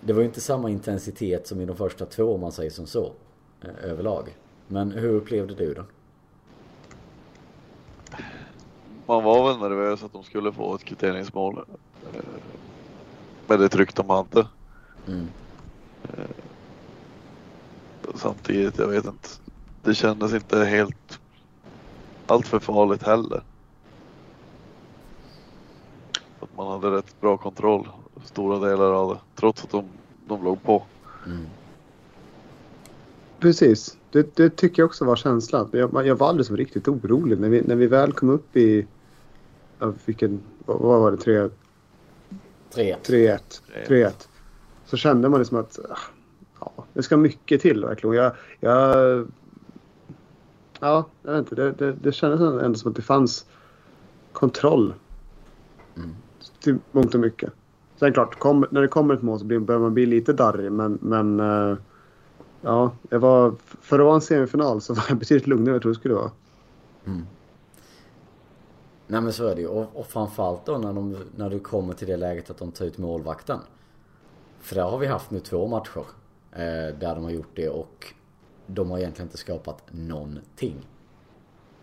Det 0.00 0.12
var 0.12 0.20
ju 0.20 0.26
inte 0.26 0.40
samma 0.40 0.70
intensitet 0.70 1.46
som 1.46 1.60
i 1.60 1.64
de 1.66 1.76
första 1.76 2.06
två 2.06 2.34
om 2.34 2.40
man 2.40 2.52
säger 2.52 2.70
som 2.70 2.86
så 2.86 3.12
eh, 3.60 3.90
Överlag 3.90 4.36
Men 4.68 4.90
hur 4.92 5.08
upplevde 5.08 5.54
du 5.54 5.74
den? 5.74 5.84
Man 9.06 9.24
var 9.24 9.48
väl 9.48 9.58
nervös 9.60 10.02
att 10.02 10.12
de 10.12 10.24
skulle 10.24 10.52
få 10.52 10.74
ett 10.74 10.84
kvitteringsmål. 10.84 11.64
eh, 12.14 12.20
Med 13.46 13.60
det 13.60 13.68
tryck 13.68 13.94
de 13.94 14.10
hade. 14.10 14.46
Mm. 15.08 15.26
Samtidigt, 18.14 18.78
jag 18.78 18.88
vet 18.88 19.04
inte. 19.06 19.28
Det 19.82 19.94
kändes 19.94 20.34
inte 20.34 20.64
helt 20.64 21.20
allt 22.30 22.48
för 22.48 22.58
farligt 22.58 23.02
heller. 23.02 23.42
Att 26.40 26.56
man 26.56 26.68
hade 26.68 26.96
rätt 26.96 27.20
bra 27.20 27.36
kontroll 27.36 27.88
stora 28.24 28.68
delar 28.68 28.92
av 28.92 29.08
det. 29.14 29.20
Trots 29.34 29.64
att 29.64 29.70
de, 29.70 29.84
de 30.26 30.44
låg 30.44 30.62
på. 30.62 30.82
Mm. 31.26 31.46
Precis. 33.38 33.96
Det, 34.10 34.36
det 34.36 34.50
tycker 34.50 34.82
jag 34.82 34.86
också 34.86 35.04
var 35.04 35.16
känslan. 35.16 35.68
Jag, 35.72 36.06
jag 36.06 36.16
var 36.16 36.28
aldrig 36.28 36.46
så 36.46 36.56
riktigt 36.56 36.88
orolig. 36.88 37.40
När 37.40 37.48
vi, 37.48 37.62
när 37.62 37.74
vi 37.74 37.86
väl 37.86 38.12
kom 38.12 38.30
upp 38.30 38.56
i... 38.56 38.86
Vilken, 40.04 40.40
vad, 40.64 40.80
vad 40.80 41.00
var 41.00 41.10
det? 41.10 41.16
3 41.16 41.50
3 42.70 42.96
3-1. 42.96 43.38
3-1. 43.88 44.12
Så 44.84 44.96
kände 44.96 45.28
man 45.28 45.40
liksom 45.40 45.58
att 45.58 45.78
ah, 45.90 45.98
ja, 46.60 46.84
det 46.92 47.02
ska 47.02 47.16
mycket 47.16 47.60
till 47.60 47.84
verkligen. 47.84 48.16
Jag, 48.16 48.32
jag, 48.60 49.26
ja, 50.80 51.04
jag 51.22 51.32
vet 51.32 51.38
inte. 51.38 51.54
Det, 51.54 51.72
det, 51.72 51.92
det 51.92 52.12
kändes 52.12 52.40
ändå 52.40 52.74
som 52.74 52.90
att 52.90 52.96
det 52.96 53.02
fanns 53.02 53.46
kontroll 54.32 54.94
Mm. 55.96 56.16
till 56.60 56.78
mångt 56.92 57.14
och 57.14 57.20
mycket. 57.20 57.52
Sen 57.96 58.12
klart, 58.12 58.38
kom, 58.38 58.66
när 58.70 58.80
det 58.82 58.88
kommer 58.88 59.14
ett 59.14 59.22
mål 59.22 59.38
så 59.38 59.44
blir, 59.44 59.58
börjar 59.58 59.80
man 59.80 59.94
bli 59.94 60.06
lite 60.06 60.32
darrig. 60.32 60.72
Men, 60.72 60.98
men 61.02 61.40
eh, 61.40 61.76
ja, 62.60 62.90
jag 63.08 63.18
var, 63.18 63.54
för 63.64 63.98
att 63.98 64.04
vara 64.04 64.14
en 64.14 64.20
semifinal 64.20 64.80
så 64.80 64.94
var 64.94 65.04
jag 65.08 65.18
betydligt 65.18 65.46
lugnare 65.46 65.68
än 65.68 65.72
jag 65.72 65.82
trodde 65.82 65.94
det 65.94 65.98
skulle 66.00 66.14
vara. 66.14 66.30
Mm. 67.04 67.26
Nej 69.06 69.20
men 69.20 69.32
så 69.32 69.46
är 69.46 69.54
det 69.54 69.60
ju. 69.60 69.66
Och, 69.66 69.86
och 69.94 70.06
framförallt 70.06 70.66
då 70.66 70.78
när, 70.78 70.92
de, 70.92 71.16
när 71.36 71.50
du 71.50 71.58
kommer 71.60 71.94
till 71.94 72.08
det 72.08 72.16
läget 72.16 72.50
att 72.50 72.58
de 72.58 72.72
tar 72.72 72.84
ut 72.84 72.98
målvakten. 72.98 73.58
För 74.60 74.74
där 74.74 74.82
har 74.82 74.98
vi 74.98 75.06
haft 75.06 75.30
nu 75.30 75.40
två 75.40 75.66
matcher. 75.66 76.04
Eh, 76.52 76.98
där 76.98 77.14
de 77.14 77.24
har 77.24 77.30
gjort 77.30 77.50
det 77.54 77.68
och 77.68 78.14
de 78.66 78.90
har 78.90 78.98
egentligen 78.98 79.26
inte 79.26 79.38
skapat 79.38 79.82
någonting. 79.90 80.86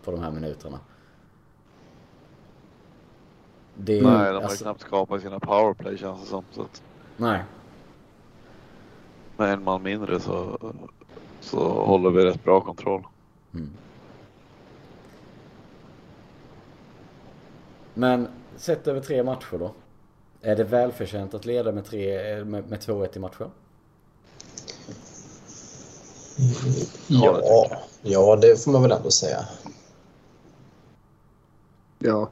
På 0.04 0.10
de 0.10 0.20
här 0.20 0.30
minuterna. 0.30 0.80
Det, 3.74 3.92
Nej, 3.92 4.02
de 4.02 4.34
har 4.34 4.42
alltså, 4.42 4.64
knappt 4.64 4.80
skapat 4.80 5.22
sina 5.22 5.40
powerplay 5.40 5.98
känns 5.98 6.20
det 6.20 6.26
som. 6.26 6.44
Så 6.50 6.62
att, 6.62 6.82
nej. 7.16 7.42
Med 9.36 9.52
en 9.52 9.62
man 9.64 9.82
mindre 9.82 10.20
så, 10.20 10.58
så 11.40 11.84
håller 11.84 12.10
vi 12.10 12.24
rätt 12.24 12.44
bra 12.44 12.60
kontroll. 12.60 13.02
Mm. 13.54 13.70
Men 17.94 18.28
sett 18.56 18.86
över 18.86 19.00
tre 19.00 19.22
matcher 19.22 19.58
då. 19.58 19.74
Är 20.40 20.56
det 20.56 20.64
välförtjänt 20.64 21.34
att 21.34 21.44
leda 21.44 21.72
med, 21.72 21.92
med, 22.46 22.46
med 22.46 22.78
2-1 22.80 23.16
i 23.16 23.20
matchen? 23.20 23.50
Ja, 27.06 27.70
ja, 28.02 28.36
det 28.36 28.64
får 28.64 28.70
man 28.70 28.82
väl 28.82 28.92
ändå 28.92 29.10
säga. 29.10 29.44
Ja. 31.98 32.30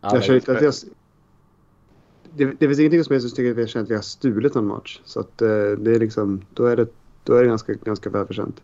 jag 0.00 0.24
känner 0.24 0.38
inte 0.38 0.52
att 0.52 0.62
jag... 0.62 0.74
Det, 2.34 2.44
det 2.44 2.66
finns 2.66 2.78
ingenting 2.78 3.04
som 3.04 3.14
jag 3.14 3.22
tycker 3.22 3.50
att 3.50 3.56
vi 3.56 3.60
har 3.60 3.68
känt 3.68 3.86
att 3.86 3.90
vi 3.90 3.94
har 3.94 4.02
stulit 4.02 4.54
någon 4.54 4.66
match. 4.66 5.00
Så 5.04 5.20
att 5.20 5.42
eh, 5.42 5.48
det 5.78 5.94
är 5.94 5.98
liksom, 5.98 6.44
då 6.54 6.66
är 6.66 6.76
det, 6.76 6.86
då 7.24 7.34
är 7.34 7.42
det 7.42 7.48
ganska, 7.48 7.72
ganska 7.72 8.10
välförtjänt. 8.10 8.56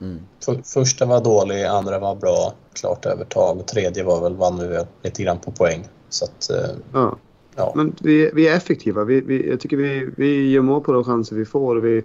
Mm. 0.00 0.18
För, 0.44 0.62
första 0.64 1.06
var 1.06 1.24
dålig, 1.24 1.64
andra 1.64 1.98
var 1.98 2.14
bra, 2.14 2.54
klart 2.72 3.06
övertag. 3.06 3.66
Tredje 3.66 4.04
var 4.04 4.20
väl, 4.20 4.36
vann 4.36 4.58
vi 4.58 4.84
lite 5.02 5.22
grann 5.22 5.38
på 5.38 5.50
poäng. 5.50 5.88
Så 6.08 6.24
att, 6.24 6.50
eh, 6.50 6.76
ja. 6.92 7.16
ja. 7.54 7.72
Men 7.76 7.96
vi, 8.00 8.30
vi 8.34 8.48
är 8.48 8.56
effektiva. 8.56 9.04
Vi, 9.04 9.20
vi, 9.20 9.50
jag 9.50 9.60
tycker 9.60 9.76
vi, 9.76 10.10
vi 10.16 10.50
gör 10.50 10.62
mål 10.62 10.80
på 10.80 10.92
de 10.92 11.04
chanser 11.04 11.36
vi 11.36 11.44
får. 11.44 11.76
Vi 11.76 12.02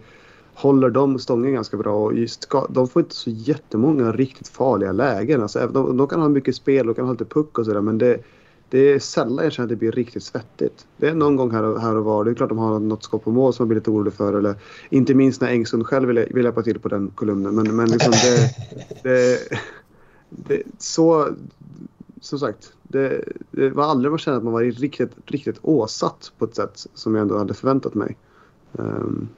håller 0.61 0.89
de 0.89 1.19
stången 1.19 1.53
ganska 1.53 1.77
bra. 1.77 2.05
Och 2.05 2.13
just, 2.13 2.49
de 2.69 2.87
får 2.87 3.01
inte 3.01 3.15
så 3.15 3.29
jättemånga 3.29 4.11
riktigt 4.11 4.47
farliga 4.47 4.91
lägen. 4.91 5.41
Alltså, 5.41 5.67
de, 5.67 5.97
de 5.97 6.07
kan 6.07 6.21
ha 6.21 6.29
mycket 6.29 6.55
spel 6.55 6.89
och 6.89 6.95
kan 6.95 7.05
ha 7.05 7.11
lite 7.11 7.25
puck 7.25 7.57
och 7.57 7.65
sådär 7.65 7.81
men 7.81 7.97
det, 7.97 8.17
det 8.69 8.79
är 8.79 8.99
sällan 8.99 9.43
jag 9.43 9.53
känner 9.53 9.65
att 9.65 9.69
det 9.69 9.75
blir 9.75 9.91
riktigt 9.91 10.23
svettigt. 10.23 10.85
Det 10.97 11.07
är 11.07 11.13
någon 11.13 11.35
gång 11.35 11.51
här 11.51 11.63
och, 11.63 11.81
här 11.81 11.95
och 11.95 12.05
var. 12.05 12.25
Det 12.25 12.31
är 12.31 12.35
klart 12.35 12.49
de 12.49 12.57
har 12.57 12.79
något 12.79 13.03
skott 13.03 13.23
på 13.23 13.31
mål 13.31 13.53
som 13.53 13.63
man 13.63 13.67
blir 13.67 13.79
lite 13.79 13.89
orolig 13.89 14.13
för. 14.13 14.33
Eller, 14.33 14.55
inte 14.89 15.13
minst 15.13 15.41
när 15.41 15.47
Engsund 15.47 15.87
själv 15.87 16.07
vill, 16.07 16.25
vill 16.29 16.43
hjälpa 16.43 16.63
till 16.63 16.79
på 16.79 16.87
den 16.87 17.11
kolumnen. 17.15 17.55
Men, 17.55 17.75
men 17.75 17.89
liksom 17.89 18.11
det, 18.11 18.55
det, 19.03 19.39
det, 20.29 20.63
så, 20.77 21.27
som 22.21 22.39
sagt, 22.39 22.73
det, 22.83 23.23
det 23.51 23.69
var 23.69 23.83
aldrig 23.83 24.11
man 24.11 24.19
kände 24.19 24.37
att 24.37 24.43
man 24.43 24.53
var 24.53 24.61
riktigt, 24.61 25.11
riktigt 25.25 25.59
åsatt 25.61 26.31
på 26.37 26.45
ett 26.45 26.55
sätt 26.55 26.87
som 26.93 27.15
jag 27.15 27.21
ändå 27.21 27.37
hade 27.37 27.53
förväntat 27.53 27.93
mig. 27.93 28.17
Um, 28.71 29.29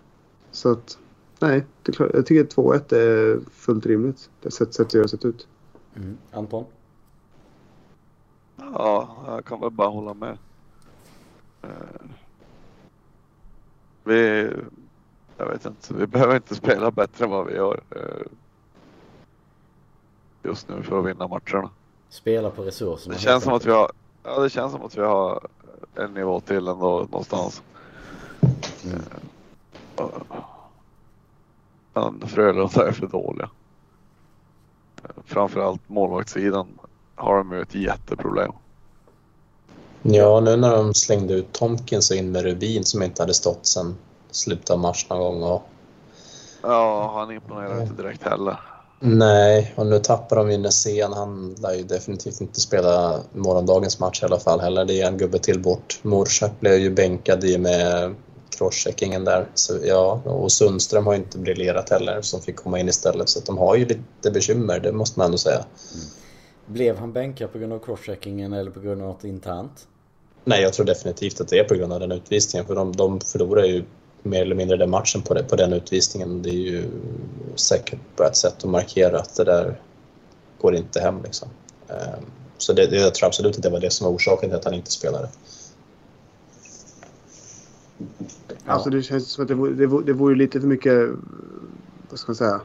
så 0.52 0.72
att, 0.72 0.98
nej, 1.44 1.66
det 1.84 1.92
är 1.92 1.94
klart, 1.94 2.12
jag 2.14 2.26
tycker 2.26 2.62
2-1 2.62 2.96
är 2.96 3.40
fullt 3.52 3.86
rimligt. 3.86 4.30
Det 4.42 4.52
sättet 4.52 4.74
sätt 4.74 4.90
det 4.90 5.00
har 5.00 5.08
sett 5.08 5.26
ut. 5.26 5.48
Mm. 5.96 6.18
Anton? 6.32 6.66
Ja, 8.56 9.18
jag 9.28 9.46
kan 9.46 9.60
väl 9.60 9.70
bara 9.70 9.88
hålla 9.88 10.14
med. 10.14 10.38
Eh, 11.62 11.70
vi, 14.04 14.50
jag 15.38 15.46
vet 15.50 15.66
inte, 15.66 15.94
vi 15.94 16.08
behöver 16.08 16.36
inte 16.36 16.56
spela 16.56 16.92
bättre 16.92 17.26
än 17.26 17.32
vad 17.32 17.46
vi 17.46 17.54
gör 17.54 17.82
eh, 17.90 18.28
just 20.44 20.70
nu 20.70 20.84
för 20.84 21.00
att 21.00 21.06
vinna 21.06 21.28
matcherna. 21.28 21.70
Spela 22.10 22.50
på 22.50 22.64
resurserna. 22.64 23.16
Det 23.16 23.22
känns 23.22 23.44
som 23.44 23.54
att 23.54 23.66
vi 23.66 23.72
har, 23.72 23.92
ja 24.24 24.40
det 24.40 24.50
känns 24.50 24.72
som 24.72 24.82
att 24.82 24.98
vi 24.98 25.02
har 25.02 25.48
en 25.96 26.14
nivå 26.14 26.40
till 26.40 26.68
ändå 26.68 27.08
någonstans. 27.12 27.64
Mm. 28.86 29.02
Men 31.94 32.28
Frölunda 32.28 32.88
är 32.88 32.92
för 32.92 33.08
dåliga. 33.08 33.50
Framförallt 35.26 35.82
målvaktssidan 35.88 36.68
har 37.16 37.38
de 37.38 37.52
ju 37.52 37.62
ett 37.62 37.76
jätteproblem. 37.76 38.52
Ja, 40.02 40.40
nu 40.40 40.56
när 40.56 40.76
de 40.76 40.94
slängde 40.94 41.34
ut 41.34 41.52
Tomkins 41.52 42.12
och 42.12 42.18
in 42.18 42.32
med 42.32 42.44
Rubin 42.44 42.86
som 42.86 43.04
inte 43.04 43.22
hade 43.22 43.34
stått 43.34 43.66
sedan 43.66 43.96
slutet 44.32 44.70
av 44.70 44.80
mars 44.80 45.08
någon 45.10 45.20
gång. 45.20 45.44
Och... 45.44 45.64
Ja, 46.62 47.12
han 47.16 47.32
imponerar 47.32 47.82
inte 47.82 48.04
direkt 48.04 48.24
heller. 48.24 48.60
Nej, 49.00 49.74
och 49.76 49.86
nu 49.86 50.00
tappar 50.00 50.36
de 50.36 50.52
ju 50.52 50.58
Nässén. 50.58 51.14
Han 51.14 51.56
lär 51.62 51.74
ju 51.74 51.84
definitivt 51.84 52.42
inte 52.42 52.62
spela 52.62 53.20
morgondagens 53.32 54.00
match 54.00 54.24
i 54.24 54.26
alla 54.26 54.40
fall 54.40 54.60
heller. 54.60 54.86
Det 54.86 55.02
är 55.02 55.08
en 55.08 55.18
gubbe 55.18 55.40
till 55.40 55.60
bort. 55.60 56.00
Morsak 56.02 56.52
blev 56.60 56.78
ju 56.80 56.90
bänkad 56.90 57.44
i 57.44 57.58
med 57.58 58.16
crosscheckingen 58.58 59.26
där. 59.26 59.48
Så, 59.54 59.80
ja, 59.84 60.22
och 60.26 60.52
Sundström 60.52 61.06
har 61.06 61.14
inte 61.14 61.38
briljerat 61.38 61.90
heller 61.90 62.22
som 62.22 62.42
fick 62.42 62.56
komma 62.56 62.80
in 62.80 62.90
istället. 62.90 63.30
Så 63.30 63.40
de 63.40 63.58
har 63.58 63.76
ju 63.76 63.86
lite 63.86 64.32
bekymmer, 64.32 64.80
det 64.80 64.92
måste 64.92 65.20
man 65.20 65.26
ändå 65.26 65.38
säga. 65.38 65.56
Mm. 65.56 66.06
Blev 66.66 66.98
han 66.98 67.14
bänkad 67.14 67.52
på 67.52 67.58
grund 67.58 67.74
av 67.74 67.80
crosscheckingen 67.80 68.54
eller 68.54 68.72
på 68.72 68.80
grund 68.80 69.02
av 69.02 69.08
något 69.08 69.24
internt? 69.24 69.88
Nej, 70.44 70.62
jag 70.62 70.74
tror 70.74 70.86
definitivt 70.86 71.42
att 71.42 71.48
det 71.48 71.60
är 71.60 71.64
på 71.64 71.76
grund 71.76 71.94
av 71.94 72.00
den 72.00 72.12
utvisningen. 72.12 72.68
För 72.68 72.76
de, 72.76 72.92
de 72.92 73.22
förlorar 73.22 73.64
ju 73.64 73.84
mer 74.24 74.42
eller 74.42 74.56
mindre 74.56 74.78
den 74.78 74.90
matchen 74.90 75.22
på, 75.22 75.34
det, 75.34 75.44
på 75.44 75.56
den 75.56 75.74
utvisningen. 75.74 76.42
Det 76.42 76.50
är 76.50 76.54
ju 76.54 76.90
säkert 77.56 78.00
bara 78.18 78.28
ett 78.28 78.36
sätt 78.36 78.64
att 78.64 78.70
markera 78.70 79.20
att 79.20 79.36
det 79.36 79.44
där 79.44 79.82
går 80.62 80.76
inte 80.76 81.00
hem. 81.00 81.24
Liksom. 81.24 81.48
Ehm, 81.90 82.26
så 82.58 82.74
det, 82.74 82.84
jag 82.84 83.16
tror 83.16 83.28
absolut 83.28 83.56
att 83.56 83.64
det 83.64 83.70
var 83.70 83.80
det 83.80 83.90
som 83.90 84.06
var 84.06 84.14
orsaken 84.14 84.50
till 84.50 84.58
att 84.58 84.66
han 84.66 84.74
inte 84.74 84.92
spelade. 84.92 85.30
Alltså 88.66 88.90
det 88.90 89.02
känns 89.02 89.28
som 89.28 89.42
att 89.42 89.48
det 89.48 89.56
vore, 89.56 89.74
det 89.74 89.88
vore, 89.88 90.06
det 90.06 90.14
vore 90.14 90.36
lite 90.36 90.62
för 90.62 90.68
mycket, 90.68 91.10
vad 92.10 92.20
ska 92.20 92.30
man 92.30 92.36
säga, 92.36 92.62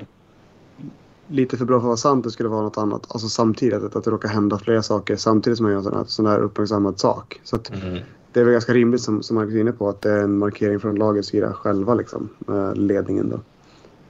lite 1.28 1.56
för 1.56 1.64
bra 1.64 1.74
för 1.74 1.78
att 1.78 1.84
vara 1.84 1.96
sant 1.96 2.24
det 2.24 2.30
skulle 2.30 2.48
vara 2.48 2.62
något 2.62 2.78
annat. 2.78 3.06
Alltså 3.08 3.28
samtidigt, 3.28 3.82
att, 3.82 3.96
att 3.96 4.04
det 4.04 4.10
råkar 4.10 4.28
hända 4.28 4.58
flera 4.58 4.82
saker 4.82 5.16
samtidigt 5.16 5.56
som 5.56 5.64
man 5.64 5.72
gör 5.72 5.78
en 5.78 5.84
sån 5.84 5.96
här, 5.96 6.04
sån 6.04 6.26
här 6.26 6.38
uppmärksammad 6.38 7.00
sak. 7.00 7.40
Så 7.44 7.56
att, 7.56 7.70
mm. 7.70 7.98
Det 8.32 8.40
är 8.40 8.44
väl 8.44 8.52
ganska 8.52 8.72
rimligt 8.72 9.00
som, 9.00 9.22
som 9.22 9.34
Marcus 9.34 9.54
är 9.54 9.60
inne 9.60 9.72
på 9.72 9.88
att 9.88 10.00
det 10.00 10.10
är 10.10 10.18
en 10.18 10.38
markering 10.38 10.80
från 10.80 10.94
lagets 10.94 11.28
sida 11.28 11.52
själva 11.52 11.94
liksom, 11.94 12.28
ledningen 12.74 13.28
då. 13.28 13.40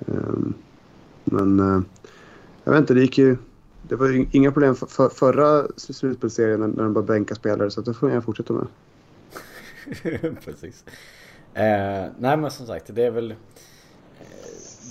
Um, 0.07 0.55
men 1.24 1.61
uh, 1.61 1.82
jag 2.64 2.72
vet 2.72 2.80
inte, 2.80 2.95
det 2.95 3.01
gick 3.01 3.18
ju... 3.18 3.36
Det 3.82 3.97
var 3.97 4.09
ju 4.09 4.26
inga 4.30 4.53
problem 4.53 4.74
för, 4.74 4.86
för 4.86 5.09
förra 5.09 5.66
slutspelsserien 5.76 6.61
när, 6.61 6.82
de 6.82 6.93
bara 6.93 7.05
bänka 7.05 7.34
spelare 7.34 7.70
så 7.70 7.80
det 7.80 7.95
får 7.95 8.11
jag 8.11 8.24
fortsätta 8.24 8.53
med. 8.53 8.66
Precis. 10.45 10.84
Eh, 11.59 12.06
nej 12.18 12.36
men 12.36 12.50
som 12.50 12.66
sagt, 12.66 12.94
det 12.94 13.04
är 13.04 13.11
väl... 13.11 13.34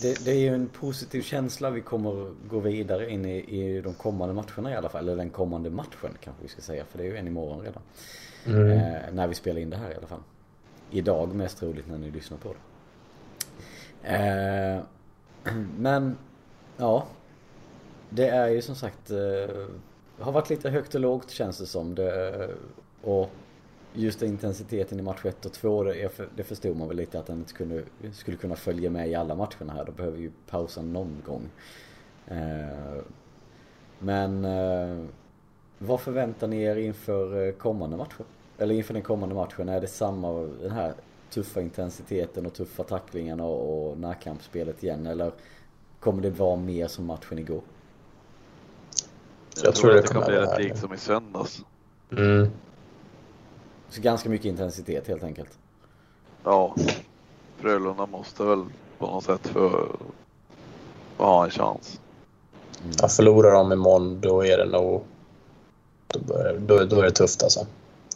Det, 0.01 0.25
det, 0.25 0.31
är 0.31 0.39
ju 0.39 0.53
en 0.55 0.67
positiv 0.67 1.21
känsla 1.21 1.69
vi 1.69 1.81
kommer 1.81 2.31
gå 2.49 2.59
vidare 2.59 3.09
in 3.09 3.25
i, 3.25 3.37
i 3.37 3.81
de 3.81 3.93
kommande 3.93 4.33
matcherna 4.33 4.71
i 4.71 4.75
alla 4.75 4.89
fall. 4.89 5.03
Eller 5.03 5.15
den 5.15 5.29
kommande 5.29 5.69
matchen 5.69 6.17
kanske 6.23 6.43
vi 6.43 6.47
ska 6.47 6.61
säga. 6.61 6.85
För 6.85 6.97
det 6.97 7.03
är 7.03 7.07
ju 7.07 7.17
en 7.17 7.27
imorgon 7.27 7.61
redan. 7.61 7.81
Mm. 8.45 8.71
Eh, 8.71 9.13
när 9.13 9.27
vi 9.27 9.35
spelar 9.35 9.61
in 9.61 9.69
det 9.69 9.77
här 9.77 9.91
i 9.91 9.95
alla 9.95 10.07
fall. 10.07 10.19
Idag 10.91 11.35
mest 11.35 11.57
troligt 11.57 11.87
när 11.87 11.97
ni 11.97 12.11
lyssnar 12.11 12.37
på 12.37 12.53
det. 12.53 14.09
Eh, 14.15 15.53
men 15.77 16.17
ja. 16.77 17.07
Det 18.09 18.29
är 18.29 18.47
ju 18.47 18.61
som 18.61 18.75
sagt. 18.75 19.11
Eh, 19.11 19.65
har 20.19 20.31
varit 20.31 20.49
lite 20.49 20.69
högt 20.69 20.95
och 20.95 21.01
lågt 21.01 21.29
känns 21.29 21.57
det 21.57 21.65
som. 21.65 21.95
Det, 21.95 22.49
och 23.01 23.31
just 23.97 24.21
intensiteten 24.21 24.99
i 24.99 25.01
match 25.01 25.25
1 25.25 25.45
och 25.45 25.53
2, 25.53 25.83
det, 25.83 26.11
det 26.35 26.43
förstod 26.43 26.77
man 26.77 26.87
väl 26.87 26.97
lite 26.97 27.19
att 27.19 27.25
den 27.25 27.37
inte 27.37 27.53
kunde, 27.53 27.83
skulle 28.13 28.37
kunna 28.37 28.55
följa 28.55 28.89
med 28.89 29.09
i 29.09 29.15
alla 29.15 29.35
matcherna 29.35 29.73
här. 29.73 29.85
Då 29.85 29.91
behöver 29.91 30.17
vi 30.17 30.23
ju 30.23 30.31
pausa 30.49 30.81
någon 30.81 31.21
gång. 31.25 31.49
Eh, 32.27 33.01
men 33.99 34.45
eh, 34.45 35.05
vad 35.79 36.01
förväntar 36.01 36.47
ni 36.47 36.61
er 36.61 36.75
inför 36.75 37.47
eh, 37.47 37.51
kommande 37.51 37.97
matcher? 37.97 38.25
Eller 38.57 38.75
inför 38.75 38.93
den 38.93 39.03
kommande 39.03 39.35
matchen? 39.35 39.69
Är 39.69 39.81
det 39.81 39.87
samma, 39.87 40.31
den 40.61 40.71
här 40.71 40.93
tuffa 41.29 41.61
intensiteten 41.61 42.45
och 42.45 42.53
tuffa 42.53 42.83
tacklingarna 42.83 43.43
och, 43.43 43.89
och 43.89 43.97
närkampsspelet 43.97 44.83
igen? 44.83 45.07
Eller 45.07 45.31
kommer 45.99 46.21
det 46.21 46.29
vara 46.29 46.55
mer 46.55 46.87
som 46.87 47.05
matchen 47.05 47.39
igår? 47.39 47.61
Jag, 49.55 49.65
jag 49.65 49.75
tror, 49.75 49.89
tror 49.89 49.99
att 49.99 50.07
det 50.07 50.13
kommer 50.13 50.27
bli 50.27 50.35
rätt 50.35 50.59
likt 50.59 50.77
som 50.77 50.93
i 50.93 50.97
söndags. 50.97 51.61
Mm. 52.11 52.47
Så 53.89 54.01
ganska 54.01 54.29
mycket 54.29 54.45
intensitet 54.45 55.07
helt 55.07 55.23
enkelt. 55.23 55.49
Ja. 56.43 56.75
Frölunda 57.57 58.05
måste 58.05 58.43
väl 58.43 58.63
på 58.97 59.05
något 59.05 59.23
sätt 59.23 59.47
för 59.47 59.89
att 61.17 61.25
ha 61.25 61.45
en 61.45 61.51
chans. 61.51 61.99
Mm. 62.83 62.95
Ja, 63.01 63.07
förlorar 63.07 63.51
de 63.51 63.73
imorgon 63.73 64.21
då 64.21 64.45
är 64.45 64.57
det 64.57 64.65
nog... 64.65 65.03
Då, 66.07 66.19
börjar, 66.19 66.57
då, 66.57 66.85
då 66.85 66.99
är 66.99 67.03
det 67.03 67.11
tufft 67.11 67.43
alltså. 67.43 67.67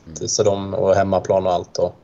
Mm. 0.05 0.27
Så 0.27 0.43
de, 0.43 0.73
och 0.73 0.95
hemmaplan 0.95 1.47
och 1.47 1.53
allt. 1.53 1.77
Och 1.77 1.95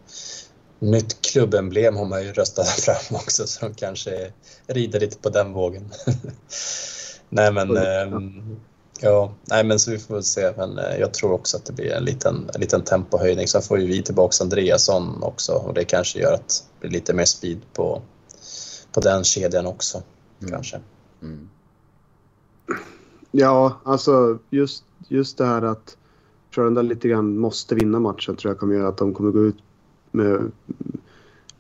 nytt 0.79 1.21
klubbemblem 1.21 1.95
har 1.95 2.05
man 2.05 2.23
ju 2.23 2.33
röstat 2.33 2.67
fram 2.85 3.15
också 3.15 3.47
så 3.47 3.65
de 3.65 3.73
kanske 3.73 4.31
rider 4.67 4.99
lite 4.99 5.17
på 5.17 5.29
den 5.29 5.53
vågen. 5.53 5.91
Nej 7.29 7.51
men... 7.51 7.77
Eh, 7.77 8.19
Ja, 9.01 9.33
nej 9.43 9.63
men 9.63 9.79
så 9.79 9.91
vi 9.91 9.97
får 9.97 10.13
väl 10.13 10.23
se. 10.23 10.53
Men 10.57 10.77
eh, 10.77 10.97
jag 10.99 11.13
tror 11.13 11.31
också 11.31 11.57
att 11.57 11.65
det 11.65 11.73
blir 11.73 11.91
en 11.91 12.03
liten, 12.03 12.49
en 12.53 12.61
liten 12.61 12.83
tempohöjning. 12.83 13.47
Sen 13.47 13.61
får 13.61 13.79
ju 13.79 13.87
vi 13.87 14.03
tillbaka 14.03 14.43
Andreasson 14.43 15.23
också 15.23 15.53
och 15.53 15.73
det 15.73 15.83
kanske 15.83 16.19
gör 16.19 16.33
att 16.33 16.63
det 16.73 16.87
blir 16.87 16.99
lite 16.99 17.13
mer 17.13 17.25
speed 17.25 17.61
på, 17.73 18.01
på 18.91 18.99
den 18.99 19.23
kedjan 19.23 19.65
också. 19.65 20.03
Mm. 20.39 20.51
Kanske. 20.51 20.79
Mm. 21.21 21.49
Ja, 23.31 23.79
alltså 23.83 24.39
just, 24.49 24.83
just 25.07 25.37
det 25.37 25.45
här 25.45 25.61
att 25.61 25.97
Frölunda 26.51 26.81
lite 26.81 27.07
grann 27.07 27.37
måste 27.37 27.75
vinna 27.75 27.99
matchen 27.99 28.35
tror 28.35 28.51
jag 28.51 28.59
kommer 28.59 28.75
göra 28.75 28.87
att 28.87 28.97
de 28.97 29.13
kommer 29.13 29.31
gå 29.31 29.39
ut 29.39 29.57
med 30.11 30.51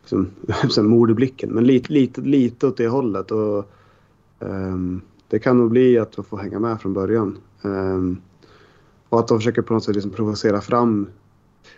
liksom, 0.01 0.31
som 0.69 0.89
mord 0.89 1.11
i 1.11 1.13
blicken. 1.13 1.49
Men 1.49 1.63
lite, 1.63 1.93
lite, 1.93 2.21
lite 2.21 2.67
åt 2.67 2.77
det 2.77 2.87
hållet. 2.87 3.31
Och, 3.31 3.65
ehm, 4.39 5.01
det 5.27 5.39
kan 5.39 5.57
nog 5.57 5.69
bli 5.69 5.97
att 5.97 6.11
de 6.11 6.25
får 6.25 6.37
hänga 6.37 6.59
med 6.59 6.81
från 6.81 6.93
början. 6.93 7.37
Ehm, 7.61 8.21
och 9.09 9.19
att 9.19 9.27
de 9.27 9.37
försöker 9.37 9.61
på 9.61 9.73
något 9.73 9.83
sätt 9.83 9.95
liksom 9.95 10.11
provocera 10.11 10.61
fram 10.61 11.07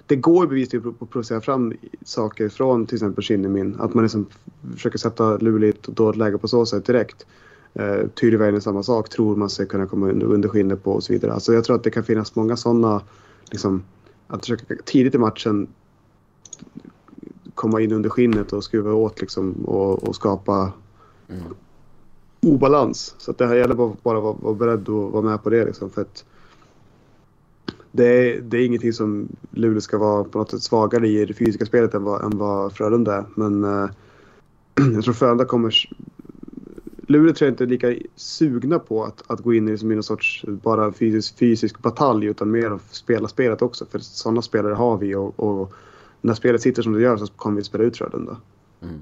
det 0.05 0.15
går 0.15 0.47
bevisligen 0.47 0.95
att 0.99 1.09
provocera 1.09 1.41
fram 1.41 1.73
saker 2.05 2.49
från 2.49 2.85
till 2.85 2.95
exempel 2.95 3.23
Kinnimin. 3.23 3.75
Att 3.79 3.93
man 3.93 4.03
liksom 4.03 4.25
försöker 4.73 4.97
sätta 4.97 5.37
Luleå 5.37 5.67
i 5.67 5.69
ett 5.69 5.83
dåligt 5.83 6.17
läge 6.17 6.37
på 6.37 6.47
så 6.47 6.65
sätt 6.65 6.85
direkt. 6.85 7.25
Eh, 7.73 8.07
Tyrvägen 8.07 8.55
är 8.55 8.59
samma 8.59 8.83
sak, 8.83 9.09
tror 9.09 9.35
man 9.35 9.49
sig 9.49 9.67
kunna 9.67 9.85
komma 9.85 10.09
under, 10.09 10.27
under 10.27 10.49
skinnet 10.49 10.83
på 10.83 10.91
och 10.91 11.03
så 11.03 11.13
vidare. 11.13 11.33
Alltså 11.33 11.53
jag 11.53 11.63
tror 11.63 11.75
att 11.75 11.83
det 11.83 11.91
kan 11.91 12.03
finnas 12.03 12.35
många 12.35 12.57
sådana, 12.57 13.01
liksom, 13.51 13.83
att 14.27 14.39
försöka 14.39 14.75
tidigt 14.85 15.15
i 15.15 15.17
matchen 15.17 15.67
komma 17.55 17.81
in 17.81 17.91
under 17.91 18.09
skinnet 18.09 18.53
och 18.53 18.63
skruva 18.63 18.93
åt 18.93 19.21
liksom, 19.21 19.51
och, 19.51 20.03
och 20.03 20.15
skapa 20.15 20.71
Mm 21.29 21.43
obalans. 22.41 23.15
Så 23.17 23.31
att 23.31 23.37
det 23.37 23.47
här 23.47 23.55
gäller 23.55 23.75
bara, 23.75 23.95
bara 24.03 24.17
att 24.17 24.23
vara, 24.23 24.35
vara 24.39 24.53
beredd 24.53 24.81
att 24.81 25.11
vara 25.11 25.21
med 25.21 25.43
på 25.43 25.49
det. 25.49 25.65
Liksom, 25.65 25.89
för 25.89 26.01
att 26.01 26.25
det, 27.91 28.05
är, 28.05 28.41
det 28.41 28.57
är 28.57 28.65
ingenting 28.65 28.93
som 28.93 29.27
Luleå 29.51 29.81
ska 29.81 29.97
vara 29.97 30.23
på 30.23 30.37
något 30.37 30.51
sätt 30.51 30.63
svagare 30.63 31.07
i 31.07 31.25
det 31.25 31.33
fysiska 31.33 31.65
spelet 31.65 31.93
än 31.93 32.03
vad, 32.03 32.23
än 32.23 32.37
vad 32.37 32.73
Frölunda 32.73 33.15
är. 33.15 33.25
Men 33.35 33.63
eh, 33.63 33.89
jag 34.93 35.03
tror 35.03 35.13
Frölunda 35.13 35.45
kommer... 35.45 35.75
Luleå 37.07 37.33
tror 37.33 37.47
jag 37.47 37.53
inte 37.53 37.63
är 37.63 37.67
lika 37.67 37.95
sugna 38.15 38.79
på 38.79 39.03
att, 39.03 39.23
att 39.27 39.39
gå 39.39 39.53
in 39.53 39.67
i, 39.67 39.71
liksom, 39.71 39.91
i 39.91 39.95
någon 39.95 40.03
sorts 40.03 40.45
bara 40.47 40.91
fysisk, 40.91 41.37
fysisk 41.37 41.79
batalj 41.79 42.25
utan 42.25 42.51
mer 42.51 42.71
att 42.71 42.95
spela 42.95 43.27
spelet 43.27 43.61
också. 43.61 43.85
För 43.85 43.99
sådana 43.99 44.41
spelare 44.41 44.73
har 44.73 44.97
vi 44.97 45.15
och, 45.15 45.39
och 45.39 45.73
när 46.21 46.33
spelet 46.33 46.61
sitter 46.61 46.81
som 46.81 46.93
det 46.93 47.01
gör 47.01 47.17
så 47.17 47.27
kommer 47.27 47.55
vi 47.55 47.63
spela 47.63 47.83
ut 47.83 47.97
Frölunda. 47.97 48.37
Mm. 48.81 48.99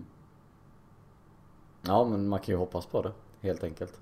Ja, 1.81 2.07
men 2.09 2.27
man 2.27 2.39
kan 2.39 2.53
ju 2.53 2.57
hoppas 2.57 2.85
på 2.85 3.01
det, 3.01 3.11
helt 3.41 3.63
enkelt. 3.63 3.99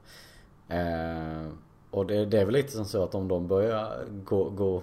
Eh, 0.68 1.48
och 1.92 2.06
det, 2.06 2.26
det 2.26 2.40
är 2.40 2.46
väl 2.46 2.54
lite 2.54 2.72
som 2.72 2.86
så 2.86 3.04
att 3.04 3.16
om 3.16 3.28
de 3.28 3.48
börjar 3.48 4.06
gå, 4.26 4.50
gå, 4.50 4.82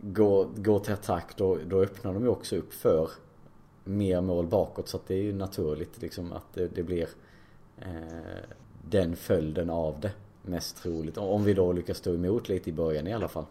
gå, 0.00 0.48
gå 0.56 0.78
till 0.78 0.92
attack 0.92 1.36
då, 1.36 1.58
då 1.66 1.82
öppnar 1.82 2.14
de 2.14 2.22
ju 2.22 2.28
också 2.28 2.56
upp 2.56 2.72
för 2.72 3.10
mer 3.84 4.20
mål 4.20 4.46
bakåt. 4.46 4.88
Så 4.88 4.96
att 4.96 5.06
det 5.06 5.14
är 5.14 5.22
ju 5.22 5.34
naturligt 5.34 6.02
liksom 6.02 6.32
att 6.32 6.54
det, 6.54 6.68
det 6.68 6.82
blir 6.82 7.08
eh, 7.78 8.44
den 8.88 9.16
följden 9.16 9.70
av 9.70 10.00
det. 10.00 10.12
Mest 10.42 10.82
troligt. 10.82 11.18
Om 11.18 11.44
vi 11.44 11.54
då 11.54 11.72
lyckas 11.72 11.96
stå 11.96 12.14
emot 12.14 12.48
lite 12.48 12.70
i 12.70 12.72
början 12.72 13.06
i 13.06 13.14
alla 13.14 13.28
fall. 13.28 13.44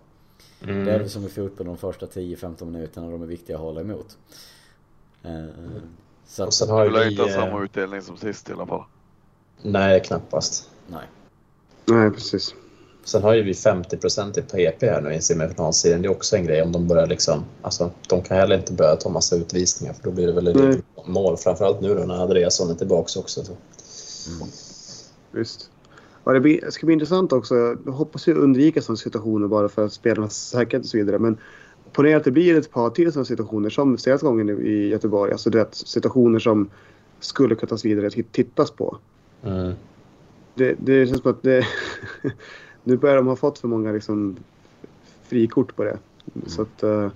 Det 0.59 0.91
är 0.91 0.99
väl 0.99 1.09
som 1.09 1.25
i 1.25 1.29
fotboll 1.29 1.67
de 1.67 1.77
första 1.77 2.05
10-15 2.05 2.65
minuterna 2.65 3.09
de 3.11 3.21
är 3.21 3.25
viktiga 3.25 3.55
att 3.55 3.61
hålla 3.61 3.81
emot. 3.81 4.17
Eh, 5.23 5.45
så 6.25 6.43
Och 6.43 6.47
att, 6.47 6.53
sen 6.53 6.67
Du 6.67 6.73
har 6.73 6.89
lär 6.89 7.03
vi... 7.03 7.09
inte 7.09 7.21
ha 7.21 7.29
eh, 7.29 7.35
samma 7.35 7.63
utdelning 7.63 8.01
som 8.01 8.17
sist 8.17 8.49
i 8.49 8.53
alla 8.53 8.65
fall. 8.65 8.83
Nej, 9.61 10.01
knappast. 10.03 10.69
nej. 10.87 11.03
Nej, 11.85 12.11
precis. 12.11 12.55
Sen 13.03 13.23
har 13.23 13.33
ju 13.33 13.43
vi 13.43 13.51
50% 13.53 14.39
i 14.39 14.41
PP 14.41 14.83
här 14.85 15.01
nu 15.01 15.13
i 15.13 15.21
semifinalserien. 15.21 16.01
Det 16.01 16.07
är 16.07 16.11
också 16.11 16.35
en 16.35 16.45
grej 16.45 16.61
om 16.61 16.71
de 16.71 16.87
börjar 16.87 17.07
liksom... 17.07 17.43
Alltså, 17.61 17.91
de 18.09 18.21
kan 18.21 18.37
heller 18.37 18.57
inte 18.57 18.73
börja 18.73 18.95
ta 18.95 19.09
massa 19.09 19.35
utvisningar 19.35 19.93
för 19.93 20.03
då 20.03 20.11
blir 20.11 20.27
det 20.27 20.33
väl 20.33 20.43
lite 20.43 20.81
mål. 21.05 21.37
Framförallt 21.37 21.81
nu 21.81 21.95
då 21.95 22.03
när 22.03 22.21
Andreasson 22.23 22.69
är 22.69 22.75
tillbaka 22.75 23.19
också. 23.19 23.43
Så. 23.43 23.51
Mm. 23.51 24.47
Visst. 25.31 25.69
Ja, 26.23 26.31
det, 26.33 26.39
blir, 26.39 26.61
det 26.61 26.71
ska 26.71 26.85
bli 26.85 26.93
intressant 26.93 27.33
också. 27.33 27.55
Jag 27.85 27.91
hoppas 27.91 28.27
ju 28.27 28.33
undvika 28.33 28.81
sådana 28.81 28.97
situationer 28.97 29.47
bara 29.47 29.69
för 29.69 29.85
att 29.85 29.93
spelarnas 29.93 30.49
säkerhet 30.49 30.83
och 30.85 30.89
så 30.89 30.97
vidare. 30.97 31.19
Men 31.19 31.37
ponera 31.93 32.17
att 32.17 32.23
det 32.23 32.31
blir 32.31 32.57
ett 32.57 32.71
par 32.71 32.89
till 32.89 33.11
sådana 33.11 33.25
situationer 33.25 33.69
som 33.69 33.97
senaste 33.97 34.25
gången 34.25 34.49
i- 34.49 34.53
i 34.69 34.87
Göteborg. 34.89 35.31
Alltså 35.31 35.49
det 35.49 35.59
är 35.59 35.67
situationer 35.71 36.39
som 36.39 36.69
skulle 37.19 37.55
kunna 37.55 37.69
tas 37.69 37.85
vidare 37.85 38.05
och 38.07 38.13
titt- 38.13 38.31
tittas 38.31 38.71
på. 38.71 38.97
Mm. 39.43 39.73
Det, 40.55 40.75
det 40.79 41.07
känns 41.07 41.21
som 41.21 41.31
att 41.31 41.43
det, 41.43 41.65
nu 42.83 42.97
börjar 42.97 43.15
de 43.15 43.27
ha 43.27 43.35
fått 43.35 43.59
för 43.59 43.67
många 43.67 43.91
liksom, 43.91 44.37
frikort 45.23 45.75
på 45.75 45.83
det. 45.83 45.97
Så 46.45 46.61
att, 46.61 46.83
eh, 46.83 47.11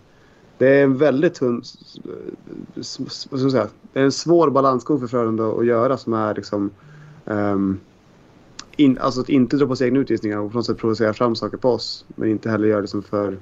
det 0.57 0.67
är 0.67 0.83
en 0.83 0.97
väldigt 0.97 1.33
tunn... 1.33 1.63
säga? 3.51 3.67
Det 3.93 3.99
är 3.99 4.03
en 4.03 4.11
svår 4.11 4.49
balansgång 4.49 4.99
för 4.99 5.07
Frölunda 5.07 5.47
att 5.51 5.65
göra 5.65 5.97
som 5.97 6.13
är 6.13 6.35
liksom... 6.35 6.71
ehm, 7.25 7.79
in, 8.75 8.97
alltså 8.97 9.21
att 9.21 9.29
inte 9.29 9.57
dra 9.57 9.67
på 9.67 9.75
sig 9.75 9.87
egna 9.87 9.99
utvisningar 9.99 10.37
och 10.39 10.51
på 10.51 10.57
något 10.57 10.65
sätt 10.65 10.77
provocera 10.77 11.13
fram 11.13 11.35
saker 11.35 11.57
på 11.57 11.69
oss. 11.69 12.05
Men 12.15 12.29
inte 12.29 12.49
heller 12.49 12.67
göra 12.67 12.81
det 12.81 12.87
som 12.87 13.03
för, 13.03 13.37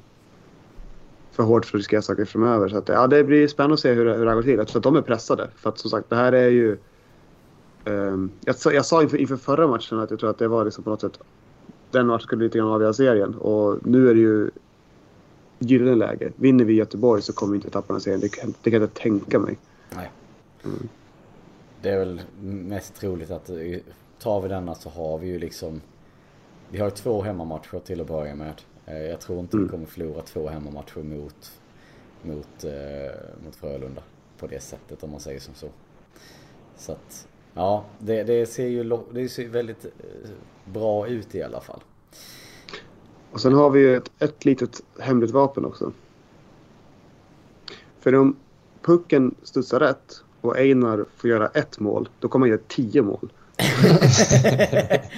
för 1.32 1.43
hårt 1.43 1.65
för 1.65 1.77
att 1.77 1.80
riskera 1.80 2.01
saker 2.01 2.25
framöver. 2.25 2.69
Så 2.69 2.77
att, 2.77 2.89
ja, 2.89 3.07
det 3.07 3.23
blir 3.23 3.47
spännande 3.47 3.73
att 3.73 3.80
se 3.80 3.93
hur, 3.93 4.05
det- 4.05 4.13
hur 4.17 4.25
det 4.25 4.32
här 4.32 4.36
går 4.36 4.43
till. 4.43 4.57
Jag 4.57 4.67
tror 4.67 4.80
att 4.80 4.84
de 4.84 4.95
är 4.95 5.01
pressade. 5.01 5.49
För 5.55 5.69
att 5.69 5.80
som 5.80 5.89
sagt, 5.89 6.09
det 6.09 6.15
här 6.15 6.32
är 6.32 6.49
ju... 6.49 6.77
ehm, 7.89 8.31
jag, 8.45 8.55
sa, 8.55 8.71
jag 8.71 8.85
sa 8.85 9.01
inför, 9.01 9.17
inför 9.17 9.37
förra 9.37 9.67
matchen 9.67 9.99
att 9.99 10.11
jag 10.11 10.19
tror 10.19 10.29
att 10.29 10.37
det 10.37 10.47
var 10.47 10.65
liksom 10.65 10.83
på 10.83 10.89
något 10.89 11.01
sätt... 11.01 11.19
Den 11.91 12.07
matchen 12.07 12.23
skulle 12.23 12.43
lite 12.43 12.57
grann 12.57 12.67
avgöra 12.67 12.93
serien. 12.93 13.35
Och 13.35 13.87
nu 13.87 14.09
är 14.09 14.13
det 14.13 14.19
ju 14.19 14.51
gyllene 15.59 15.95
läge. 15.95 16.31
Vinner 16.35 16.65
vi 16.65 16.73
Göteborg 16.73 17.21
så 17.21 17.33
kommer 17.33 17.51
vi 17.51 17.55
inte 17.57 17.69
tappa 17.69 17.87
den 17.87 17.95
här 17.95 17.99
serien. 17.99 18.19
Det 18.19 18.29
kan, 18.29 18.53
det 18.63 18.71
kan 18.71 18.79
jag 18.81 18.87
inte 18.87 19.01
tänka 19.01 19.39
mig. 19.39 19.57
Nej. 19.95 20.11
Mm. 20.63 20.89
Det 21.81 21.89
är 21.89 21.99
väl 21.99 22.21
mest 22.41 22.95
troligt 22.95 23.31
att 23.31 23.49
eh, 23.49 23.57
tar 24.19 24.41
vi 24.41 24.47
denna 24.47 24.75
så 24.75 24.89
har 24.89 25.17
vi 25.17 25.27
ju 25.27 25.39
liksom 25.39 25.81
Vi 26.69 26.79
har 26.79 26.89
två 26.89 27.21
hemmamatcher 27.21 27.79
till 27.79 28.01
att 28.01 28.07
börja 28.07 28.35
med. 28.35 28.61
Eh, 28.85 28.97
Jag 28.97 29.19
tror 29.19 29.39
inte 29.39 29.57
Mm. 29.57 29.67
vi 29.67 29.71
kommer 29.71 29.85
förlora 29.85 30.21
två 30.21 30.49
hemmamatcher 30.49 31.03
mot 31.03 31.51
mot, 32.21 32.63
eh, 32.63 33.43
mot 33.45 33.55
Frölunda 33.55 34.01
på 34.39 34.47
det 34.47 34.59
sättet 34.63 35.03
om 35.03 35.11
man 35.11 35.19
säger 35.19 35.39
som 35.39 35.53
så. 35.53 35.67
Så 36.77 36.91
att 36.91 37.27
ja, 37.53 37.85
det, 37.99 38.23
det 38.23 38.45
ser 38.45 38.67
ju 38.67 38.99
det 39.11 39.29
ser 39.29 39.47
väldigt 39.47 39.85
eh, 39.85 40.29
bra 40.65 41.07
ut 41.07 41.35
i 41.35 41.43
alla 41.43 41.61
fall. 41.61 41.79
Och 43.31 43.41
sen 43.41 43.53
har 43.53 43.69
vi 43.69 43.79
ju 43.79 43.95
ett, 43.95 44.11
ett 44.19 44.45
litet 44.45 44.81
hemligt 44.99 45.31
vapen 45.31 45.65
också. 45.65 45.91
För 47.99 48.15
om 48.15 48.35
pucken 48.81 49.35
studsar 49.43 49.79
rätt 49.79 50.23
och 50.41 50.57
Einar 50.57 51.05
får 51.17 51.29
göra 51.29 51.47
ett 51.47 51.79
mål, 51.79 52.09
då 52.19 52.27
kommer 52.27 52.45
han 52.45 52.51
göra 52.51 52.61
tio 52.67 53.01
mål. 53.01 53.31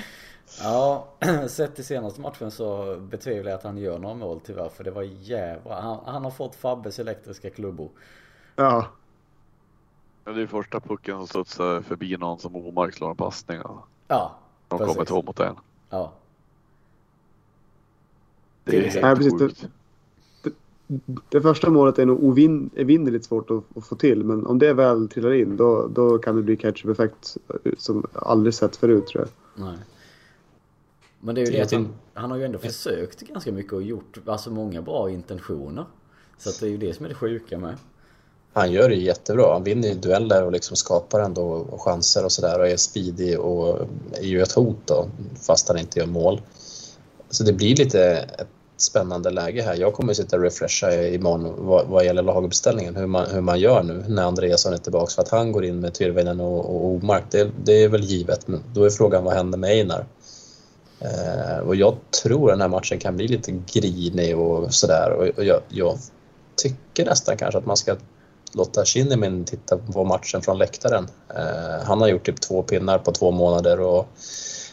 Ja, 0.60 1.08
sett 1.48 1.80
i 1.80 1.84
senaste 1.84 2.22
matchen 2.22 2.52
så 2.52 2.98
betvivlar 3.00 3.52
jag 3.52 3.58
att 3.58 3.64
han 3.64 3.78
gör 3.78 4.00
några 4.00 4.16
mål 4.16 4.40
tyvärr 4.46 4.70
för 4.70 4.84
det 4.84 4.92
var 4.92 5.04
jävla 5.04 5.82
han, 5.82 6.00
han 6.06 6.24
har 6.24 6.32
fått 6.32 6.56
Fabbes 6.56 7.00
elektriska 7.00 7.50
klubbor. 7.50 7.90
Ja, 8.56 8.88
Ja, 10.32 10.36
Det 10.36 10.42
är 10.42 10.48
första 10.48 10.80
pucken 10.80 11.18
som 11.18 11.28
studsar 11.28 11.82
förbi 11.82 12.18
någon 12.18 12.40
som 12.40 12.56
Omark 12.56 12.94
slår 12.94 13.10
en 13.10 13.16
passning. 13.16 13.62
och 13.62 13.80
Ja, 14.08 14.36
De 14.68 14.78
precis. 14.78 14.94
kommer 14.96 15.06
två 15.06 15.22
mot 15.22 15.40
en. 15.40 15.56
Ja. 15.90 16.14
Det 18.64 18.78
är 18.78 18.82
helt 18.82 19.18
precis. 19.18 19.40
sjukt. 19.40 19.66
det 21.30 21.42
första 21.42 21.70
målet 21.70 22.00
är 22.00 22.06
nog 22.06 22.24
ovin, 22.24 22.70
evinnerligt 22.76 23.26
svårt 23.26 23.52
att, 23.52 23.78
att 23.78 23.86
få 23.86 23.96
till. 23.96 24.24
Men 24.24 24.46
om 24.46 24.60
det 24.60 24.74
väl 24.74 25.08
trillar 25.10 25.34
in 25.34 25.58
då, 25.58 25.88
då 25.88 26.18
kan 26.18 26.36
det 26.36 26.42
bli 26.42 26.58
ketchup-effekt 26.58 27.38
som 27.78 28.06
aldrig 28.14 28.54
sett 28.54 28.76
förut 28.76 29.08
tror 29.08 29.28
jag. 29.28 29.66
Nej. 29.66 29.78
Men 31.20 31.36
det 31.36 31.42
är 31.42 31.46
ju 31.46 31.52
det 31.52 31.62
att 31.62 31.72
han, 31.72 31.88
han 32.14 32.32
har 32.32 32.38
ju 32.38 32.44
ändå 32.46 32.60
försökt 32.60 33.22
ganska 33.22 33.52
mycket 33.52 33.74
och 33.74 33.82
gjort 33.82 34.18
alltså 34.26 34.52
många 34.52 34.82
bra 34.82 35.10
intentioner. 35.10 35.86
Så 36.38 36.50
att 36.50 36.60
det 36.60 36.66
är 36.66 36.70
ju 36.70 36.78
det 36.78 36.94
som 36.94 37.06
är 37.06 37.10
det 37.10 37.16
sjuka 37.16 37.58
med. 37.58 37.78
Han 38.54 38.72
gör 38.72 38.90
det 38.90 38.96
jättebra. 38.96 39.54
Han 39.54 39.64
vinner 39.64 39.88
ju 39.88 39.94
dueller 39.94 40.44
och 40.44 40.52
liksom 40.52 40.76
skapar 40.76 41.20
ändå 41.20 41.66
chanser 41.80 42.26
och 42.26 42.32
sådär 42.32 42.60
och 42.60 42.68
är 42.68 42.78
speedig 42.78 43.40
och 43.40 43.88
är 44.14 44.26
ju 44.26 44.42
ett 44.42 44.52
hot 44.52 44.78
då, 44.86 45.10
fast 45.42 45.68
han 45.68 45.78
inte 45.78 46.00
gör 46.00 46.08
mål. 46.08 46.42
Så 47.30 47.44
det 47.44 47.54
blir 47.54 47.76
lite 47.76 48.28
ett 48.38 48.48
spännande 48.78 49.30
läge 49.30 49.62
här. 49.62 49.76
Jag 49.76 49.94
kommer 49.94 50.14
sitta 50.14 50.36
och 50.36 50.44
refresha 50.44 50.94
imorgon 50.94 51.54
vad, 51.58 51.88
vad 51.88 52.06
gäller 52.06 52.24
laguppställningen, 52.24 52.96
hur 52.96 53.08
man, 53.08 53.26
hur 53.32 53.42
man 53.42 53.60
gör 53.60 53.84
nu 53.84 54.04
när 54.08 54.24
Andreasson 54.24 54.74
är 54.74 54.78
tillbaka. 54.78 55.12
För 55.16 55.22
att 55.22 55.30
han 55.30 55.52
går 55.52 55.66
in 55.66 55.80
med 55.80 55.94
Tyrväinen 55.94 56.40
och, 56.40 56.76
och 56.76 56.86
Omark, 56.86 57.24
det, 57.32 57.52
det 57.64 57.84
är 57.84 57.90
väl 57.90 58.04
givet. 58.04 58.48
Men 58.48 58.64
då 58.74 58.84
är 58.84 58.90
frågan 58.90 59.24
vad 59.24 59.34
händer 59.34 59.58
med 59.58 59.70
Einar? 59.70 60.06
Eh, 61.00 61.58
och 61.68 61.76
jag 61.76 61.96
tror 62.24 62.50
den 62.50 62.62
här 62.62 62.68
matchen 62.68 63.00
kan 63.00 63.18
bli 63.18 63.28
lite 63.28 63.52
grinig 63.74 64.38
och 64.38 64.74
sådär. 64.74 65.12
Och, 65.12 65.38
och 65.38 65.46
jag, 65.46 65.62
jag 65.70 65.98
tycker 66.56 67.06
nästan 67.06 67.38
kanske 67.38 67.58
att 67.58 67.66
man 67.66 67.78
ska 67.78 67.96
låta 68.54 68.86
Kinnimin 68.86 69.46
titta 69.46 69.78
på 69.78 70.04
matchen 70.04 70.42
från 70.42 70.58
läktaren. 70.58 71.08
Eh, 71.36 71.86
han 71.86 72.02
har 72.02 72.08
gjort 72.08 72.26
typ 72.26 72.42
två 72.42 72.64
pinnar 72.64 72.98
på 72.98 73.12
två 73.12 73.32
månader 73.32 73.80
och 73.80 74.08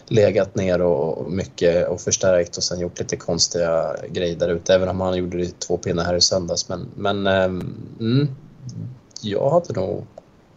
legat 0.09 0.55
ner 0.55 0.83
och 0.83 1.33
mycket 1.33 1.89
och 1.89 2.01
förstärkt 2.01 2.57
och 2.57 2.63
sen 2.63 2.81
gjort 2.81 2.99
lite 2.99 3.17
konstiga 3.17 3.97
grejer 4.09 4.37
där 4.37 4.49
ute. 4.49 4.75
Även 4.75 4.89
om 4.89 5.01
han 5.01 5.17
gjorde 5.17 5.47
två 5.47 5.77
pinnar 5.77 6.05
här 6.05 6.15
i 6.15 6.21
söndags. 6.21 6.69
Men, 6.69 6.89
men 6.95 7.27
ehm, 7.27 7.75
mm, 8.01 8.29
jag 9.21 9.51
hade 9.51 9.81
nog 9.81 10.07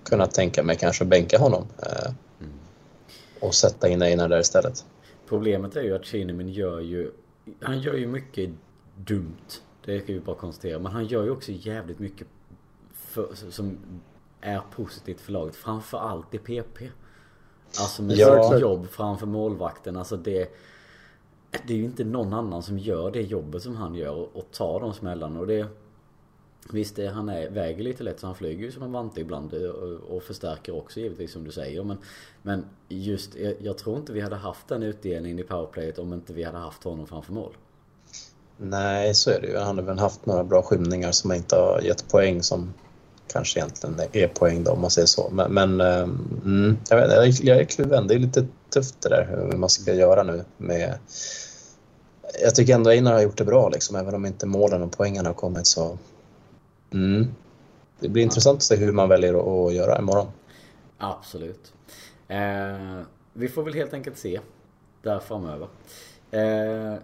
kunnat 0.03 0.33
tänka 0.33 0.63
mig 0.63 0.75
kanske 0.75 1.03
att 1.03 1.09
bänka 1.09 1.37
honom 1.37 1.65
eh, 1.79 2.11
och 3.39 3.53
sätta 3.53 3.89
in 3.89 4.01
Einar 4.01 4.29
där 4.29 4.39
istället. 4.39 4.85
Problemet 5.29 5.75
är 5.75 5.81
ju 5.81 5.95
att 5.95 6.05
Kinnamin 6.05 6.49
gör 6.49 6.79
ju 6.79 7.11
Han 7.61 7.79
gör 7.79 7.93
ju 7.93 8.07
mycket 8.07 8.49
dumt. 8.95 9.61
Det 9.85 9.99
kan 9.99 10.15
vi 10.15 10.21
bara 10.21 10.35
konstatera. 10.35 10.79
Men 10.79 10.91
han 10.91 11.05
gör 11.05 11.23
ju 11.23 11.29
också 11.29 11.51
jävligt 11.51 11.99
mycket 11.99 12.27
för, 13.11 13.51
som 13.51 13.77
är 14.41 14.61
positivt 14.75 15.21
för 15.21 15.31
laget. 15.31 15.55
Framförallt 15.55 16.33
i 16.33 16.37
PP. 16.37 16.89
Alltså 17.79 18.03
med 18.03 18.17
Ja. 18.17 18.51
sitt 18.51 18.61
jobb 18.61 18.87
framför 18.89 19.27
målvakten. 19.27 19.97
Alltså 19.97 20.17
det... 20.17 20.53
Det 21.67 21.73
är 21.73 21.77
ju 21.77 21.85
inte 21.85 22.03
någon 22.03 22.33
annan 22.33 22.63
som 22.63 22.77
gör 22.79 23.11
det 23.11 23.21
jobbet 23.21 23.63
som 23.63 23.75
han 23.75 23.95
gör 23.95 24.11
och, 24.15 24.35
och 24.35 24.51
tar 24.51 24.79
de 24.79 24.93
smällarna. 24.93 25.39
Och 25.39 25.47
det... 25.47 25.67
Visst, 26.73 26.95
det, 26.95 27.07
han 27.07 27.29
är, 27.29 27.49
väger 27.49 27.83
lite 27.83 28.03
lätt 28.03 28.19
så 28.19 28.25
han 28.25 28.35
flyger 28.35 28.65
ju 28.65 28.71
som 28.71 28.83
en 28.83 28.91
vante 28.91 29.21
ibland 29.21 29.53
och, 29.53 30.15
och 30.15 30.23
förstärker 30.23 30.75
också 30.75 30.99
givetvis 30.99 31.31
som 31.31 31.43
du 31.43 31.51
säger. 31.51 31.83
Men, 31.83 31.97
men 32.41 32.65
just, 32.87 33.35
jag, 33.35 33.53
jag 33.59 33.77
tror 33.77 33.97
inte 33.97 34.13
vi 34.13 34.21
hade 34.21 34.35
haft 34.35 34.67
den 34.67 34.83
utdelningen 34.83 35.39
i 35.39 35.43
powerplayet 35.43 35.99
om 35.99 36.13
inte 36.13 36.33
vi 36.33 36.43
hade 36.43 36.57
haft 36.57 36.83
honom 36.83 37.07
framför 37.07 37.33
mål. 37.33 37.53
Nej, 38.57 39.13
så 39.13 39.31
är 39.31 39.41
det 39.41 39.47
ju. 39.47 39.57
Han 39.57 39.77
har 39.77 39.85
väl 39.85 39.99
haft 39.99 40.25
några 40.25 40.43
bra 40.43 40.61
skymningar 40.61 41.11
som 41.11 41.31
inte 41.31 41.55
har 41.55 41.81
gett 41.81 42.11
poäng 42.11 42.43
som 42.43 42.73
kanske 43.31 43.59
egentligen 43.59 43.99
är 44.11 44.27
poäng 44.27 44.63
då 44.63 44.71
om 44.71 44.81
man 44.81 44.91
säger 44.91 45.05
så. 45.05 45.29
Men, 45.31 45.53
men 45.53 45.81
ehm, 45.81 46.41
mm, 46.45 46.77
jag, 46.89 46.97
vet, 46.97 47.39
jag, 47.43 47.57
är- 47.57 47.63
kluven. 47.63 48.07
Det 48.07 48.13
är 48.13 48.19
lite 48.19 48.45
tufft 48.73 49.01
det 49.01 49.09
där 49.09 49.47
hur 49.51 49.57
man 49.57 49.69
ska 49.69 49.93
göra 49.93 50.23
nu 50.23 50.43
med 50.57 50.97
jag 52.41 52.55
tycker 52.55 52.75
ändå 52.75 52.89
Einar 52.89 53.13
har 53.13 53.21
gjort 53.21 53.37
det 53.37 53.45
bra 53.45 53.69
liksom, 53.69 53.95
även 53.95 54.15
om 54.15 54.25
inte 54.25 54.45
målen 54.45 54.81
och 54.81 54.91
poängen 54.91 55.25
har 55.25 55.33
kommit 55.33 55.67
så... 55.67 55.97
Mm. 56.93 57.27
Det 57.99 58.09
blir 58.09 58.23
intressant 58.23 58.57
att 58.57 58.63
se 58.63 58.75
hur 58.75 58.91
man 58.91 59.09
väljer 59.09 59.67
att 59.67 59.73
göra 59.73 59.99
imorgon. 59.99 60.27
Absolut. 60.97 61.73
Eh, 62.27 63.01
vi 63.33 63.47
får 63.47 63.63
väl 63.63 63.73
helt 63.73 63.93
enkelt 63.93 64.17
se 64.17 64.39
där 65.01 65.19
framöver. 65.19 65.67
Eh, 66.31 66.95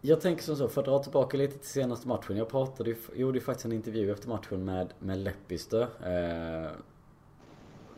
jag 0.00 0.20
tänker 0.20 0.42
som 0.42 0.56
så, 0.56 0.68
för 0.68 0.80
att 0.80 0.86
dra 0.86 0.98
tillbaka 0.98 1.36
lite 1.36 1.58
till 1.58 1.68
senaste 1.68 2.08
matchen. 2.08 2.36
Jag 2.36 2.48
pratade, 2.48 2.90
ju- 2.90 2.96
gjorde 3.14 3.38
ju 3.38 3.44
faktiskt 3.44 3.64
en 3.64 3.72
intervju 3.72 4.12
efter 4.12 4.28
matchen 4.28 4.64
med, 4.64 4.92
med 4.98 5.18
Lepistö. 5.18 5.82
Eh, 5.82 6.70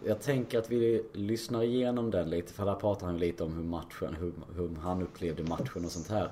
jag 0.05 0.21
tänker 0.21 0.59
att 0.59 0.71
vi 0.71 1.05
lyssnar 1.13 1.63
igenom 1.63 2.11
den 2.11 2.31
lite, 2.31 2.53
för 2.53 2.65
där 2.67 2.75
pratar 2.75 3.07
han 3.07 3.19
lite 3.19 3.45
om 3.45 3.53
hur 3.57 3.63
matchen, 3.63 4.15
hur, 4.21 4.33
hur 4.57 4.77
han 4.77 5.03
upplevde 5.03 5.43
matchen 5.43 5.85
och 5.85 5.91
sånt 5.91 6.09
här. 6.09 6.31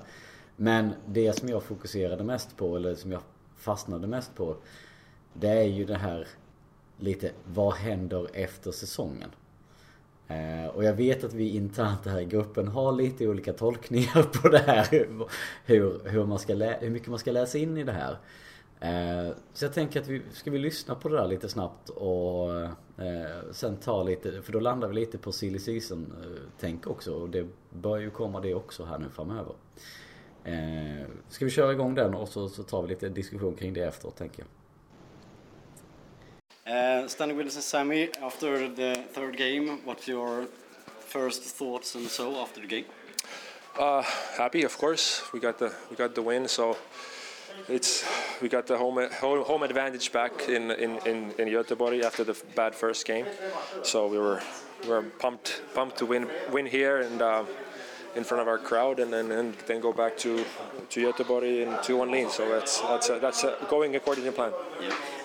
Men 0.55 0.93
det 1.05 1.33
som 1.33 1.49
jag 1.49 1.63
fokuserade 1.63 2.23
mest 2.23 2.57
på, 2.57 2.75
eller 2.75 2.95
som 2.95 3.11
jag 3.11 3.21
fastnade 3.57 4.07
mest 4.07 4.35
på, 4.35 4.55
det 5.33 5.47
är 5.49 5.63
ju 5.67 5.85
det 5.85 5.97
här 5.97 6.27
lite, 6.99 7.31
vad 7.53 7.73
händer 7.73 8.27
efter 8.33 8.71
säsongen? 8.71 9.29
Eh, 10.27 10.67
och 10.75 10.83
jag 10.83 10.93
vet 10.93 11.23
att 11.23 11.33
vi 11.33 11.49
internt 11.55 12.05
här 12.05 12.19
i 12.19 12.25
gruppen 12.25 12.67
har 12.67 12.91
lite 12.91 13.27
olika 13.27 13.53
tolkningar 13.53 14.23
på 14.41 14.49
det 14.49 14.57
här. 14.59 14.87
Hur, 15.65 16.09
hur, 16.09 16.25
man 16.25 16.39
ska 16.39 16.53
lä- 16.53 16.77
hur 16.81 16.89
mycket 16.89 17.07
man 17.09 17.19
ska 17.19 17.31
läsa 17.31 17.57
in 17.57 17.77
i 17.77 17.83
det 17.83 17.91
här. 17.91 18.17
Eh, 18.79 19.33
så 19.53 19.65
jag 19.65 19.73
tänker 19.73 20.01
att 20.01 20.07
vi, 20.07 20.21
ska 20.31 20.51
vi 20.51 20.57
lyssna 20.57 20.95
på 20.95 21.09
det 21.09 21.17
där 21.17 21.27
lite 21.27 21.49
snabbt 21.49 21.89
och 21.89 22.53
eh, 23.05 23.41
sen 23.51 23.77
ta 23.77 24.03
lite, 24.03 24.41
för 24.41 24.51
då 24.51 24.59
landar 24.59 24.87
vi 24.87 24.95
lite 24.95 25.17
på 25.17 25.31
silly 25.31 25.59
season 25.59 26.13
tänk 26.59 26.87
också. 26.87 27.13
Och 27.13 27.29
det 27.29 27.47
bör 27.69 27.97
ju 27.97 28.09
komma 28.09 28.39
det 28.39 28.53
också 28.53 28.85
här 28.85 28.97
nu 28.99 29.05
framöver. 29.09 29.53
Ska 31.29 31.45
vi 31.45 31.51
köra 31.51 31.71
igång 31.71 31.95
den 31.95 32.13
och 32.13 32.29
så, 32.29 32.49
så 32.49 32.63
tar 32.63 32.81
vi 32.81 32.87
lite 32.87 33.09
diskussion 33.09 33.55
kring 33.55 33.73
det 33.73 33.81
efteråt 33.81 34.15
tänker 34.17 34.39
jag. 34.39 34.47
Uh, 36.65 37.07
standing 37.07 37.35
with 37.35 37.47
us 37.47 37.57
is 37.57 37.65
Sammy. 37.65 38.09
After 38.21 38.69
the 38.69 39.03
third 39.13 39.35
game, 39.35 39.79
what's 39.83 40.07
your 40.07 40.47
first 40.99 41.41
thoughts 41.41 41.95
and 41.95 42.07
so 42.07 42.39
after 42.39 42.61
the 42.61 42.67
game? 42.67 42.85
Uh, 43.79 44.03
happy, 44.37 44.63
of 44.63 44.77
course. 44.77 45.23
We 45.33 45.39
got 45.39 45.57
the 45.57 45.73
we 45.89 45.95
got 45.95 46.13
the 46.13 46.21
win, 46.21 46.47
so 46.47 46.77
it's 47.67 48.05
we 48.41 48.47
got 48.47 48.67
the 48.67 48.77
home 48.77 49.09
home, 49.19 49.43
home 49.43 49.63
advantage 49.63 50.11
back 50.11 50.49
in 50.49 50.69
in 50.71 50.97
in, 51.07 51.31
in 51.39 51.47
Göteborg 51.47 52.03
after 52.03 52.23
the 52.23 52.39
bad 52.55 52.75
first 52.75 53.07
game. 53.07 53.25
So 53.81 54.07
we 54.07 54.19
were 54.19 54.41
we 54.83 54.89
were 54.89 55.01
pumped 55.01 55.63
pumped 55.73 55.97
to 55.97 56.05
win 56.05 56.29
win 56.51 56.67
here 56.67 57.01
and. 57.01 57.21
Uh, 57.21 57.43
in 58.15 58.23
front 58.23 58.41
of 58.41 58.47
our 58.47 58.57
crowd, 58.57 58.99
and 58.99 59.11
then 59.11 59.31
and 59.31 59.53
then 59.67 59.81
go 59.81 59.93
back 59.93 60.17
to 60.17 60.45
to 60.89 61.11
Göteborg 61.11 61.43
in 61.43 61.83
two-one 61.83 62.11
lead. 62.11 62.29
So 62.31 62.47
that's 62.49 62.81
that's 62.81 63.07
that's 63.07 63.43
uh, 63.43 63.55
going 63.69 63.95
according 63.95 64.25
to 64.25 64.31
plan. 64.31 64.53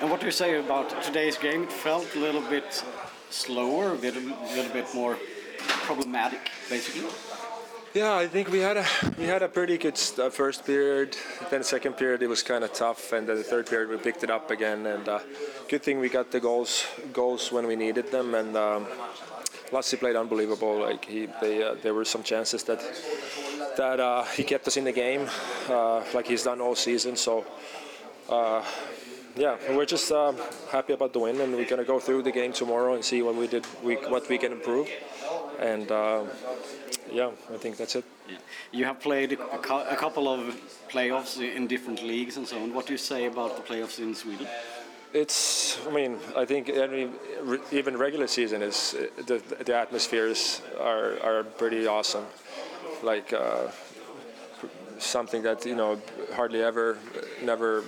And 0.01 0.11
what 0.11 0.21
do 0.21 0.27
you 0.27 0.33
say 0.33 0.59
about 0.59 1.03
today's 1.03 1.39
game? 1.39 1.65
It 1.65 1.73
felt 1.73 2.07
a 2.15 2.19
little 2.19 2.43
bit 2.43 2.85
slower, 3.31 3.95
a 3.95 3.97
bit 3.97 4.17
a 4.17 4.21
little 4.55 4.73
bit 4.73 4.87
more 4.95 5.17
problematic, 5.87 6.51
basically. 6.69 7.09
Yeah, 7.95 8.15
I 8.15 8.27
think 8.29 8.51
we 8.51 8.59
had 8.59 8.77
a 8.77 8.85
we 9.17 9.25
had 9.25 9.43
a 9.43 9.49
pretty 9.49 9.79
good 9.79 9.99
uh, 10.19 10.29
first 10.29 10.67
period. 10.67 11.17
Then 11.51 11.63
second 11.63 11.95
period 11.95 12.23
it 12.23 12.29
was 12.29 12.43
kind 12.43 12.63
of 12.63 12.75
tough, 12.75 13.13
and 13.13 13.27
then 13.27 13.37
the 13.37 13.43
third 13.43 13.67
period 13.67 13.89
we 13.89 13.97
picked 13.97 14.23
it 14.23 14.31
up 14.31 14.51
again. 14.51 14.85
And 14.85 15.09
uh, 15.09 15.21
good 15.67 15.83
thing 15.83 15.99
we 15.99 16.11
got 16.11 16.31
the 16.31 16.41
goals 16.41 16.85
goals 17.15 17.51
when 17.51 17.67
we 17.67 17.75
needed 17.75 18.13
them. 18.13 18.35
And 18.35 18.55
um, 18.55 18.87
Lassi 19.71 19.99
played 19.99 20.17
unbelievable. 20.17 20.81
Like 20.81 21.05
he, 21.05 21.29
they, 21.41 21.63
uh, 21.63 21.75
there 21.83 21.95
were 21.95 22.05
some 22.05 22.23
chances 22.23 22.63
that 22.65 22.81
that 23.77 24.01
uh, 24.01 24.25
he 24.25 24.43
kept 24.43 24.67
us 24.67 24.77
in 24.77 24.85
the 24.85 24.93
game, 24.93 25.29
uh, 25.69 26.03
like 26.15 26.27
he's 26.27 26.45
done 26.45 26.61
all 26.61 26.75
season. 26.75 27.17
So. 27.17 27.45
Uh, 28.29 28.65
yeah, 29.39 29.55
we're 29.77 29.85
just 29.85 30.11
um, 30.13 30.35
happy 30.73 30.95
about 30.95 31.13
the 31.13 31.19
win, 31.19 31.39
and 31.43 31.55
we're 31.55 31.69
gonna 31.69 31.85
go 31.85 32.01
through 32.01 32.23
the 32.23 32.33
game 32.33 32.55
tomorrow 32.55 32.95
and 32.95 33.05
see 33.05 33.21
what 33.21 33.35
we 33.35 33.47
did, 33.47 33.67
we, 33.83 33.97
what 33.97 34.27
we 34.31 34.39
can 34.39 34.51
improve, 34.51 34.89
and 35.61 35.91
yeah, 37.13 37.31
I 37.53 37.57
think 37.57 37.77
that's 37.77 37.97
it. 37.97 38.05
Yeah. 38.29 38.37
You 38.73 38.85
have 38.87 39.01
played 39.01 39.33
a, 39.33 39.93
a 39.93 39.97
couple 39.97 40.29
of 40.29 40.41
playoffs 40.89 41.41
in 41.41 41.67
different 41.67 42.03
leagues 42.03 42.37
and 42.37 42.47
so 42.47 42.61
on. 42.63 42.75
What 42.75 42.87
do 42.87 42.93
you 42.93 42.99
say 42.99 43.27
about 43.27 43.57
the 43.57 43.63
playoffs 43.63 43.99
in 43.99 44.15
Sweden? 44.15 44.47
It's, 45.13 45.79
I 45.87 45.91
mean, 45.91 46.19
I 46.37 46.45
think 46.45 46.69
any, 46.69 47.09
even 47.73 47.97
regular 47.97 48.27
season 48.27 48.63
is 48.63 48.95
the 49.27 49.41
the 49.65 49.75
atmospheres 49.75 50.61
are 50.79 51.19
are 51.23 51.45
pretty 51.45 51.87
awesome, 51.87 52.25
like 53.03 53.33
uh, 53.33 53.69
something 54.99 55.43
that 55.43 55.65
you 55.65 55.75
know 55.75 55.99
hardly 56.35 56.63
ever, 56.63 56.99
never, 57.43 57.85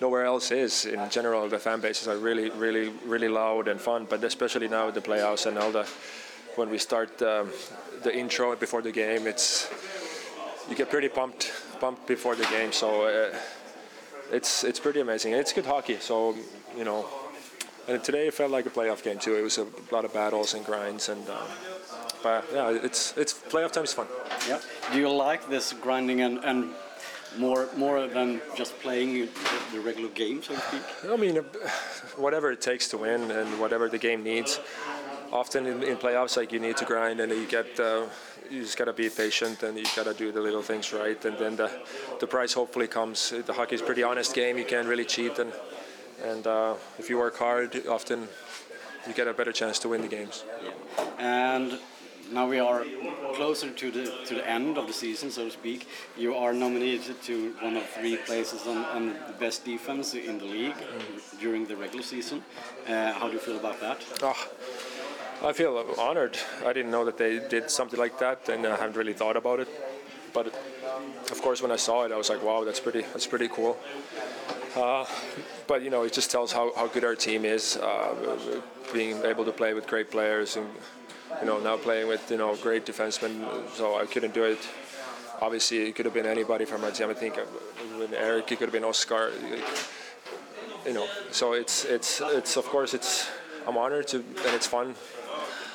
nowhere 0.00 0.24
else 0.24 0.52
is. 0.52 0.84
In 0.84 1.10
general, 1.10 1.48
the 1.48 1.58
fan 1.58 1.80
bases 1.80 2.08
are 2.08 2.18
really, 2.18 2.50
really, 2.50 2.90
really 3.04 3.28
loud 3.28 3.66
and 3.66 3.80
fun. 3.80 4.06
But 4.08 4.22
especially 4.22 4.68
now 4.68 4.86
with 4.86 4.94
the 4.94 5.00
playoffs 5.00 5.46
and 5.46 5.58
all 5.58 5.72
the, 5.72 5.88
when 6.56 6.70
we 6.70 6.78
start 6.78 7.20
um, 7.22 7.50
the 8.02 8.16
intro 8.16 8.54
before 8.54 8.82
the 8.82 8.92
game, 8.92 9.26
it's 9.26 9.68
you 10.68 10.76
get 10.76 10.90
pretty 10.90 11.08
pumped, 11.08 11.52
pumped 11.80 12.06
before 12.06 12.36
the 12.36 12.46
game. 12.46 12.72
So. 12.72 13.06
Uh, 13.06 13.36
it's 14.32 14.64
it's 14.64 14.80
pretty 14.80 15.00
amazing. 15.00 15.32
And 15.32 15.40
it's 15.40 15.52
good 15.52 15.66
hockey, 15.66 15.98
so 16.00 16.34
you 16.76 16.84
know. 16.84 17.06
And 17.88 18.02
today 18.02 18.26
it 18.26 18.34
felt 18.34 18.50
like 18.50 18.66
a 18.66 18.70
playoff 18.70 19.04
game 19.04 19.18
too. 19.18 19.36
It 19.36 19.42
was 19.42 19.58
a 19.58 19.66
lot 19.92 20.04
of 20.04 20.12
battles 20.12 20.54
and 20.54 20.64
grinds, 20.64 21.08
and 21.08 21.28
um, 21.28 21.46
but 22.22 22.44
yeah, 22.52 22.70
it's 22.82 23.16
it's 23.16 23.32
playoff 23.32 23.72
time 23.72 23.84
is 23.84 23.92
fun. 23.92 24.08
Yeah. 24.48 24.60
Do 24.92 24.98
you 24.98 25.08
like 25.08 25.48
this 25.48 25.72
grinding 25.72 26.20
and, 26.22 26.44
and 26.44 26.70
more 27.38 27.68
more 27.76 28.06
than 28.06 28.40
just 28.56 28.78
playing 28.80 29.28
the, 29.72 29.80
regular 29.80 30.08
game, 30.10 30.42
so 30.42 30.54
to 30.54 30.60
speak? 30.60 30.82
I 31.08 31.16
mean, 31.16 31.38
uh, 31.38 31.42
whatever 32.16 32.50
it 32.50 32.60
takes 32.60 32.88
to 32.88 32.98
win 32.98 33.30
and 33.30 33.60
whatever 33.60 33.88
the 33.88 33.98
game 33.98 34.22
needs. 34.22 34.60
Often 35.32 35.66
in, 35.66 35.82
in 35.82 35.96
playoffs, 35.96 36.36
like 36.36 36.52
you 36.52 36.60
need 36.60 36.76
to 36.76 36.84
grind 36.84 37.20
and 37.20 37.32
you 37.32 37.46
get, 37.46 37.78
uh, 37.80 38.06
you 38.50 38.62
just 38.62 38.76
gotta 38.76 38.92
be 38.92 39.08
patient 39.08 39.62
and 39.62 39.76
you 39.76 39.84
gotta 39.94 40.14
do 40.14 40.32
the 40.32 40.40
little 40.40 40.62
things 40.62 40.92
right, 40.92 41.22
and 41.24 41.38
then 41.38 41.56
the, 41.56 41.70
the 42.20 42.26
prize 42.26 42.52
hopefully 42.52 42.88
comes. 42.88 43.30
The 43.30 43.52
hockey 43.52 43.74
is 43.74 43.80
a 43.80 43.84
pretty 43.84 44.02
honest 44.02 44.34
game. 44.34 44.58
You 44.58 44.64
can't 44.64 44.88
really 44.88 45.04
cheat, 45.04 45.38
and 45.38 45.52
and 46.24 46.46
uh, 46.46 46.74
if 46.98 47.10
you 47.10 47.18
work 47.18 47.36
hard, 47.36 47.86
often 47.86 48.28
you 49.06 49.14
get 49.14 49.28
a 49.28 49.34
better 49.34 49.52
chance 49.52 49.78
to 49.80 49.88
win 49.88 50.02
the 50.02 50.08
games. 50.08 50.44
And 51.18 51.78
now 52.32 52.48
we 52.48 52.58
are 52.58 52.84
closer 53.34 53.70
to 53.70 53.90
the 53.90 54.04
to 54.26 54.34
the 54.34 54.48
end 54.48 54.78
of 54.78 54.86
the 54.86 54.92
season, 54.92 55.30
so 55.30 55.44
to 55.44 55.50
speak. 55.50 55.86
You 56.16 56.34
are 56.34 56.52
nominated 56.52 57.22
to 57.22 57.54
one 57.60 57.76
of 57.76 57.86
three 57.90 58.16
places 58.16 58.66
on, 58.66 58.78
on 58.96 59.06
the 59.08 59.34
best 59.38 59.64
defense 59.64 60.14
in 60.14 60.38
the 60.38 60.44
league 60.44 60.74
during 61.40 61.66
the 61.66 61.76
regular 61.76 62.02
season. 62.02 62.42
Uh, 62.88 63.12
how 63.12 63.26
do 63.28 63.34
you 63.34 63.38
feel 63.38 63.56
about 63.56 63.80
that? 63.80 63.98
Oh, 64.22 64.48
I 65.42 65.52
feel 65.52 65.84
honored. 65.98 66.38
I 66.64 66.72
didn't 66.72 66.90
know 66.90 67.04
that 67.04 67.18
they 67.18 67.38
did 67.38 67.70
something 67.70 67.98
like 68.00 68.18
that, 68.18 68.48
and 68.48 68.66
I 68.66 68.70
haven't 68.76 68.96
really 68.96 69.12
thought 69.12 69.36
about 69.36 69.60
it. 69.60 69.68
But 70.32 70.46
of 71.30 71.40
course, 71.42 71.60
when 71.62 71.70
I 71.70 71.76
saw 71.76 72.04
it, 72.04 72.12
I 72.12 72.16
was 72.16 72.30
like, 72.30 72.42
"Wow, 72.42 72.64
that's 72.64 72.80
pretty. 72.80 73.02
That's 73.02 73.26
pretty 73.26 73.48
cool." 73.48 73.78
Uh, 74.74 75.04
but 75.66 75.82
you 75.82 75.90
know, 75.90 76.02
it 76.04 76.12
just 76.12 76.30
tells 76.30 76.52
how, 76.52 76.72
how 76.74 76.86
good 76.86 77.04
our 77.04 77.14
team 77.14 77.44
is. 77.44 77.76
Uh, 77.76 78.60
being 78.92 79.22
able 79.24 79.44
to 79.44 79.52
play 79.52 79.74
with 79.74 79.86
great 79.86 80.10
players 80.10 80.56
and 80.56 80.68
you 81.40 81.46
know 81.46 81.58
now 81.58 81.76
playing 81.76 82.08
with 82.08 82.30
you 82.30 82.38
know 82.38 82.56
great 82.56 82.86
defensemen. 82.86 83.44
So 83.74 83.98
I 84.00 84.06
couldn't 84.06 84.34
do 84.34 84.44
it. 84.44 84.58
Obviously, 85.40 85.88
it 85.88 85.94
could 85.94 86.06
have 86.06 86.14
been 86.14 86.26
anybody 86.26 86.64
from 86.64 86.82
our 86.82 86.90
team. 86.90 87.10
I 87.10 87.14
think 87.14 87.36
uh, 87.36 87.44
with 87.98 88.12
Eric, 88.14 88.52
it 88.52 88.58
could 88.58 88.68
have 88.68 88.72
been 88.72 88.84
Oscar. 88.84 89.32
You 90.86 90.94
know, 90.94 91.06
so 91.30 91.52
it's 91.52 91.84
it's 91.84 92.22
it's 92.22 92.56
of 92.56 92.64
course 92.66 92.94
it's 92.94 93.28
I'm 93.66 93.76
honored 93.76 94.06
to 94.08 94.18
and 94.18 94.54
it's 94.54 94.66
fun 94.66 94.94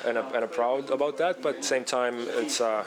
and 0.04 0.18
I'm, 0.18 0.26
and 0.34 0.44
I'm 0.44 0.48
proud 0.48 0.90
about 0.90 1.18
that. 1.18 1.42
But 1.42 1.56
at 1.56 1.62
the 1.62 1.66
same 1.66 1.84
time, 1.84 2.16
it's 2.18 2.60
uh, 2.60 2.84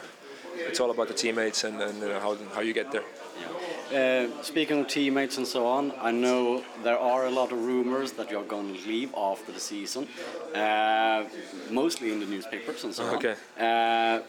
it's 0.58 0.80
all 0.80 0.92
about 0.92 1.08
the 1.08 1.14
teammates 1.14 1.64
and, 1.64 1.82
and 1.82 2.00
you 2.00 2.10
know, 2.10 2.20
how 2.20 2.36
how 2.54 2.62
you 2.62 2.74
get 2.74 2.92
there. 2.92 3.04
Uh, 3.94 4.28
speaking 4.42 4.80
of 4.80 4.88
teammates 4.88 5.38
and 5.38 5.46
so 5.46 5.68
on, 5.68 5.94
I 6.02 6.12
know 6.12 6.64
there 6.84 6.98
are 6.98 7.28
a 7.28 7.30
lot 7.30 7.52
of 7.52 7.64
rumors 7.64 8.14
that 8.14 8.32
you're 8.32 8.44
going 8.44 8.76
to 8.76 8.88
leave 8.88 9.14
after 9.16 9.52
the 9.52 9.60
season, 9.60 10.08
uh, 10.56 11.26
mostly 11.70 12.12
in 12.12 12.20
the 12.20 12.26
newspapers 12.26 12.84
and 12.84 12.94
so 12.94 13.04
Okay. 13.16 13.36
on. 13.60 13.64
Uh, 13.64 14.24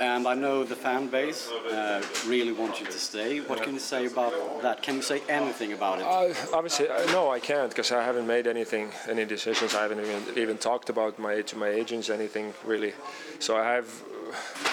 and 0.00 0.26
I 0.26 0.34
know 0.34 0.64
the 0.64 0.76
fan 0.76 1.08
base 1.08 1.50
uh, 1.50 2.02
really 2.26 2.52
want 2.52 2.80
you 2.80 2.86
to 2.86 2.98
stay. 2.98 3.40
What 3.40 3.62
can 3.62 3.74
you 3.74 3.80
say 3.80 4.06
about 4.06 4.62
that? 4.62 4.80
Can 4.82 4.96
you 4.96 5.02
say 5.02 5.22
anything 5.28 5.72
about 5.72 5.98
it? 5.98 6.06
Uh, 6.06 6.56
obviously, 6.56 6.88
uh, 6.88 7.04
no, 7.12 7.30
I 7.30 7.40
can't 7.40 7.68
because 7.68 7.92
I 7.92 8.02
haven't 8.02 8.26
made 8.26 8.46
anything, 8.46 8.92
any 9.08 9.24
decisions. 9.26 9.74
I 9.74 9.82
haven't 9.82 10.00
even 10.00 10.22
even 10.38 10.56
talked 10.56 10.88
about 10.88 11.18
my 11.18 11.42
to 11.42 11.56
my 11.58 11.68
agents 11.68 12.08
anything 12.08 12.54
really. 12.64 12.94
So 13.40 13.56
I 13.56 13.64
have 13.74 13.86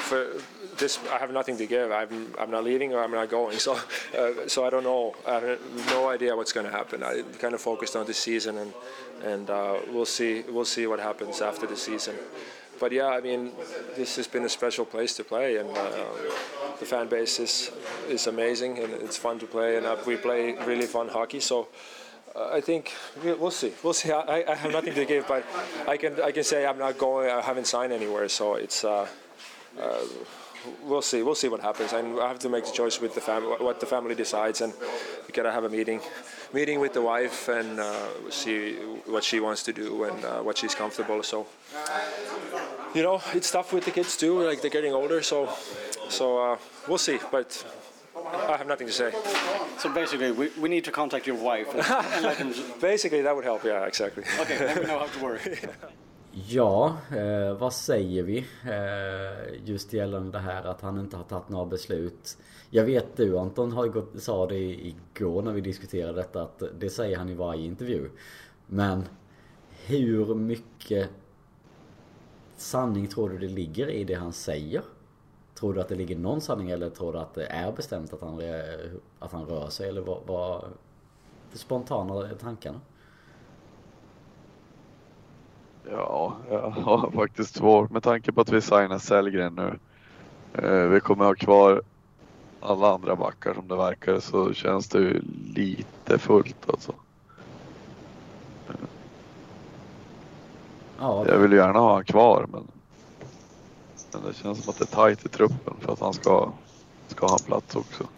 for 0.08 0.28
this, 0.78 1.00
I 1.12 1.18
have 1.18 1.32
nothing 1.32 1.58
to 1.58 1.66
give. 1.66 1.92
I'm 1.92 2.34
I'm 2.40 2.52
not 2.52 2.64
leaving 2.64 2.94
or 2.94 3.04
I'm 3.04 3.12
not 3.12 3.30
going. 3.30 3.60
So 3.60 3.74
uh, 4.18 4.48
so 4.48 4.66
I 4.66 4.70
don't 4.70 4.84
know. 4.84 5.16
I 5.28 5.34
have 5.40 5.60
no 5.88 6.10
idea 6.10 6.36
what's 6.36 6.54
going 6.54 6.66
to 6.66 6.72
happen. 6.72 7.04
I 7.04 7.24
kind 7.40 7.54
of 7.54 7.62
focused 7.62 7.96
on 7.96 8.06
this 8.06 8.18
season 8.18 8.58
and 8.58 8.74
and 9.24 9.50
uh, 9.50 9.78
we'll 9.92 10.06
see 10.06 10.44
we'll 10.50 10.66
see 10.66 10.86
what 10.88 11.00
happens 11.00 11.42
after 11.42 11.66
the 11.68 11.76
season. 11.78 12.16
But 12.80 12.92
yeah, 12.92 13.08
I 13.08 13.22
mean, 13.22 13.52
this 13.96 14.18
has 14.18 14.28
been 14.28 14.44
a 14.46 14.50
special 14.50 14.86
place 14.86 15.16
to 15.16 15.24
play, 15.24 15.58
and 15.58 15.70
uh, 15.76 15.90
the 16.80 16.86
fan 16.86 17.08
base 17.08 17.40
is 17.40 17.72
is 18.08 18.28
amazing, 18.28 18.78
and 18.78 18.94
it's 18.94 19.18
fun 19.18 19.40
to 19.40 19.48
play, 19.48 19.78
and 19.78 19.86
uh, 19.86 19.96
we 20.06 20.16
play 20.16 20.56
really 20.66 20.86
fun 20.86 21.08
hockey. 21.10 21.40
So 21.40 21.68
uh, 22.36 22.58
I 22.58 22.62
think 22.62 22.94
we- 23.24 23.34
we'll 23.34 23.50
see. 23.62 23.72
We'll 23.84 23.94
see. 23.94 24.12
I, 24.12 24.44
I 24.48 24.56
have 24.56 24.72
nothing 24.72 24.94
to 24.94 25.06
give, 25.06 25.28
but 25.28 25.44
I 25.88 25.98
can 25.98 26.22
I 26.22 26.32
can 26.32 26.44
say 26.44 26.68
I'm 26.68 26.78
not 26.78 26.98
going. 27.00 27.32
I 27.32 27.42
haven't 27.42 27.66
signed 27.66 27.92
anywhere, 27.94 28.30
so 28.30 28.56
it's. 28.56 28.84
Uh, 28.84 29.08
uh, 29.82 30.06
We'll 30.84 31.02
see. 31.02 31.22
We'll 31.24 31.36
see 31.36 31.50
what 31.50 31.62
happens, 31.62 31.94
and 31.94 32.20
I 32.20 32.28
have 32.28 32.40
to 32.40 32.50
make 32.50 32.66
the 32.66 32.72
choice 32.72 33.00
with 33.02 33.14
the 33.16 33.22
family, 33.22 33.50
what 33.60 33.80
the 33.80 33.86
family 33.86 34.16
decides, 34.16 34.62
and 34.62 34.74
we 35.26 35.32
gotta 35.34 35.52
have 35.52 35.64
a 35.64 35.70
meeting, 35.70 36.02
meeting 36.54 36.80
with 36.80 36.94
the 36.94 37.02
wife, 37.02 37.48
and 37.50 37.80
uh, 37.80 38.30
see 38.30 38.76
what 39.06 39.24
she 39.24 39.40
wants 39.40 39.64
to 39.64 39.74
do 39.74 40.04
and 40.06 40.24
uh, 40.24 40.40
what 40.42 40.58
she's 40.58 40.76
comfortable. 40.76 41.24
So, 41.24 41.48
you 42.94 43.04
know, 43.04 43.22
it's 43.34 43.52
tough 43.52 43.74
with 43.74 43.86
the 43.86 43.92
kids 43.92 44.18
too. 44.18 44.42
Like 44.42 44.62
they're 44.62 44.72
getting 44.72 44.94
older, 44.94 45.22
so, 45.22 45.50
so 46.10 46.38
uh, 46.38 46.58
we'll 46.88 46.98
see. 46.98 47.20
But 47.32 47.66
I 48.16 48.58
have 48.58 48.68
nothing 48.68 48.88
to 48.88 48.94
say. 48.94 49.14
So 49.78 49.94
basically, 49.94 50.32
we, 50.32 50.50
we 50.60 50.70
need 50.70 50.84
to 50.86 50.92
contact 50.92 51.28
your 51.28 51.36
wife 51.36 51.68
and, 51.74 52.26
and. 52.26 52.56
Basically, 52.82 53.22
that 53.22 53.36
would 53.36 53.46
help. 53.46 53.64
Yeah, 53.64 53.86
exactly. 53.86 54.24
Okay, 54.40 54.58
then 54.58 54.80
we 54.80 54.86
know 54.86 55.00
how 55.00 55.06
to 55.06 55.24
work. 55.24 55.42
Ja, 56.46 56.98
eh, 57.12 57.58
vad 57.58 57.74
säger 57.74 58.24
vi? 58.24 58.38
Eh, 58.66 59.68
just 59.70 59.94
gällande 59.94 60.32
det 60.32 60.40
här 60.40 60.64
att 60.64 60.82
han 60.82 61.00
inte 61.00 61.18
har 61.18 61.24
tagit 61.24 61.50
några 61.50 61.66
beslut. 61.66 62.38
Jag 62.70 62.84
vet 62.84 63.18
du 63.18 63.38
Anton 63.38 63.72
har 63.72 63.88
gått, 63.88 64.24
sa 64.24 64.48
det 64.48 64.60
igår 64.60 65.42
när 65.42 65.52
vi 65.52 65.62
diskuterade 65.62 66.14
detta 66.14 66.42
att 66.42 66.64
det 66.80 66.90
säger 66.90 67.18
han 67.18 67.30
i 67.30 67.34
varje 67.34 67.66
intervju. 67.66 68.10
Men 68.68 69.04
hur 69.86 70.36
mycket 70.36 71.10
sanning 72.58 73.08
tror 73.08 73.30
du 73.30 73.38
det 73.38 73.48
ligger 73.48 73.90
i 73.90 74.04
det 74.04 74.14
han 74.14 74.34
säger? 74.34 74.82
Tror 75.60 75.74
du 75.74 75.82
att 75.82 75.90
det 75.90 75.96
ligger 75.96 76.18
någon 76.18 76.42
sanning 76.42 76.70
eller 76.70 76.90
tror 76.90 77.14
du 77.14 77.20
att 77.20 77.34
det 77.34 77.46
är 77.46 77.72
bestämt 77.72 78.14
att 78.14 78.22
han, 78.22 78.42
att 79.20 79.32
han 79.32 79.46
rör 79.46 79.70
sig? 79.70 79.90
Eller 79.90 80.02
vad, 80.02 80.20
vad 80.26 80.66
spontana 81.54 82.30
tankarna? 82.40 82.82
Ja, 85.90 86.42
jag 86.50 86.70
har 86.72 87.12
faktiskt 87.12 87.56
svårt 87.56 87.92
med 87.92 88.04
tanke 88.04 88.34
på 88.34 88.42
att 88.42 88.50
vi 88.52 88.62
signar 88.62 89.00
Sellgren 89.00 89.56
nu. 89.56 89.80
Eh, 90.54 90.88
vi 90.90 91.02
kommer 91.02 91.26
ha 91.26 91.36
kvar 91.36 91.84
alla 92.60 92.94
andra 92.96 93.16
backar 93.16 93.54
som 93.54 93.68
det 93.68 93.76
verkar 93.76 94.20
så 94.20 94.54
känns 94.54 94.90
det 94.90 95.00
ju 95.00 95.22
lite 95.56 96.20
fullt 96.20 96.70
alltså. 96.70 96.96
Ja, 100.98 101.28
Jag 101.28 101.40
vill 101.40 101.52
ju 101.52 101.58
gärna 101.58 101.80
ha 101.80 101.94
han 101.94 102.06
kvar 102.06 102.46
men, 102.50 102.72
men 104.14 104.22
det 104.24 104.34
känns 104.34 104.58
som 104.58 104.70
att 104.70 104.78
det 104.78 104.84
är 104.84 104.88
tajt 104.88 105.26
i 105.26 105.30
truppen 105.30 105.80
för 105.82 105.94
att 105.94 106.00
han 106.00 106.14
ska, 106.14 106.54
ska 107.08 107.28
ha 107.28 107.40
plats 107.40 107.76
också. 107.76 108.10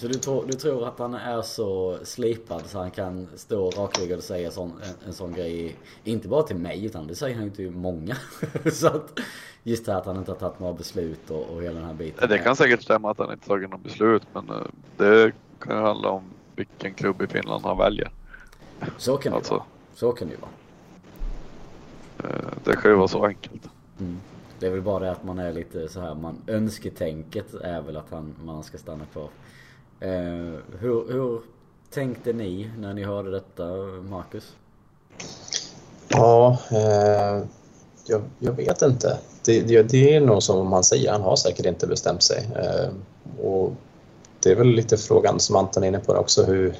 Så 0.00 0.08
du 0.08 0.14
tror, 0.14 0.44
du 0.46 0.52
tror 0.52 0.88
att 0.88 0.98
han 0.98 1.14
är 1.14 1.42
så 1.42 1.98
slipad 2.02 2.62
så 2.66 2.78
han 2.78 2.90
kan 2.90 3.28
stå 3.36 3.70
rakryggad 3.70 4.18
och 4.18 4.24
säga 4.24 4.50
sån, 4.50 4.72
en, 4.82 5.06
en 5.08 5.12
sån 5.12 5.32
grej, 5.32 5.76
inte 6.04 6.28
bara 6.28 6.42
till 6.42 6.56
mig 6.56 6.84
utan 6.84 7.06
det 7.06 7.14
säger 7.14 7.36
han 7.36 7.44
ju 7.44 7.50
till 7.50 7.70
många. 7.70 8.16
så 8.72 8.86
att 8.86 9.20
just 9.62 9.86
det 9.86 9.92
här 9.92 9.98
att 9.98 10.06
han 10.06 10.16
inte 10.16 10.30
har 10.30 10.38
tagit 10.38 10.60
några 10.60 10.72
beslut 10.72 11.30
och, 11.30 11.42
och 11.50 11.62
hela 11.62 11.74
den 11.74 11.84
här 11.84 11.94
biten. 11.94 12.28
Det 12.28 12.38
kan 12.38 12.56
säkert 12.56 12.82
stämma 12.82 13.10
att 13.10 13.18
han 13.18 13.32
inte 13.32 13.46
tagit 13.46 13.70
något 13.70 13.82
beslut 13.82 14.22
men 14.32 14.50
eh, 14.50 14.56
det 14.96 15.32
kan 15.60 15.76
ju 15.76 15.82
handla 15.82 16.08
om 16.08 16.22
vilken 16.56 16.94
klubb 16.94 17.22
i 17.22 17.26
Finland 17.26 17.64
han 17.64 17.78
väljer. 17.78 18.10
Så 18.96 19.16
kan 19.16 19.32
det 19.32 19.34
ju 19.34 19.36
Alltså, 19.36 19.54
vara. 19.54 19.64
Så 19.94 20.12
kan 20.12 20.28
det 20.28 20.34
ju 20.34 20.40
vara. 20.40 20.50
eh, 22.34 22.48
det 22.64 22.76
kan 22.76 22.90
ju 22.90 22.96
vara 22.96 23.08
så 23.08 23.24
enkelt. 23.26 23.68
Mm. 24.00 24.20
Det 24.58 24.66
är 24.66 24.70
väl 24.70 24.82
bara 24.82 25.04
det 25.04 25.10
att 25.10 25.24
man 25.24 25.38
är 25.38 25.52
lite 25.52 25.88
så 25.88 26.00
här, 26.00 26.14
man 26.14 26.36
önsketänket 26.46 27.54
är 27.54 27.80
väl 27.80 27.96
att 27.96 28.10
han, 28.10 28.34
man 28.44 28.62
ska 28.62 28.78
stanna 28.78 29.04
kvar. 29.12 29.28
Eh, 30.00 30.60
hur, 30.78 31.12
hur 31.12 31.40
tänkte 31.90 32.32
ni 32.32 32.70
när 32.78 32.94
ni 32.94 33.04
hörde 33.04 33.30
detta, 33.30 33.64
Marcus? 34.10 34.52
Ja, 36.08 36.58
eh, 36.70 37.44
jag, 38.06 38.22
jag 38.38 38.52
vet 38.52 38.82
inte. 38.82 39.18
Det, 39.44 39.60
det, 39.60 39.82
det 39.82 40.14
är 40.14 40.20
nog 40.20 40.42
som 40.42 40.72
han 40.72 40.84
säger, 40.84 41.12
han 41.12 41.22
har 41.22 41.36
säkert 41.36 41.66
inte 41.66 41.86
bestämt 41.86 42.22
sig. 42.22 42.48
Eh, 42.56 42.90
och 43.44 43.72
det 44.42 44.50
är 44.50 44.56
väl 44.56 44.66
lite 44.66 44.96
frågan 44.96 45.40
som 45.40 45.56
Anton 45.56 45.82
är 45.82 45.88
inne 45.88 45.98
på 45.98 46.12
också, 46.12 46.44
hur, 46.44 46.74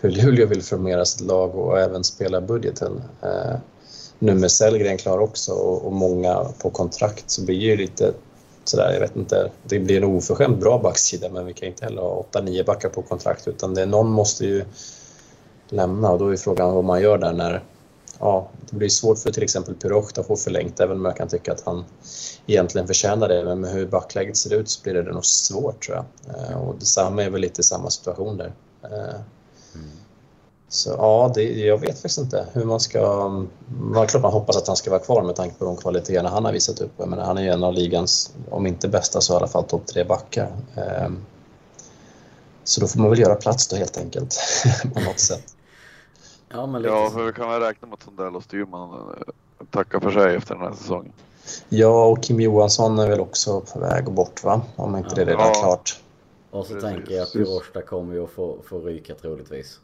hur 0.00 0.10
Luleå 0.10 0.46
vill 0.46 0.62
formera 0.62 1.04
sitt 1.04 1.26
lag 1.26 1.54
och 1.54 1.80
även 1.80 2.04
spela 2.04 2.40
budgeten. 2.40 3.02
Eh, 3.22 3.56
nu 4.18 4.34
med 4.34 4.50
Sellgren 4.50 4.98
klar 4.98 5.18
också 5.18 5.52
och, 5.52 5.86
och 5.86 5.92
många 5.92 6.44
på 6.62 6.70
kontrakt 6.70 7.30
så 7.30 7.44
blir 7.44 7.70
det 7.70 7.76
lite 7.76 8.12
sådär, 8.68 8.92
jag 8.92 9.00
vet 9.00 9.16
inte, 9.16 9.50
det 9.62 9.78
blir 9.78 9.96
en 9.96 10.04
oförskämt 10.04 10.60
bra 10.60 10.78
backsida 10.78 11.28
men 11.28 11.46
vi 11.46 11.52
kan 11.52 11.68
inte 11.68 11.84
heller 11.84 12.02
ha 12.02 12.24
8-9 12.32 12.66
backar 12.66 12.88
på 12.88 13.02
kontrakt 13.02 13.48
utan 13.48 13.74
det, 13.74 13.86
någon 13.86 14.10
måste 14.10 14.44
ju 14.44 14.64
lämna 15.68 16.10
och 16.10 16.18
då 16.18 16.28
är 16.28 16.36
frågan 16.36 16.74
vad 16.74 16.84
man 16.84 17.02
gör 17.02 17.18
där 17.18 17.32
när 17.32 17.62
ja, 18.18 18.48
det 18.70 18.76
blir 18.76 18.88
svårt 18.88 19.18
för 19.18 19.32
till 19.32 19.42
exempel 19.42 19.74
Piroch 19.74 20.18
att 20.18 20.26
få 20.26 20.36
förlängt 20.36 20.80
även 20.80 20.96
om 20.96 21.04
jag 21.04 21.16
kan 21.16 21.28
tycka 21.28 21.52
att 21.52 21.60
han 21.60 21.84
egentligen 22.46 22.86
förtjänar 22.86 23.28
det 23.28 23.44
men 23.44 23.60
med 23.60 23.70
hur 23.70 23.86
backläget 23.86 24.36
ser 24.36 24.54
ut 24.54 24.70
så 24.70 24.82
blir 24.82 24.94
det 24.94 25.12
nog 25.12 25.24
svårt 25.24 25.86
tror 25.86 25.96
jag. 25.96 26.34
Eh, 26.34 26.58
och 26.58 26.74
detsamma 26.78 27.22
är 27.22 27.30
väl 27.30 27.40
lite 27.40 27.62
samma 27.62 27.90
situation 27.90 28.36
där. 28.36 28.52
Eh, 28.82 29.20
mm. 29.74 29.90
Så 30.68 30.90
ja, 30.90 31.32
det, 31.34 31.42
jag 31.42 31.78
vet 31.78 31.94
faktiskt 31.94 32.18
inte 32.18 32.46
hur 32.52 32.64
man 32.64 32.80
ska... 32.80 33.28
Man, 33.80 34.06
klart 34.06 34.22
man 34.22 34.32
hoppas 34.32 34.56
att 34.56 34.66
han 34.66 34.76
ska 34.76 34.90
vara 34.90 35.00
kvar 35.00 35.22
med 35.22 35.36
tanke 35.36 35.58
på 35.58 35.64
de 35.64 35.76
kvaliteterna 35.76 36.28
han 36.28 36.44
har 36.44 36.52
visat 36.52 36.80
upp. 36.80 36.90
Jag 36.96 37.08
menar, 37.08 37.24
han 37.24 37.38
är 37.38 37.42
ju 37.42 37.48
en 37.48 37.64
av 37.64 37.74
ligans, 37.74 38.32
om 38.50 38.66
inte 38.66 38.88
bästa 38.88 39.20
så 39.20 39.32
i 39.32 39.36
alla 39.36 39.46
fall 39.48 39.64
topp 39.64 39.86
tre 39.86 40.04
backar. 40.04 40.52
Eh, 40.76 41.08
Så 42.64 42.80
då 42.80 42.86
får 42.86 43.00
man 43.00 43.10
väl 43.10 43.18
göra 43.18 43.34
plats 43.34 43.68
då 43.68 43.76
helt 43.76 43.98
enkelt 43.98 44.36
på 44.94 45.00
något 45.00 45.20
sätt. 45.20 45.54
Ja 46.48 46.66
men 46.66 46.82
lite 46.82 46.94
Ja, 46.94 47.10
för 47.10 47.24
vi 47.26 47.32
kan 47.32 47.50
väl 47.50 47.60
räkna 47.60 47.88
med 47.88 47.94
att 47.94 48.02
Sundell 48.02 48.36
och 48.36 48.42
Styrman 48.42 48.90
eh, 48.92 49.64
tackar 49.70 50.00
för 50.00 50.10
sig 50.10 50.36
efter 50.36 50.54
den 50.54 50.64
här 50.64 50.72
säsongen. 50.72 51.12
Ja, 51.68 52.04
och 52.06 52.22
Kim 52.22 52.40
Johansson 52.40 52.98
är 52.98 53.08
väl 53.08 53.20
också 53.20 53.60
på 53.60 53.78
väg 53.78 54.04
bort 54.04 54.44
va? 54.44 54.60
Om 54.76 54.96
inte 54.96 55.14
det 55.14 55.22
är 55.22 55.26
redan 55.26 55.46
Ja. 55.46 55.60
klart. 55.60 56.00
Och 56.50 56.66
så 56.66 56.74
Precis. 56.74 56.90
tänker 56.90 57.14
jag 57.14 57.22
att 57.22 57.32
Piroshta 57.32 57.82
kommer 57.82 58.14
ju 58.14 58.24
att 58.24 58.30
få, 58.30 58.56
få 58.68 58.78
ryka 58.80 59.14
troligtvis. 59.14 59.78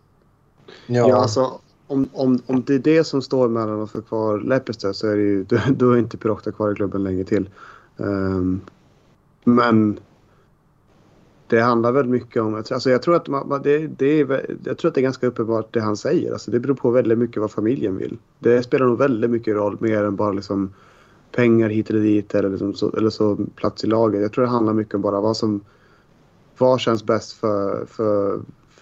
Ja, 0.87 1.17
alltså 1.17 1.61
om, 1.87 2.09
om, 2.13 2.39
om 2.47 2.63
det 2.67 2.75
är 2.75 2.79
det 2.79 3.05
som 3.05 3.23
står 3.23 3.49
mellan 3.49 3.83
att 3.83 3.91
få 3.91 4.03
kvar 4.03 4.39
Lepistö 4.39 4.95
så 4.95 5.09
är 5.09 5.17
det 5.17 5.23
ju, 5.23 5.45
då, 5.49 5.59
då 5.71 5.91
är 5.91 5.99
inte 5.99 6.17
Pirota 6.17 6.53
kvar 6.53 6.73
i 6.73 6.75
klubben 6.75 7.05
länge 7.05 7.25
till. 7.25 7.51
Um, 7.97 8.61
men 9.45 10.01
det 11.47 11.61
handlar 11.61 11.93
väl 11.93 12.07
mycket 12.07 12.43
om... 12.43 12.55
Alltså 12.55 12.91
jag, 12.91 13.03
tror 13.03 13.17
att 13.17 13.29
man, 13.29 13.61
det, 13.63 13.87
det 13.87 14.21
är, 14.21 14.57
jag 14.65 14.79
tror 14.79 14.89
att 14.89 14.95
det 14.95 15.01
är 15.01 15.03
ganska 15.03 15.27
uppenbart 15.27 15.75
det 15.75 15.81
han 15.81 15.97
säger. 15.97 16.33
Alltså 16.33 16.51
det 16.51 16.61
beror 16.61 16.75
på 16.75 16.91
väldigt 16.91 17.19
mycket 17.19 17.41
vad 17.41 17.51
familjen 17.51 17.97
vill. 17.97 18.19
Det 18.39 18.63
spelar 18.63 18.87
nog 18.87 18.99
väldigt 18.99 19.31
mycket 19.31 19.55
roll 19.55 19.77
mer 19.81 20.05
än 20.05 20.17
bara 20.17 20.33
liksom 20.33 20.73
pengar 21.33 21.69
hit 21.69 21.91
eller 21.91 22.01
dit 22.01 22.35
eller, 22.35 22.51
liksom 22.51 22.75
så, 22.75 22.91
eller 22.97 23.11
så 23.11 23.37
plats 23.57 23.85
i 23.85 23.87
laget. 23.87 24.23
Jag 24.23 24.33
tror 24.33 24.45
det 24.45 24.51
handlar 24.51 24.73
mycket 24.73 24.95
om 24.95 25.01
bara 25.01 25.21
vad 25.21 25.37
som... 25.37 25.61
Vad 26.59 26.81
känns 26.81 27.05
bäst 27.05 27.33
för, 27.33 27.87
för, 27.87 28.41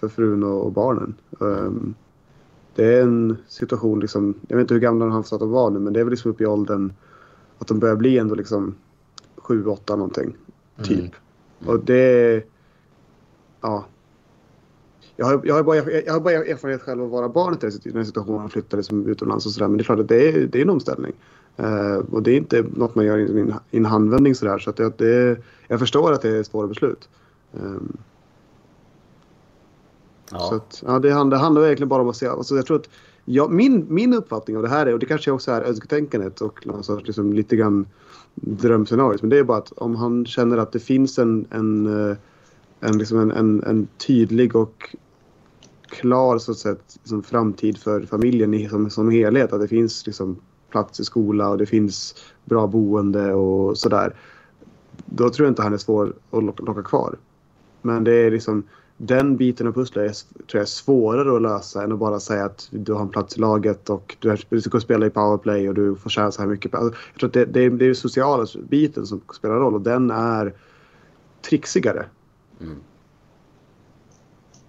för 0.09 0.15
frun 0.15 0.43
och, 0.43 0.71
barnen. 0.71 1.15
Um, 1.39 1.95
det 2.75 2.95
är 2.95 3.01
en 3.01 3.37
situation, 3.47 3.99
liksom, 3.99 4.33
jag 4.47 4.57
vet 4.57 4.63
inte 4.63 4.73
hur 4.73 4.81
gamla 4.81 5.09
han 5.09 5.23
sa 5.23 5.35
att 5.35 5.39
de 5.39 5.51
var 5.51 5.69
nu, 5.69 5.79
men 5.79 5.93
det 5.93 5.99
är 5.99 6.03
väl 6.03 6.11
liksom 6.11 6.31
uppe 6.31 6.43
i 6.43 6.47
åldern 6.47 6.93
att 7.59 7.67
de 7.67 7.79
börjar 7.79 7.95
bli 7.95 8.17
ändå 8.17 8.35
liksom 8.35 8.75
7-8 9.35 9.89
någonting. 9.89 10.35
Typ. 10.83 10.99
Mm. 10.99 11.11
Och 11.65 11.85
det... 11.85 12.43
Ja. 13.61 13.85
Jag 15.15 15.25
har, 15.25 15.41
jag, 15.43 15.55
har 15.55 15.63
bara, 15.63 15.77
jag 15.77 16.13
har 16.13 16.19
bara 16.19 16.33
erfarenhet 16.33 16.81
själv 16.81 17.01
av 17.01 17.05
att 17.05 17.11
vara 17.11 17.29
barnet 17.29 17.63
i 17.63 17.69
den 17.83 17.97
här 17.97 18.03
situationen 18.03 18.45
och 18.45 18.51
flytta 18.51 18.77
liksom 18.77 19.07
utomlands 19.07 19.45
och 19.45 19.51
sådär. 19.51 19.67
Men 19.67 19.77
det 19.77 19.81
är 19.81 19.85
klart 19.85 19.99
att 19.99 20.07
det 20.07 20.29
är, 20.29 20.47
det 20.47 20.57
är 20.57 20.61
en 20.61 20.69
omställning. 20.69 21.13
Uh, 21.59 21.97
och 22.11 22.23
det 22.23 22.31
är 22.31 22.37
inte 22.37 22.65
något 22.75 22.95
man 22.95 23.05
gör 23.05 23.17
i 23.17 23.39
en, 23.41 23.53
i 23.71 23.77
en 23.77 23.85
handvändning 23.85 24.35
sådär. 24.35 24.59
Så 24.59 24.69
att 24.69 24.75
det, 24.75 24.97
det, 24.97 25.37
jag 25.67 25.79
förstår 25.79 26.11
att 26.11 26.21
det 26.21 26.29
är 26.29 26.43
svåra 26.43 26.67
beslut. 26.67 27.09
Um, 27.51 27.97
Ja. 30.33 30.39
Så 30.39 30.55
att, 30.55 30.83
ja, 30.85 30.99
det, 30.99 31.13
handlar, 31.13 31.37
det 31.37 31.43
handlar 31.43 31.61
verkligen 31.61 31.89
bara 31.89 32.01
om 32.01 32.09
att 32.09 32.15
se. 32.15 32.27
Alltså, 32.27 32.55
jag 32.55 32.65
tror 32.65 32.77
att 32.77 32.89
jag, 33.25 33.51
min, 33.51 33.85
min 33.89 34.13
uppfattning 34.13 34.57
av 34.57 34.63
det 34.63 34.69
här 34.69 34.85
är, 34.85 34.93
och 34.93 34.99
det 34.99 35.05
kanske 35.05 35.31
också 35.31 35.51
är 35.51 35.61
önsketänkandet 35.61 36.41
och 36.41 36.67
någon 36.67 36.83
sorts 36.83 37.07
liksom, 37.07 37.33
lite 37.33 37.55
grann 37.55 37.87
drömscenariot. 38.35 39.21
Men 39.21 39.29
det 39.29 39.37
är 39.37 39.43
bara 39.43 39.57
att 39.57 39.71
om 39.71 39.95
han 39.95 40.25
känner 40.25 40.57
att 40.57 40.71
det 40.71 40.79
finns 40.79 41.19
en, 41.19 41.45
en, 41.51 42.09
eh, 42.09 42.17
en, 42.79 42.97
liksom 42.97 43.19
en, 43.19 43.31
en, 43.31 43.63
en 43.63 43.87
tydlig 44.07 44.55
och 44.55 44.95
klar 45.89 46.37
så 46.37 46.51
att 46.51 46.57
säga, 46.57 46.75
liksom, 46.93 47.23
framtid 47.23 47.77
för 47.77 48.01
familjen 48.01 48.53
i, 48.53 48.69
som, 48.69 48.89
som 48.89 49.09
helhet. 49.09 49.53
Att 49.53 49.61
det 49.61 49.67
finns 49.67 50.05
liksom, 50.05 50.37
plats 50.69 50.99
i 50.99 51.03
skola 51.03 51.49
och 51.49 51.57
det 51.57 51.65
finns 51.65 52.15
bra 52.45 52.67
boende 52.67 53.33
och 53.33 53.77
sådär. 53.77 54.15
Då 55.05 55.29
tror 55.29 55.45
jag 55.45 55.51
inte 55.51 55.61
han 55.61 55.73
är 55.73 55.77
svår 55.77 56.13
att 56.31 56.43
locka, 56.43 56.63
locka 56.63 56.83
kvar. 56.83 57.17
Men 57.81 58.03
det 58.03 58.13
är 58.13 58.31
liksom 58.31 58.63
den 58.97 59.37
biten 59.37 59.67
av 59.67 59.71
pusslet 59.71 60.09
är, 60.09 60.13
tror 60.13 60.47
jag 60.53 60.61
är 60.61 60.65
svårare 60.65 61.35
att 61.35 61.41
lösa 61.41 61.83
än 61.83 61.91
att 61.91 61.99
bara 61.99 62.19
säga 62.19 62.45
att 62.45 62.67
du 62.71 62.93
har 62.93 63.01
en 63.01 63.09
plats 63.09 63.37
i 63.37 63.39
laget 63.39 63.89
och 63.89 64.15
du, 64.49 64.61
ska 64.61 64.79
spela 64.79 65.05
i 65.05 65.09
powerplay 65.09 65.69
och 65.69 65.75
du 65.75 65.95
får 65.95 66.09
tjäna 66.09 66.31
så 66.31 66.41
här 66.41 66.49
mycket. 66.49 66.75
Alltså, 66.75 66.99
jag 67.11 67.19
tror 67.19 67.27
att 67.27 67.33
det, 67.33 67.45
det, 67.45 67.59
är, 67.59 67.69
det 67.69 67.85
är 67.85 67.87
den 67.87 67.95
sociala 67.95 68.45
biten 68.69 69.05
som 69.05 69.21
spelar 69.33 69.55
roll 69.55 69.75
och 69.75 69.81
den 69.81 70.11
är 70.11 70.53
trixigare. 71.41 72.05
Mm. 72.59 72.77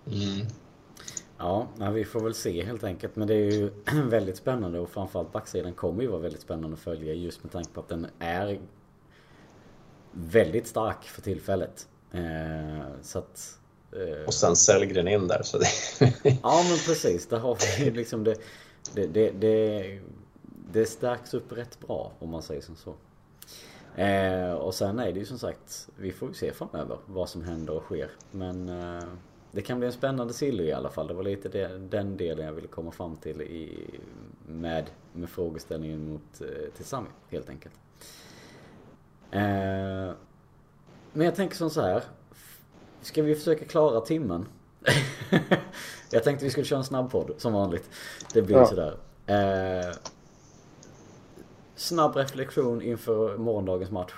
Mm. 0.07 0.47
Ja, 1.39 1.69
vi 1.91 2.05
får 2.05 2.21
väl 2.21 2.35
se 2.35 2.65
helt 2.65 2.85
enkelt. 2.85 3.17
Men 3.17 3.29
det 3.29 3.35
är 3.35 3.51
ju 3.51 3.71
väldigt 4.09 4.37
spännande 4.37 4.79
och 4.79 4.91
framförallt 4.91 5.33
backsidan 5.33 5.73
kommer 5.73 6.03
ju 6.03 6.09
vara 6.09 6.21
väldigt 6.21 6.41
spännande 6.41 6.75
att 6.75 6.81
följa 6.81 7.15
just 7.15 7.43
med 7.43 7.53
tanke 7.53 7.71
på 7.73 7.81
att 7.81 7.89
den 7.89 8.07
är 8.19 8.61
väldigt 10.13 10.67
stark 10.67 11.05
för 11.05 11.23
tillfället. 11.23 11.89
Eh, 12.13 12.87
så 13.03 13.19
att... 13.19 13.59
Eh, 13.95 14.27
Och 14.27 14.35
sen 14.35 14.57
Sellgren 14.57 15.09
in 15.09 15.29
där. 15.29 15.43
Så 15.43 15.59
det... 15.59 15.67
ja 16.43 16.65
men 16.69 16.79
precis, 16.87 17.27
där 17.27 17.39
har 17.39 17.59
vi 17.79 17.91
liksom 17.91 18.25
det, 18.25 18.35
det, 18.95 19.07
det, 19.07 19.31
det, 19.31 20.01
det 20.73 20.87
stärks 20.87 21.35
upp 21.35 21.53
rätt 21.53 21.81
bra 21.81 22.13
om 22.19 22.31
man 22.31 22.43
säger 22.43 22.61
som 22.61 22.77
så. 22.77 22.95
Eh, 24.03 24.53
och 24.53 24.75
sen 24.75 24.99
är 24.99 25.13
det 25.13 25.19
ju 25.19 25.25
som 25.27 25.39
sagt, 25.39 25.89
vi 25.97 26.13
får 26.13 26.29
ju 26.29 26.35
se 26.35 26.53
framöver 26.53 26.99
vad 27.07 27.29
som 27.29 27.45
händer 27.45 27.75
och 27.75 27.83
sker. 27.83 28.11
Men 28.31 28.69
eh, 28.69 29.05
det 29.53 29.63
kan 29.63 29.79
bli 29.79 29.87
en 29.87 29.93
spännande 29.93 30.35
silly 30.35 30.65
i 30.65 30.73
alla 30.73 30.91
fall. 30.91 31.07
Det 31.07 31.15
var 31.15 31.23
lite 31.23 31.49
det, 31.49 31.79
den 31.79 32.17
delen 32.17 32.47
jag 32.47 32.53
ville 32.53 32.69
komma 32.69 32.91
fram 32.91 33.17
till 33.17 33.43
i, 33.43 33.91
med, 34.47 34.91
med 35.13 35.29
frågeställningen 35.29 36.09
mot, 36.13 36.41
eh, 36.41 36.71
till 36.77 36.85
Sami 36.85 37.09
helt 37.31 37.49
enkelt. 37.51 37.75
Eh, 39.31 40.13
men 41.13 41.27
jag 41.27 41.35
tänker 41.35 41.57
som 41.57 41.71
så 41.71 41.81
här. 41.81 42.03
Ska 43.05 43.23
vi 43.23 43.35
försöka 43.35 43.65
klara 43.65 44.01
timmen? 44.01 44.47
jag 46.11 46.25
tänkte 46.25 46.45
vi 46.45 46.51
skulle 46.51 46.67
köra 46.67 46.79
en 46.79 46.85
snabbpodd 46.85 47.31
som 47.39 47.53
vanligt. 47.53 47.91
Det 48.33 48.43
blir 48.43 48.57
Ja. 48.57 48.67
sådär. 48.67 48.97
Eh, 49.27 49.95
snabb 51.77 52.17
reflektion 52.17 52.83
inför 52.83 53.37
morgondagens 53.37 53.91
match. 53.91 54.13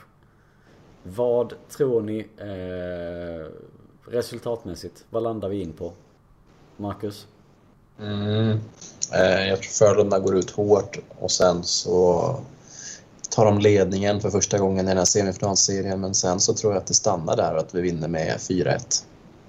Vad 1.02 1.52
tror 1.70 2.02
ni 2.02 2.18
eh, 2.36 3.50
resultatmässigt? 4.12 5.04
Vad 5.10 5.22
landar 5.22 5.48
vi 5.48 5.62
in 5.62 5.72
på? 5.72 5.92
Marcus? 6.76 7.26
Mm. 8.00 8.60
Eh, 9.14 9.48
Jag 9.48 9.62
tror 9.62 9.70
Frölunda 9.88 10.18
går 10.18 10.36
ut 10.36 10.50
hårt 10.50 10.98
och 11.18 11.30
sen 11.30 11.62
så 11.64 12.36
tar 13.36 13.44
de 13.44 13.58
ledningen 13.58 14.20
för 14.20 14.30
första 14.30 14.58
gången 14.58 14.84
i 14.84 14.88
den 14.88 14.98
här 14.98 15.04
semifinalserien 15.04 16.00
men 16.00 16.14
sen 16.14 16.40
så 16.40 16.54
tror 16.54 16.72
jag 16.72 16.80
att 16.80 16.86
det 16.86 16.94
stannar 16.94 17.36
där 17.36 17.54
och 17.54 17.60
att 17.60 17.74
vi 17.74 17.80
vinner 17.80 18.08
med 18.08 18.36
4-1. 18.38 19.04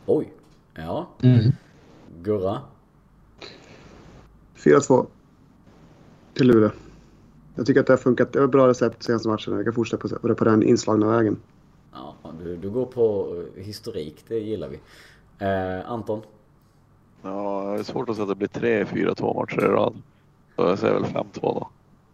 Oj. 0.05 0.33
Ja. 0.75 1.07
Gurra? 2.21 2.61
4-2 4.55 5.05
till 6.33 6.47
Luleå. 6.47 6.71
Jag 7.55 7.65
tycker 7.65 7.79
att 7.79 7.87
det 7.87 7.93
har 7.93 7.97
funkat. 7.97 8.33
Det 8.33 8.39
var 8.39 8.45
ett 8.45 8.51
bra 8.51 8.67
recept 8.67 9.03
senaste 9.03 9.27
matchen. 9.27 9.53
Jag 9.53 9.65
kan 9.65 9.73
fortsätta 9.73 10.19
på, 10.19 10.35
på 10.35 10.43
den 10.43 10.63
inslagna 10.63 11.17
vägen. 11.17 11.39
Ja, 11.93 12.15
du, 12.43 12.57
du 12.57 12.69
går 12.69 12.85
på 12.85 13.35
eh, 13.57 13.63
historik. 13.63 14.23
Det 14.27 14.39
gillar 14.39 14.69
vi. 14.69 14.79
Eh, 15.45 15.91
Anton? 15.91 16.21
Ja, 17.21 17.73
det 17.73 17.79
är 17.79 17.83
svårt 17.83 18.09
att 18.09 18.15
säga 18.15 18.23
att 18.23 18.29
det 18.29 18.35
blir 18.35 18.47
tre 18.47 18.83
4-2 18.83 19.35
matcher 19.35 19.65
i 19.65 19.67
rad. 19.67 20.01
Så 20.55 20.61
jag 20.61 20.79
säger 20.79 20.93
väl 20.93 21.03
5-2 21.03 21.23
då. 21.41 21.69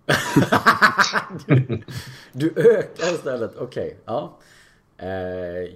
Du 2.31 2.53
ökar 2.55 3.13
istället. 3.13 3.55
Okej. 3.57 3.97
Ja. 4.05 4.37
Eh, 4.97 5.07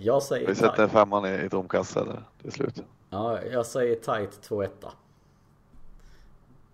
jag 0.01 0.23
säger... 0.23 0.47
Vi 0.47 0.55
sätter 0.55 0.87
femman 0.87 1.25
i, 1.25 1.45
i 1.45 1.49
tomkassa 1.49 2.05
där 2.05 2.23
till 2.41 2.51
slut. 2.51 2.83
Ja, 3.09 3.41
jag 3.51 3.65
säger 3.65 3.95
tight 3.95 4.49
2-1. 4.49 4.69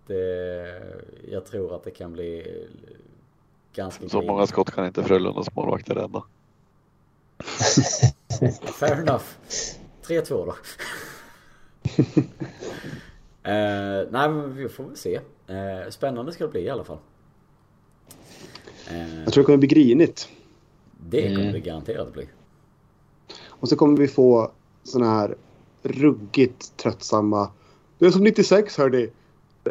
Det, 0.06 0.82
jag 1.30 1.46
tror 1.46 1.74
att 1.74 1.84
det 1.84 1.90
kan 1.90 2.12
bli 2.12 2.46
ganska 3.72 4.08
Så 4.08 4.22
många 4.22 4.46
skott 4.46 4.70
kan 4.70 4.86
inte 4.86 5.02
Frölundas 5.02 5.54
målvakter 5.54 5.94
rädda. 5.94 6.22
Fair 8.78 9.00
enough. 9.00 9.24
3-2 10.02 10.28
då. 10.28 10.54
eh, 13.50 14.08
nej 14.10 14.28
men 14.28 14.56
vi 14.56 14.68
får 14.68 14.84
väl 14.84 14.96
se. 14.96 15.20
Eh, 15.46 15.90
spännande 15.90 16.32
ska 16.32 16.44
det 16.44 16.50
bli 16.50 16.60
i 16.60 16.70
alla 16.70 16.84
fall. 16.84 16.98
Eh, 18.90 19.22
Jag 19.24 19.32
tror 19.32 19.42
det 19.42 19.46
kommer 19.46 19.58
bli 19.58 19.68
grinigt. 19.68 20.28
det 21.10 21.22
kommer 21.28 21.40
Mm. 21.40 21.52
det 21.52 21.60
garanterat 21.60 22.12
bli. 22.12 22.28
Och 23.46 23.68
så 23.68 23.76
kommer 23.76 23.96
vi 23.98 24.08
få 24.08 24.50
såna 24.82 25.10
här 25.10 25.34
ruggigt 25.82 26.76
tröttsamma... 26.76 27.50
Det 27.98 28.06
är 28.06 28.10
som 28.10 28.22
96 28.24 28.76
hörde 28.78 29.08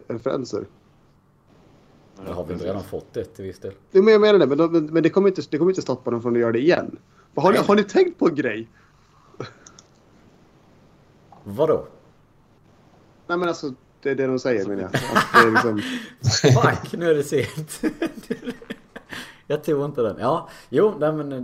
referenser. 0.08 0.66
Det 2.26 2.32
har 2.34 2.46
vi 2.46 2.54
inte 2.54 2.66
redan 2.66 2.84
fått 2.84 3.14
det 3.14 3.24
till 3.26 3.46
viss 3.46 3.60
del. 3.60 3.74
Det 3.92 4.02
men 4.02 4.12
jag 4.12 4.22
menar 4.22 4.40
det, 4.40 4.48
men, 4.48 4.58
de, 4.58 4.72
men- 4.72 4.86
men 4.86 5.04
det, 5.04 5.10
kommer 5.10 5.28
inte, 5.30 5.42
det 5.50 5.58
kommer 5.58 5.72
inte 5.72 5.82
stoppa 5.82 6.12
dem 6.12 6.22
från 6.22 6.34
att 6.34 6.40
göra 6.40 6.52
det 6.52 6.60
igen. 6.60 6.98
Har 7.36 7.52
ni, 7.52 7.58
har 7.58 7.76
ni 7.76 7.84
tänkt 7.84 8.20
på 8.20 8.28
en 8.28 8.36
grej? 8.36 8.68
Vadå? 11.44 11.88
Nej 13.28 13.38
men 13.38 13.48
alltså, 13.48 13.74
det 14.02 14.10
är 14.12 14.16
det 14.16 14.28
de 14.28 14.40
säger 14.40 14.68
menar 14.68 14.82
jag. 14.82 14.96
Att 14.96 15.26
det 15.34 15.40
är 15.48 15.52
liksom, 15.52 15.82
Fuck, 16.62 16.94
nu 17.00 17.10
är 17.10 17.14
det 17.16 17.24
sent. 17.24 17.82
jag 19.54 19.64
tog 19.64 19.86
inte 19.86 20.02
den. 20.02 20.18
Ja, 20.20 20.50
jo, 20.70 20.94
nej 21.00 21.12
men 21.14 21.32
eh, 21.32 21.44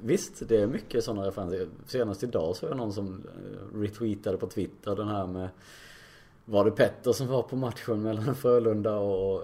visst, 0.00 0.48
det 0.48 0.56
är 0.62 0.66
mycket 0.66 1.04
sådana 1.04 1.26
referenser. 1.26 1.68
Senast 1.86 2.22
idag 2.22 2.56
så 2.56 2.66
var 2.66 2.70
det 2.74 2.78
någon 2.78 2.92
som 2.92 3.06
eh, 3.36 3.78
retweetade 3.78 4.36
på 4.38 4.46
Twitter 4.46 4.96
den 4.96 5.08
här 5.08 5.26
med 5.26 5.48
var 6.44 6.64
det 6.64 6.70
Petter 6.70 7.12
som 7.12 7.26
var 7.26 7.42
på 7.42 7.56
matchen 7.56 8.02
mellan 8.02 8.34
Frölunda 8.34 8.96
och 8.96 9.42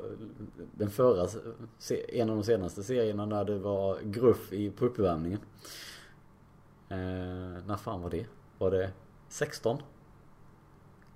den 0.72 0.90
förra, 0.90 1.28
en 2.08 2.30
av 2.30 2.36
de 2.36 2.42
senaste 2.42 2.82
serierna 2.82 3.26
när 3.26 3.44
det 3.44 3.58
var 3.58 3.98
gruff 4.02 4.52
i 4.52 4.70
på 4.70 4.84
uppvärmningen. 4.84 5.38
Eh, 6.88 6.96
när 7.66 7.76
fan 7.76 8.02
var 8.02 8.10
det? 8.10 8.26
Var 8.58 8.70
det 8.70 8.90
16? 9.28 9.76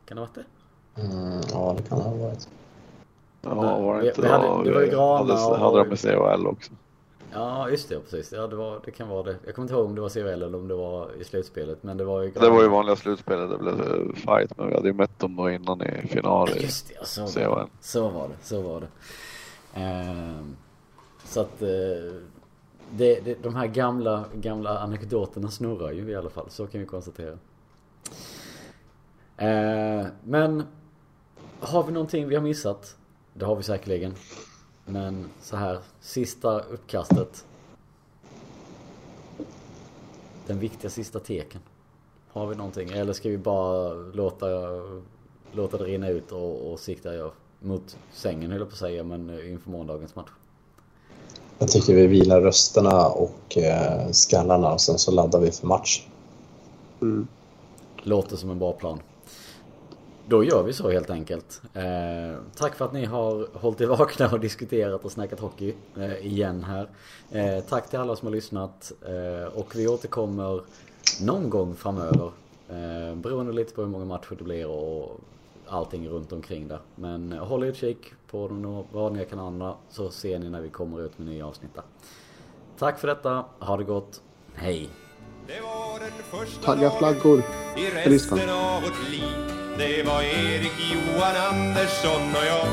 Kan 0.04 0.16
det 0.16 0.20
ha 0.22 0.26
varit 0.26 0.34
det? 0.34 1.02
Mm, 1.02 1.40
ja, 1.52 1.74
det 1.76 1.82
kan 1.82 1.98
det 1.98 2.04
ha 2.04 2.14
varit. 2.14 2.48
Ja, 3.42 3.54
var 3.54 3.94
det 3.96 4.02
Vi- 4.02 4.08
inte 4.08 4.20
vi 4.22 4.28
hade- 4.28 4.46
då? 4.48 4.62
det 4.62 4.72
var 4.74 4.80
ju 4.80 4.90
Grana 4.90 5.16
hade, 5.18 5.32
och- 5.46 5.58
hade 5.58 5.78
de 5.78 5.88
med 5.88 5.98
CHL 5.98 6.46
också. 6.46 6.72
Ja 7.32 7.70
just 7.70 7.88
det, 7.88 8.00
precis. 8.00 8.32
Ja 8.32 8.46
det, 8.46 8.56
var, 8.56 8.80
det 8.84 8.90
kan 8.90 9.08
vara 9.08 9.22
det. 9.22 9.36
Jag 9.44 9.54
kommer 9.54 9.64
inte 9.64 9.74
ihåg 9.74 9.86
om 9.86 9.94
det 9.94 10.00
var 10.00 10.08
CHL 10.08 10.18
eller 10.18 10.54
om 10.54 10.68
det 10.68 10.74
var 10.74 11.20
i 11.20 11.24
slutspelet. 11.24 11.82
Men 11.82 11.96
det 11.96 12.04
var 12.04 12.22
ju... 12.22 12.30
Det 12.30 12.48
var 12.50 12.62
ju 12.62 12.68
vanliga 12.68 12.96
slutspelet, 12.96 13.50
det 13.50 13.58
blev 13.58 13.80
eh, 13.80 14.14
fight 14.14 14.58
men 14.58 14.68
vi 14.68 14.74
hade 14.74 14.88
ju 14.88 14.94
mött 14.94 15.18
dem 15.18 15.36
då 15.36 15.50
innan 15.50 15.82
i 15.82 16.08
final 16.08 16.50
i 16.50 16.62
Just 16.62 16.88
det, 16.88 16.94
ja, 16.98 17.04
så 17.04 17.48
var 17.50 17.60
det. 17.60 17.68
Så 17.80 18.08
var 18.08 18.28
det, 18.28 18.34
så 18.42 18.62
var 18.62 18.80
det. 18.80 18.88
Ehm, 19.74 20.56
så 21.24 21.40
att 21.40 21.62
eh, 21.62 21.68
det, 22.90 23.20
det, 23.24 23.42
de 23.42 23.54
här 23.54 23.66
gamla, 23.66 24.24
gamla 24.34 24.78
anekdoterna 24.78 25.50
snurrar 25.50 25.92
ju 25.92 26.10
i 26.10 26.16
alla 26.16 26.30
fall. 26.30 26.50
Så 26.50 26.66
kan 26.66 26.80
vi 26.80 26.86
konstatera. 26.86 27.38
Ehm, 29.36 30.06
men 30.24 30.62
har 31.60 31.82
vi 31.82 31.92
någonting 31.92 32.28
vi 32.28 32.34
har 32.34 32.42
missat? 32.42 32.96
Det 33.34 33.44
har 33.44 33.56
vi 33.56 33.62
säkerligen. 33.62 34.14
Men 34.88 35.30
så 35.42 35.56
här, 35.56 35.78
sista 36.00 36.60
uppkastet. 36.60 37.44
Den 40.46 40.58
viktiga 40.58 40.90
sista 40.90 41.18
teken. 41.18 41.60
Har 42.28 42.46
vi 42.46 42.56
någonting? 42.56 42.90
Eller 42.90 43.12
ska 43.12 43.28
vi 43.28 43.38
bara 43.38 43.92
låta, 43.92 44.46
låta 45.52 45.78
det 45.78 45.84
rinna 45.84 46.08
ut 46.08 46.32
och, 46.32 46.72
och 46.72 46.80
sikta 46.80 47.10
mot 47.60 47.96
sängen 48.12 48.50
höll 48.50 48.60
jag 48.60 48.68
på 48.68 48.72
att 48.72 48.78
säga, 48.78 49.04
men 49.04 49.48
inför 49.50 49.70
måndagens 49.70 50.16
match? 50.16 50.28
Jag 51.58 51.68
tycker 51.68 51.94
vi 51.94 52.06
vilar 52.06 52.40
rösterna 52.40 53.06
och 53.06 53.58
eh, 53.58 54.10
skallarna 54.10 54.72
och 54.72 54.80
sen 54.80 54.98
så 54.98 55.10
laddar 55.10 55.40
vi 55.40 55.50
för 55.50 55.66
match. 55.66 56.06
Mm. 57.02 57.28
Låter 58.02 58.36
som 58.36 58.50
en 58.50 58.58
bra 58.58 58.72
plan. 58.72 59.00
Då 60.28 60.44
gör 60.44 60.62
vi 60.62 60.72
så 60.72 60.90
helt 60.90 61.10
enkelt. 61.10 61.62
Eh, 61.74 62.42
tack 62.56 62.74
för 62.74 62.84
att 62.84 62.92
ni 62.92 63.04
har 63.04 63.58
hållit 63.58 63.80
er 63.80 63.86
vakna 63.86 64.30
och 64.30 64.40
diskuterat 64.40 65.04
och 65.04 65.12
snackat 65.12 65.40
hockey 65.40 65.74
eh, 65.96 66.26
igen 66.26 66.64
här. 66.64 66.88
Eh, 67.30 67.64
tack 67.64 67.90
till 67.90 67.98
alla 67.98 68.16
som 68.16 68.26
har 68.26 68.34
lyssnat 68.34 68.92
eh, 69.06 69.58
och 69.58 69.76
vi 69.76 69.88
återkommer 69.88 70.60
någon 71.20 71.50
gång 71.50 71.76
framöver. 71.76 72.30
Eh, 72.68 73.16
beroende 73.16 73.52
lite 73.52 73.74
på 73.74 73.82
hur 73.82 73.88
många 73.88 74.04
matcher 74.04 74.34
det 74.38 74.44
blir 74.44 74.66
och 74.66 75.20
allting 75.66 76.08
runt 76.08 76.32
omkring 76.32 76.68
där. 76.68 76.80
Men 76.94 77.32
håll 77.32 77.64
utkik 77.64 78.12
på 78.30 78.48
de 78.48 78.84
vanliga 78.92 79.24
kanalerna 79.24 79.74
så 79.90 80.10
ser 80.10 80.38
ni 80.38 80.50
när 80.50 80.60
vi 80.60 80.68
kommer 80.68 81.00
ut 81.00 81.18
med 81.18 81.26
nya 81.26 81.46
avsnitt 81.46 81.74
där. 81.74 81.84
Tack 82.78 82.98
för 82.98 83.08
detta, 83.08 83.44
ha 83.58 83.76
det 83.76 83.84
gott, 83.84 84.22
hej! 84.54 84.88
Tagga 86.64 86.90
flaggor 86.90 87.42
i 87.76 88.10
resten 88.10 88.50
av 88.50 88.82
vårt 88.82 89.10
liv 89.10 89.67
det 89.78 90.02
var 90.06 90.22
Erik 90.22 90.72
Johan 90.92 91.36
Andersson 91.50 92.36
och 92.36 92.46
jag. 92.46 92.68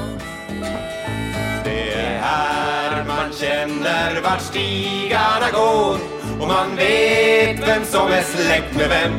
Det 1.64 1.94
är 1.94 2.20
här 2.22 3.06
man 3.08 3.34
känner 3.34 4.22
vart 4.22 4.42
stigarna 4.42 5.52
går. 5.54 5.98
Och 6.42 6.48
man 6.48 6.76
vet 6.76 7.68
vem 7.68 7.86
som 7.86 8.08
är 8.08 8.22
släkt 8.22 8.76
med 8.78 8.90
vem. 8.90 9.14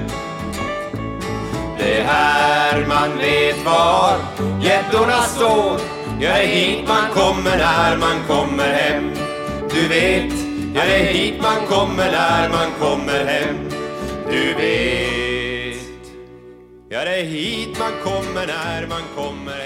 Det 1.79 2.01
är 2.01 2.05
här 2.05 2.87
man 2.87 3.19
vet 3.19 3.65
var 3.65 4.19
gäddorna 4.63 5.23
står. 5.23 5.81
Ja, 6.21 6.31
det 6.35 6.43
är 6.43 6.47
hit 6.47 6.89
man 6.89 7.11
kommer 7.15 7.57
när 7.57 7.97
man 7.97 8.23
kommer 8.29 8.73
hem. 8.73 9.13
Du 9.71 9.89
vet, 9.89 10.33
ja 10.75 10.83
det 10.85 10.97
är 10.97 11.13
hit 11.13 11.43
man 11.43 11.67
kommer 11.69 12.13
när 12.13 12.49
man 12.49 12.71
kommer 12.81 13.25
hem. 13.25 13.57
Du 14.31 14.55
vet. 14.55 15.16
Ja, 16.89 17.05
det 17.05 17.21
är 17.21 17.25
hit 17.25 17.79
man 17.79 17.93
kommer 18.03 18.47
när 18.47 18.87
man 18.87 19.03
kommer. 19.17 19.66